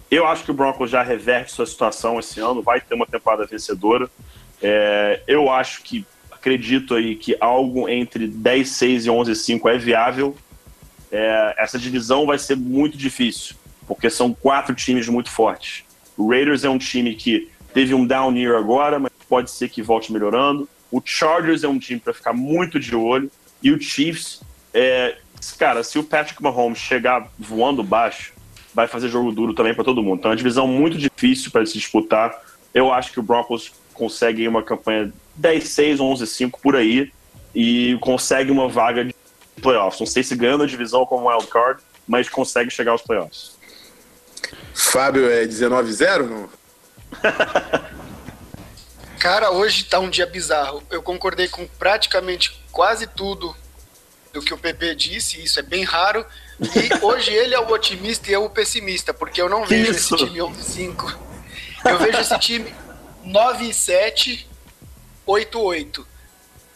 Eu 0.09 0.25
acho 0.25 0.43
que 0.43 0.51
o 0.51 0.53
Broncos 0.53 0.89
já 0.89 1.03
reverte 1.03 1.51
sua 1.51 1.65
situação 1.65 2.19
esse 2.19 2.39
ano, 2.39 2.61
vai 2.61 2.79
ter 2.79 2.95
uma 2.95 3.05
temporada 3.05 3.45
vencedora. 3.45 4.09
É, 4.61 5.21
eu 5.27 5.51
acho 5.51 5.83
que, 5.83 6.05
acredito 6.31 6.95
aí 6.95 7.15
que 7.15 7.35
algo 7.39 7.89
entre 7.89 8.27
10-6 8.27 9.05
e 9.05 9.09
11-5 9.09 9.69
é 9.69 9.77
viável. 9.77 10.35
É, 11.11 11.55
essa 11.57 11.77
divisão 11.77 12.25
vai 12.25 12.37
ser 12.37 12.55
muito 12.55 12.97
difícil, 12.97 13.55
porque 13.85 14.09
são 14.09 14.33
quatro 14.33 14.73
times 14.73 15.07
muito 15.09 15.29
fortes. 15.29 15.83
O 16.15 16.29
Raiders 16.29 16.63
é 16.63 16.69
um 16.69 16.77
time 16.77 17.13
que 17.13 17.49
teve 17.73 17.93
um 17.93 18.05
down 18.05 18.35
year 18.35 18.57
agora, 18.57 18.97
mas 18.97 19.11
pode 19.27 19.51
ser 19.51 19.69
que 19.69 19.81
volte 19.81 20.11
melhorando. 20.11 20.67
O 20.89 21.01
Chargers 21.03 21.63
é 21.63 21.67
um 21.67 21.77
time 21.77 21.99
para 21.99 22.13
ficar 22.13 22.33
muito 22.33 22.79
de 22.79 22.95
olho. 22.95 23.29
E 23.61 23.71
o 23.71 23.79
Chiefs, 23.79 24.41
é, 24.73 25.17
cara, 25.57 25.83
se 25.83 25.99
o 25.99 26.03
Patrick 26.03 26.41
Mahomes 26.41 26.79
chegar 26.79 27.29
voando 27.37 27.83
baixo, 27.83 28.33
vai 28.77 28.87
fazer 28.87 29.09
jogo 29.09 29.31
duro 29.31 29.55
também 29.55 29.73
para 29.73 29.83
todo 29.83 30.03
mundo. 30.03 30.19
Então 30.19 30.29
é 30.29 30.33
uma 30.33 30.37
divisão 30.37 30.67
muito 30.67 30.99
difícil 30.99 31.49
para 31.49 31.65
se 31.65 31.73
disputar. 31.73 32.39
Eu 32.71 32.93
acho 32.93 33.11
que 33.11 33.19
o 33.19 33.23
Broncos 33.23 33.73
consegue 33.91 34.47
uma 34.47 34.61
campanha 34.61 35.11
10-6, 35.41 35.97
11-5 35.97 36.59
por 36.61 36.75
aí 36.75 37.11
e 37.55 37.97
consegue 38.01 38.51
uma 38.51 38.69
vaga 38.69 39.03
de 39.03 39.15
playoffs. 39.63 39.99
Não 39.99 40.05
sei 40.05 40.21
se 40.21 40.35
ganhando 40.35 40.63
a 40.63 40.67
divisão 40.67 41.07
como 41.07 41.27
wild 41.27 41.47
card, 41.47 41.81
mas 42.07 42.29
consegue 42.29 42.69
chegar 42.69 42.91
aos 42.91 43.01
playoffs. 43.01 43.57
Fábio 44.75 45.27
é 45.27 45.47
19-0? 45.47 46.27
Não? 46.27 46.47
Cara, 49.17 49.49
hoje 49.49 49.85
tá 49.85 49.97
um 49.97 50.11
dia 50.11 50.27
bizarro. 50.27 50.83
Eu 50.91 51.01
concordei 51.01 51.47
com 51.47 51.65
praticamente 51.79 52.61
quase 52.71 53.07
tudo 53.07 53.55
do 54.31 54.39
que 54.39 54.53
o 54.53 54.57
PP 54.57 54.93
disse, 54.93 55.43
isso 55.43 55.59
é 55.59 55.63
bem 55.63 55.83
raro. 55.83 56.23
E 56.59 57.05
hoje 57.05 57.31
ele 57.33 57.53
é 57.53 57.59
o 57.59 57.69
otimista 57.69 58.29
e 58.29 58.33
eu 58.33 58.43
o 58.45 58.49
pessimista, 58.49 59.13
porque 59.13 59.41
eu 59.41 59.47
não 59.49 59.65
vejo 59.65 59.91
isso? 59.91 60.15
esse 60.15 60.25
time 60.25 60.39
11-5. 60.39 61.17
Eu 61.85 61.99
vejo 61.99 62.17
esse 62.19 62.39
time 62.39 62.73
9-7, 63.25 64.45
8-8. 65.27 66.05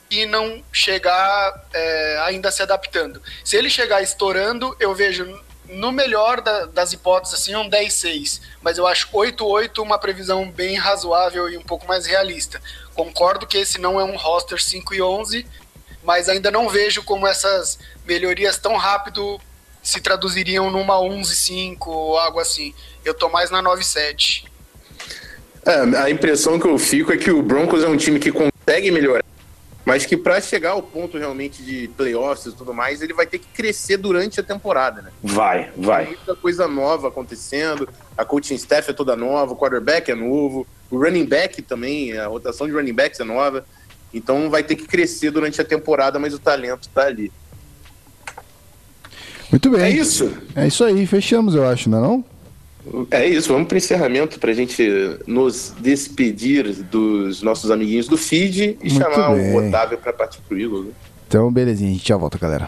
E 0.09 0.25
não 0.25 0.61
chegar 0.73 1.65
é, 1.73 2.21
ainda 2.25 2.51
se 2.51 2.61
adaptando. 2.61 3.21
Se 3.45 3.55
ele 3.55 3.69
chegar 3.69 4.01
estourando, 4.01 4.75
eu 4.79 4.93
vejo 4.93 5.41
no 5.69 5.89
melhor 5.89 6.41
da- 6.41 6.65
das 6.65 6.91
hipóteses 6.91 7.39
assim 7.39 7.55
um 7.55 7.69
10-6. 7.69 8.41
Mas 8.61 8.77
eu 8.77 8.85
acho 8.85 9.07
8-8 9.13 9.81
uma 9.81 9.97
previsão 9.97 10.51
bem 10.51 10.75
razoável 10.75 11.47
e 11.49 11.57
um 11.57 11.61
pouco 11.63 11.87
mais 11.87 12.05
realista. 12.05 12.61
Concordo 12.93 13.47
que 13.47 13.57
esse 13.57 13.79
não 13.79 13.99
é 13.99 14.03
um 14.03 14.17
roster 14.17 14.61
5 14.61 14.93
e 14.93 15.01
11, 15.01 15.47
mas 16.03 16.27
ainda 16.27 16.51
não 16.51 16.67
vejo 16.67 17.03
como 17.03 17.25
essas 17.25 17.79
melhorias 18.05 18.57
tão 18.57 18.75
rápido 18.75 19.39
se 19.81 19.99
traduziriam 19.99 20.69
numa 20.69 20.95
11-5 20.95 21.87
ou 21.87 22.17
algo 22.17 22.39
assim. 22.39 22.73
Eu 23.03 23.13
tô 23.13 23.29
mais 23.29 23.49
na 23.49 23.61
9-7. 23.63 24.45
É, 25.65 25.97
a 25.97 26.09
impressão 26.09 26.59
que 26.59 26.67
eu 26.67 26.77
fico 26.77 27.11
é 27.11 27.17
que 27.17 27.31
o 27.31 27.41
Broncos 27.41 27.83
é 27.83 27.87
um 27.87 27.97
time 27.97 28.19
que 28.19 28.31
consegue 28.31 28.89
melhorar, 28.89 29.23
mas 29.85 30.05
que 30.05 30.17
para 30.17 30.41
chegar 30.41 30.71
ao 30.71 30.81
ponto 30.81 31.17
realmente 31.19 31.61
de 31.61 31.87
playoffs 31.89 32.51
e 32.51 32.55
tudo 32.55 32.73
mais, 32.73 33.01
ele 33.01 33.13
vai 33.13 33.27
ter 33.27 33.37
que 33.37 33.47
crescer 33.47 33.97
durante 33.97 34.39
a 34.39 34.43
temporada, 34.43 35.03
né? 35.03 35.11
Vai, 35.21 35.71
Tem 35.71 35.83
vai. 35.83 36.05
muita 36.07 36.35
coisa 36.35 36.67
nova 36.67 37.09
acontecendo, 37.09 37.87
a 38.17 38.25
coaching 38.25 38.55
staff 38.55 38.89
é 38.89 38.93
toda 38.93 39.15
nova, 39.15 39.53
o 39.53 39.55
quarterback 39.55 40.09
é 40.09 40.15
novo, 40.15 40.65
o 40.89 40.97
running 40.97 41.25
back 41.25 41.61
também, 41.61 42.17
a 42.17 42.25
rotação 42.27 42.67
de 42.67 42.73
running 42.73 42.93
backs 42.93 43.19
é 43.19 43.23
nova. 43.23 43.63
Então 44.13 44.49
vai 44.49 44.63
ter 44.63 44.75
que 44.75 44.85
crescer 44.85 45.31
durante 45.31 45.61
a 45.61 45.63
temporada, 45.63 46.19
mas 46.19 46.33
o 46.33 46.39
talento 46.39 46.89
tá 46.89 47.03
ali. 47.03 47.31
Muito 49.51 49.69
bem. 49.69 49.81
É 49.81 49.89
isso. 49.89 50.31
É 50.55 50.67
isso 50.67 50.83
aí, 50.83 51.05
fechamos, 51.05 51.53
eu 51.55 51.67
acho, 51.67 51.89
não 51.89 51.97
é 51.97 52.01
não? 52.01 52.25
É 53.11 53.27
isso, 53.27 53.53
vamos 53.53 53.67
para 53.67 53.77
encerramento 53.77 54.39
para 54.39 54.49
a 54.51 54.53
gente 54.55 54.83
nos 55.27 55.71
despedir 55.79 56.71
dos 56.83 57.43
nossos 57.43 57.69
amiguinhos 57.69 58.07
do 58.07 58.17
feed 58.17 58.77
e 58.81 58.89
Muito 58.89 58.97
chamar 58.97 59.35
bem. 59.35 59.53
o 59.53 59.67
Otávio 59.67 59.97
para 59.99 60.11
partir 60.11 60.39
pro 60.47 60.59
Eagles. 60.59 60.85
né? 60.85 60.91
Então, 61.27 61.51
belezinha, 61.51 61.91
a 61.91 61.93
gente 61.93 62.07
já 62.07 62.17
volta, 62.17 62.37
galera. 62.39 62.67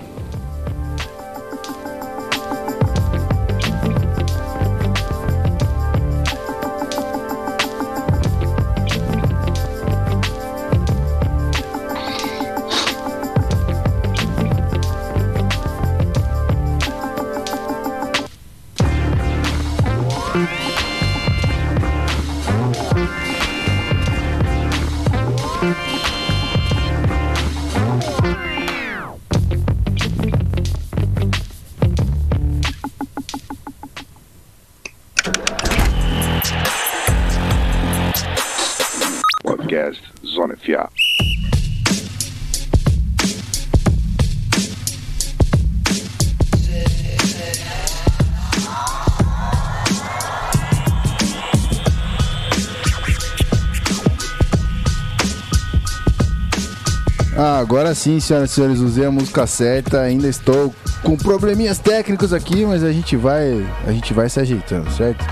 Ah, 57.35 57.57
agora 57.57 57.95
sim, 57.95 58.19
senhoras 58.19 58.51
e 58.51 58.53
senhores, 58.53 58.79
usei 58.79 59.05
a 59.05 59.11
música 59.11 59.47
certa. 59.47 60.01
Ainda 60.01 60.27
estou 60.27 60.73
com 61.01 61.17
probleminhas 61.17 61.79
técnicos 61.79 62.31
aqui, 62.31 62.65
mas 62.65 62.83
a 62.83 62.91
gente 62.91 63.15
vai, 63.15 63.65
a 63.87 63.91
gente 63.91 64.13
vai 64.13 64.29
se 64.29 64.39
ajeitando, 64.39 64.91
certo? 64.91 65.25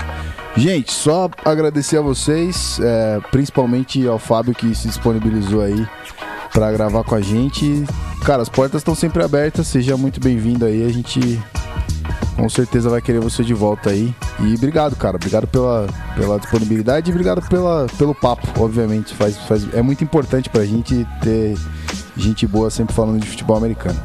Gente, 0.56 0.92
só 0.92 1.30
agradecer 1.44 1.98
a 1.98 2.02
vocês, 2.02 2.78
é, 2.82 3.20
principalmente 3.30 4.06
ao 4.06 4.18
Fábio 4.18 4.54
que 4.54 4.74
se 4.74 4.88
disponibilizou 4.88 5.62
aí 5.62 5.86
para 6.52 6.70
gravar 6.72 7.04
com 7.04 7.14
a 7.14 7.20
gente. 7.20 7.84
Cara, 8.24 8.42
as 8.42 8.48
portas 8.48 8.80
estão 8.80 8.94
sempre 8.94 9.22
abertas, 9.22 9.66
seja 9.68 9.96
muito 9.96 10.20
bem-vindo 10.20 10.66
aí. 10.66 10.84
A 10.84 10.92
gente 10.92 11.40
com 12.42 12.48
certeza 12.48 12.90
vai 12.90 13.00
querer 13.00 13.20
você 13.20 13.44
de 13.44 13.54
volta 13.54 13.90
aí. 13.90 14.12
E 14.40 14.54
obrigado, 14.56 14.96
cara. 14.96 15.14
Obrigado 15.14 15.46
pela, 15.46 15.86
pela 16.16 16.40
disponibilidade 16.40 17.08
e 17.08 17.12
obrigado 17.12 17.40
pela, 17.48 17.86
pelo 17.96 18.12
papo, 18.12 18.48
obviamente. 18.60 19.14
Faz, 19.14 19.36
faz, 19.46 19.72
é 19.72 19.80
muito 19.80 20.02
importante 20.02 20.50
pra 20.50 20.64
gente 20.64 21.06
ter 21.22 21.56
gente 22.16 22.44
boa 22.44 22.68
sempre 22.68 22.96
falando 22.96 23.20
de 23.20 23.28
futebol 23.28 23.56
americano. 23.56 24.02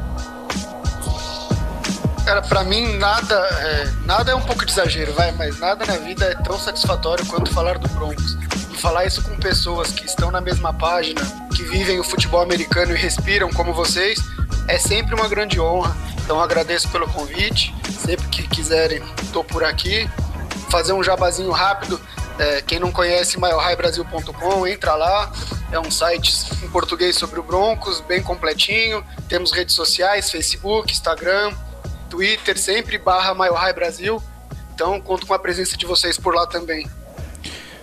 Cara, 2.24 2.40
pra 2.42 2.62
mim 2.62 2.96
nada 2.98 3.34
é, 3.34 3.92
nada 4.06 4.30
é 4.30 4.34
um 4.36 4.42
pouco 4.42 4.64
de 4.64 4.70
exagero, 4.70 5.12
vai, 5.14 5.32
mas 5.32 5.58
nada 5.58 5.84
na 5.84 5.96
vida 5.96 6.24
é 6.26 6.36
tão 6.36 6.56
satisfatório 6.56 7.26
quanto 7.26 7.52
falar 7.52 7.76
do 7.78 7.88
Broncos. 7.88 8.38
E 8.72 8.76
falar 8.76 9.04
isso 9.04 9.20
com 9.20 9.36
pessoas 9.38 9.90
que 9.90 10.06
estão 10.06 10.30
na 10.30 10.40
mesma 10.40 10.72
página, 10.72 11.22
que 11.56 11.64
vivem 11.64 11.98
o 11.98 12.04
futebol 12.04 12.40
americano 12.40 12.92
e 12.92 12.96
respiram 12.96 13.50
como 13.50 13.74
vocês, 13.74 14.20
é 14.68 14.78
sempre 14.78 15.16
uma 15.16 15.26
grande 15.26 15.58
honra. 15.58 15.96
Então 16.28 16.42
agradeço 16.42 16.86
pelo 16.90 17.08
convite. 17.08 17.74
Sempre 18.04 18.28
que 18.28 18.46
quiserem, 18.46 19.02
tô 19.32 19.42
por 19.42 19.64
aqui. 19.64 20.06
Fazer 20.70 20.92
um 20.92 21.02
jabazinho 21.02 21.50
rápido. 21.50 21.98
é, 22.38 22.60
quem 22.60 22.78
não 22.78 22.92
conhece, 22.92 23.40
maiorraibrasil.com, 23.40 24.66
entra 24.66 24.94
lá. 24.94 25.32
É 25.72 25.80
um 25.80 25.90
site 25.90 26.34
em 26.62 26.68
português 26.68 27.16
sobre 27.16 27.40
o 27.40 27.42
Broncos, 27.42 28.02
bem 28.02 28.22
completinho. 28.22 29.02
Temos 29.26 29.52
redes 29.52 29.74
sociais, 29.74 30.30
Facebook, 30.30 30.92
Instagram, 30.92 31.54
Twitter, 32.10 32.58
sempre 32.58 32.98
barra 32.98 33.32
Maior 33.32 33.72
Brasil. 33.72 34.22
Então 34.74 35.00
conto 35.00 35.26
com 35.26 35.32
a 35.32 35.38
presença 35.38 35.78
de 35.78 35.86
vocês 35.86 36.18
por 36.18 36.34
lá 36.34 36.46
também. 36.46 36.86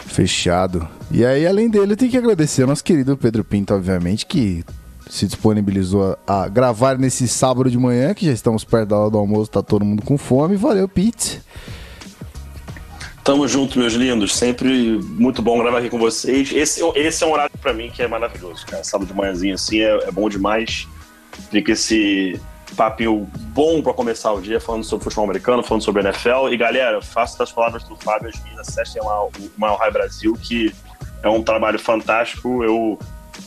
Fechado. 0.06 0.88
E 1.10 1.26
aí, 1.26 1.48
além 1.48 1.68
dele, 1.68 1.94
eu 1.94 1.98
tenho 1.98 2.12
que 2.12 2.18
agradecer 2.18 2.62
ao 2.62 2.68
nosso 2.68 2.84
querido 2.84 3.18
Pedro 3.18 3.44
Pinto, 3.44 3.74
obviamente, 3.74 4.24
que 4.24 4.64
se 5.10 5.26
disponibilizou 5.26 6.18
a 6.28 6.48
gravar 6.48 6.98
nesse 6.98 7.28
sábado 7.28 7.70
de 7.70 7.78
manhã, 7.78 8.14
que 8.14 8.26
já 8.26 8.32
estamos 8.32 8.64
perto 8.64 8.90
da 8.90 8.98
hora 8.98 9.10
do 9.10 9.18
almoço, 9.18 9.52
tá 9.52 9.62
todo 9.62 9.86
mundo 9.86 10.02
com 10.04 10.18
fome. 10.18 10.56
Valeu, 10.56 10.88
Pete. 10.88 11.42
Tamo 13.24 13.48
junto, 13.48 13.80
meus 13.80 13.94
lindos. 13.94 14.36
Sempre 14.36 15.00
muito 15.02 15.42
bom 15.42 15.58
gravar 15.58 15.80
aqui 15.80 15.90
com 15.90 15.98
vocês. 15.98 16.52
Esse, 16.52 16.82
esse 16.96 17.24
é 17.24 17.28
um 17.28 17.32
horário 17.32 17.58
pra 17.60 17.74
mim 17.74 17.90
que 17.90 18.04
é 18.04 18.08
maravilhoso, 18.08 18.66
cara. 18.68 18.84
Sábado 18.84 19.08
de 19.08 19.14
manhãzinho 19.16 19.56
assim 19.56 19.80
é, 19.80 20.08
é 20.08 20.12
bom 20.12 20.30
demais. 20.30 20.88
Fica 21.50 21.72
esse 21.72 22.40
papinho 22.76 23.28
bom 23.54 23.82
pra 23.82 23.94
começar 23.94 24.32
o 24.32 24.40
dia 24.40 24.60
falando 24.60 24.84
sobre 24.84 25.06
futebol 25.06 25.26
americano, 25.26 25.64
falando 25.64 25.84
sobre 25.84 26.04
NFL. 26.04 26.50
E 26.52 26.58
galera, 26.58 27.02
faço 27.02 27.38
das 27.40 27.52
palavras 27.52 27.84
do 27.86 27.96
Fábio 27.96 28.30
as 28.30 28.44
minhas, 28.44 28.68
acessem 28.68 29.02
lá 29.02 29.26
o 29.26 29.32
Maior 29.58 29.78
High 29.78 29.92
Brasil, 29.92 30.38
que 30.40 30.72
é 31.24 31.30
um 31.30 31.42
trabalho 31.42 31.80
fantástico. 31.80 32.64
Eu 32.64 33.00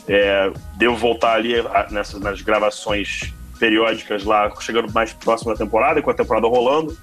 é, 0.07 0.51
devo 0.77 0.95
voltar 0.95 1.33
ali 1.33 1.55
nessas 1.91 2.19
nas 2.19 2.41
gravações 2.41 3.33
periódicas 3.59 4.23
lá, 4.23 4.51
chegando 4.61 4.91
mais 4.93 5.13
próximo 5.13 5.51
da 5.51 5.57
temporada, 5.57 6.01
com 6.01 6.09
a 6.09 6.13
temporada 6.13 6.47
rolando. 6.47 6.97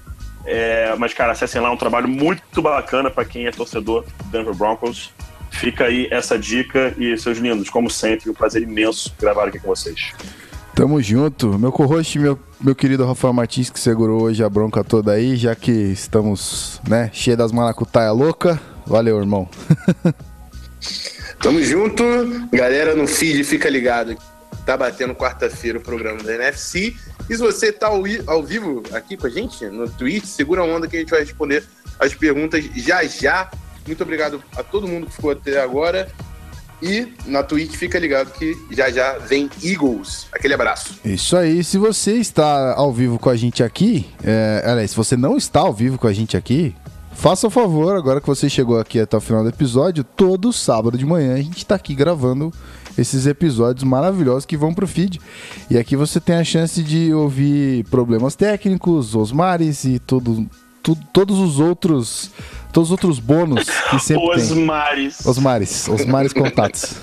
É, 0.45 0.95
mas, 0.97 1.13
cara, 1.13 1.33
acessem 1.33 1.61
lá, 1.61 1.69
é 1.69 1.71
um 1.71 1.77
trabalho 1.77 2.07
muito 2.07 2.61
bacana 2.61 3.09
para 3.09 3.25
quem 3.25 3.45
é 3.45 3.51
torcedor 3.51 4.03
do 4.03 4.23
Denver 4.25 4.53
Broncos. 4.53 5.11
Fica 5.51 5.85
aí 5.85 6.07
essa 6.11 6.37
dica 6.37 6.93
e, 6.97 7.17
seus 7.17 7.37
lindos, 7.37 7.69
como 7.69 7.89
sempre, 7.89 8.29
um 8.29 8.33
prazer 8.33 8.63
imenso 8.63 9.13
gravar 9.19 9.47
aqui 9.47 9.59
com 9.59 9.67
vocês. 9.67 10.13
Tamo 10.73 11.01
junto. 11.01 11.57
Meu 11.57 11.71
co-host, 11.71 12.19
meu, 12.19 12.39
meu 12.61 12.75
querido 12.75 13.05
Rafael 13.05 13.33
Martins, 13.33 13.69
que 13.69 13.79
segurou 13.79 14.23
hoje 14.23 14.43
a 14.43 14.49
bronca 14.49 14.83
toda 14.83 15.11
aí, 15.11 15.35
já 15.35 15.55
que 15.55 15.71
estamos, 15.71 16.79
né, 16.87 17.09
cheio 17.13 17.35
das 17.35 17.51
maracutaia 17.51 18.11
louca. 18.11 18.59
Valeu, 18.85 19.19
irmão. 19.19 19.49
Tamo 21.39 21.61
junto. 21.61 22.03
Galera 22.51 22.95
no 22.95 23.07
feed, 23.07 23.43
fica 23.43 23.69
ligado. 23.69 24.17
Tá 24.65 24.75
batendo 24.75 25.15
quarta-feira 25.15 25.77
o 25.77 25.81
programa 25.81 26.21
da 26.23 26.35
NFC. 26.35 26.95
E 27.29 27.35
se 27.35 27.41
você 27.41 27.71
tá 27.71 27.87
ao, 27.87 28.03
ao 28.25 28.43
vivo 28.43 28.83
aqui 28.91 29.15
com 29.15 29.27
a 29.27 29.29
gente 29.29 29.65
no 29.65 29.89
Twitch, 29.89 30.25
segura 30.25 30.61
a 30.61 30.65
onda 30.65 30.87
que 30.87 30.97
a 30.97 30.99
gente 30.99 31.09
vai 31.09 31.21
responder 31.21 31.63
as 31.99 32.13
perguntas 32.13 32.63
já 32.75 33.03
já. 33.05 33.49
Muito 33.85 34.03
obrigado 34.03 34.43
a 34.55 34.63
todo 34.63 34.87
mundo 34.87 35.07
que 35.07 35.13
ficou 35.13 35.31
até 35.31 35.61
agora. 35.61 36.11
E 36.81 37.13
na 37.25 37.41
Twitch 37.41 37.75
fica 37.75 37.97
ligado 37.97 38.31
que 38.33 38.55
já 38.71 38.89
já 38.91 39.17
vem 39.17 39.49
Eagles. 39.63 40.27
Aquele 40.31 40.53
abraço. 40.53 40.99
Isso 41.03 41.35
aí. 41.35 41.63
Se 41.63 41.77
você 41.77 42.13
está 42.13 42.73
ao 42.75 42.93
vivo 42.93 43.17
com 43.17 43.29
a 43.29 43.35
gente 43.35 43.63
aqui, 43.63 44.07
é, 44.23 44.61
aliás, 44.63 44.91
se 44.91 44.97
você 44.97 45.17
não 45.17 45.37
está 45.37 45.61
ao 45.61 45.73
vivo 45.73 45.97
com 45.97 46.07
a 46.07 46.13
gente 46.13 46.37
aqui, 46.37 46.75
faça 47.17 47.47
o 47.47 47.49
favor, 47.49 47.95
agora 47.95 48.21
que 48.21 48.27
você 48.27 48.47
chegou 48.47 48.79
aqui 48.79 48.99
até 48.99 49.17
o 49.17 49.21
final 49.21 49.43
do 49.43 49.49
episódio, 49.49 50.03
todo 50.03 50.53
sábado 50.53 50.97
de 50.97 51.05
manhã 51.05 51.33
a 51.33 51.41
gente 51.41 51.57
está 51.57 51.75
aqui 51.75 51.95
gravando 51.95 52.53
esses 52.95 53.25
episódios 53.25 53.83
maravilhosos 53.83 54.45
que 54.45 54.55
vão 54.55 54.73
pro 54.73 54.87
feed. 54.87 55.19
E 55.69 55.77
aqui 55.77 55.95
você 55.95 56.19
tem 56.19 56.35
a 56.35 56.43
chance 56.43 56.81
de 56.83 57.11
ouvir 57.13 57.83
problemas 57.85 58.35
técnicos, 58.35 59.15
osmares 59.15 59.83
e 59.83 59.97
tudo, 59.99 60.47
tudo, 60.83 61.01
todos 61.11 61.39
os 61.39 61.59
outros 61.59 62.31
todos 62.71 62.89
os 62.89 62.91
outros 62.91 63.19
bônus 63.19 63.67
que 63.89 63.99
sempre 63.99 64.29
Os 64.35 64.49
tem. 64.49 64.65
mares. 64.65 65.25
Osmares, 65.25 65.87
Osmares 65.89 66.33
Contatos. 66.33 66.95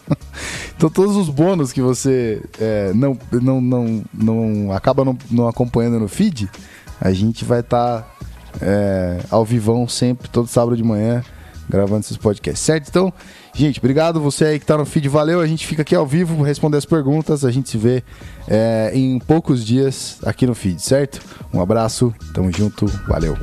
então 0.74 0.88
todos 0.88 1.14
os 1.16 1.28
bônus 1.28 1.72
que 1.72 1.82
você 1.82 2.42
é, 2.58 2.92
não, 2.94 3.18
não, 3.30 3.60
não, 3.60 4.04
não 4.14 4.72
acaba 4.72 5.04
não, 5.04 5.16
não 5.30 5.46
acompanhando 5.46 6.00
no 6.00 6.08
feed, 6.08 6.48
a 6.98 7.12
gente 7.12 7.44
vai 7.44 7.60
estar 7.60 8.11
ao 9.30 9.44
vivão 9.44 9.86
sempre, 9.88 10.28
todo 10.28 10.48
sábado 10.48 10.76
de 10.76 10.82
manhã, 10.82 11.22
gravando 11.68 12.00
esses 12.00 12.16
podcasts, 12.16 12.62
certo? 12.62 12.88
Então, 12.88 13.12
gente, 13.54 13.78
obrigado 13.78 14.20
você 14.20 14.44
aí 14.44 14.58
que 14.58 14.66
tá 14.66 14.76
no 14.76 14.84
feed, 14.84 15.08
valeu, 15.08 15.40
a 15.40 15.46
gente 15.46 15.66
fica 15.66 15.82
aqui 15.82 15.94
ao 15.94 16.06
vivo, 16.06 16.42
responder 16.42 16.76
as 16.76 16.84
perguntas, 16.84 17.44
a 17.44 17.50
gente 17.50 17.70
se 17.70 17.78
vê 17.78 18.02
é, 18.48 18.90
em 18.94 19.18
poucos 19.18 19.64
dias 19.64 20.18
aqui 20.24 20.46
no 20.46 20.54
feed, 20.54 20.80
certo? 20.82 21.20
Um 21.52 21.60
abraço, 21.60 22.14
tamo 22.34 22.52
junto, 22.52 22.86
valeu. 23.08 23.36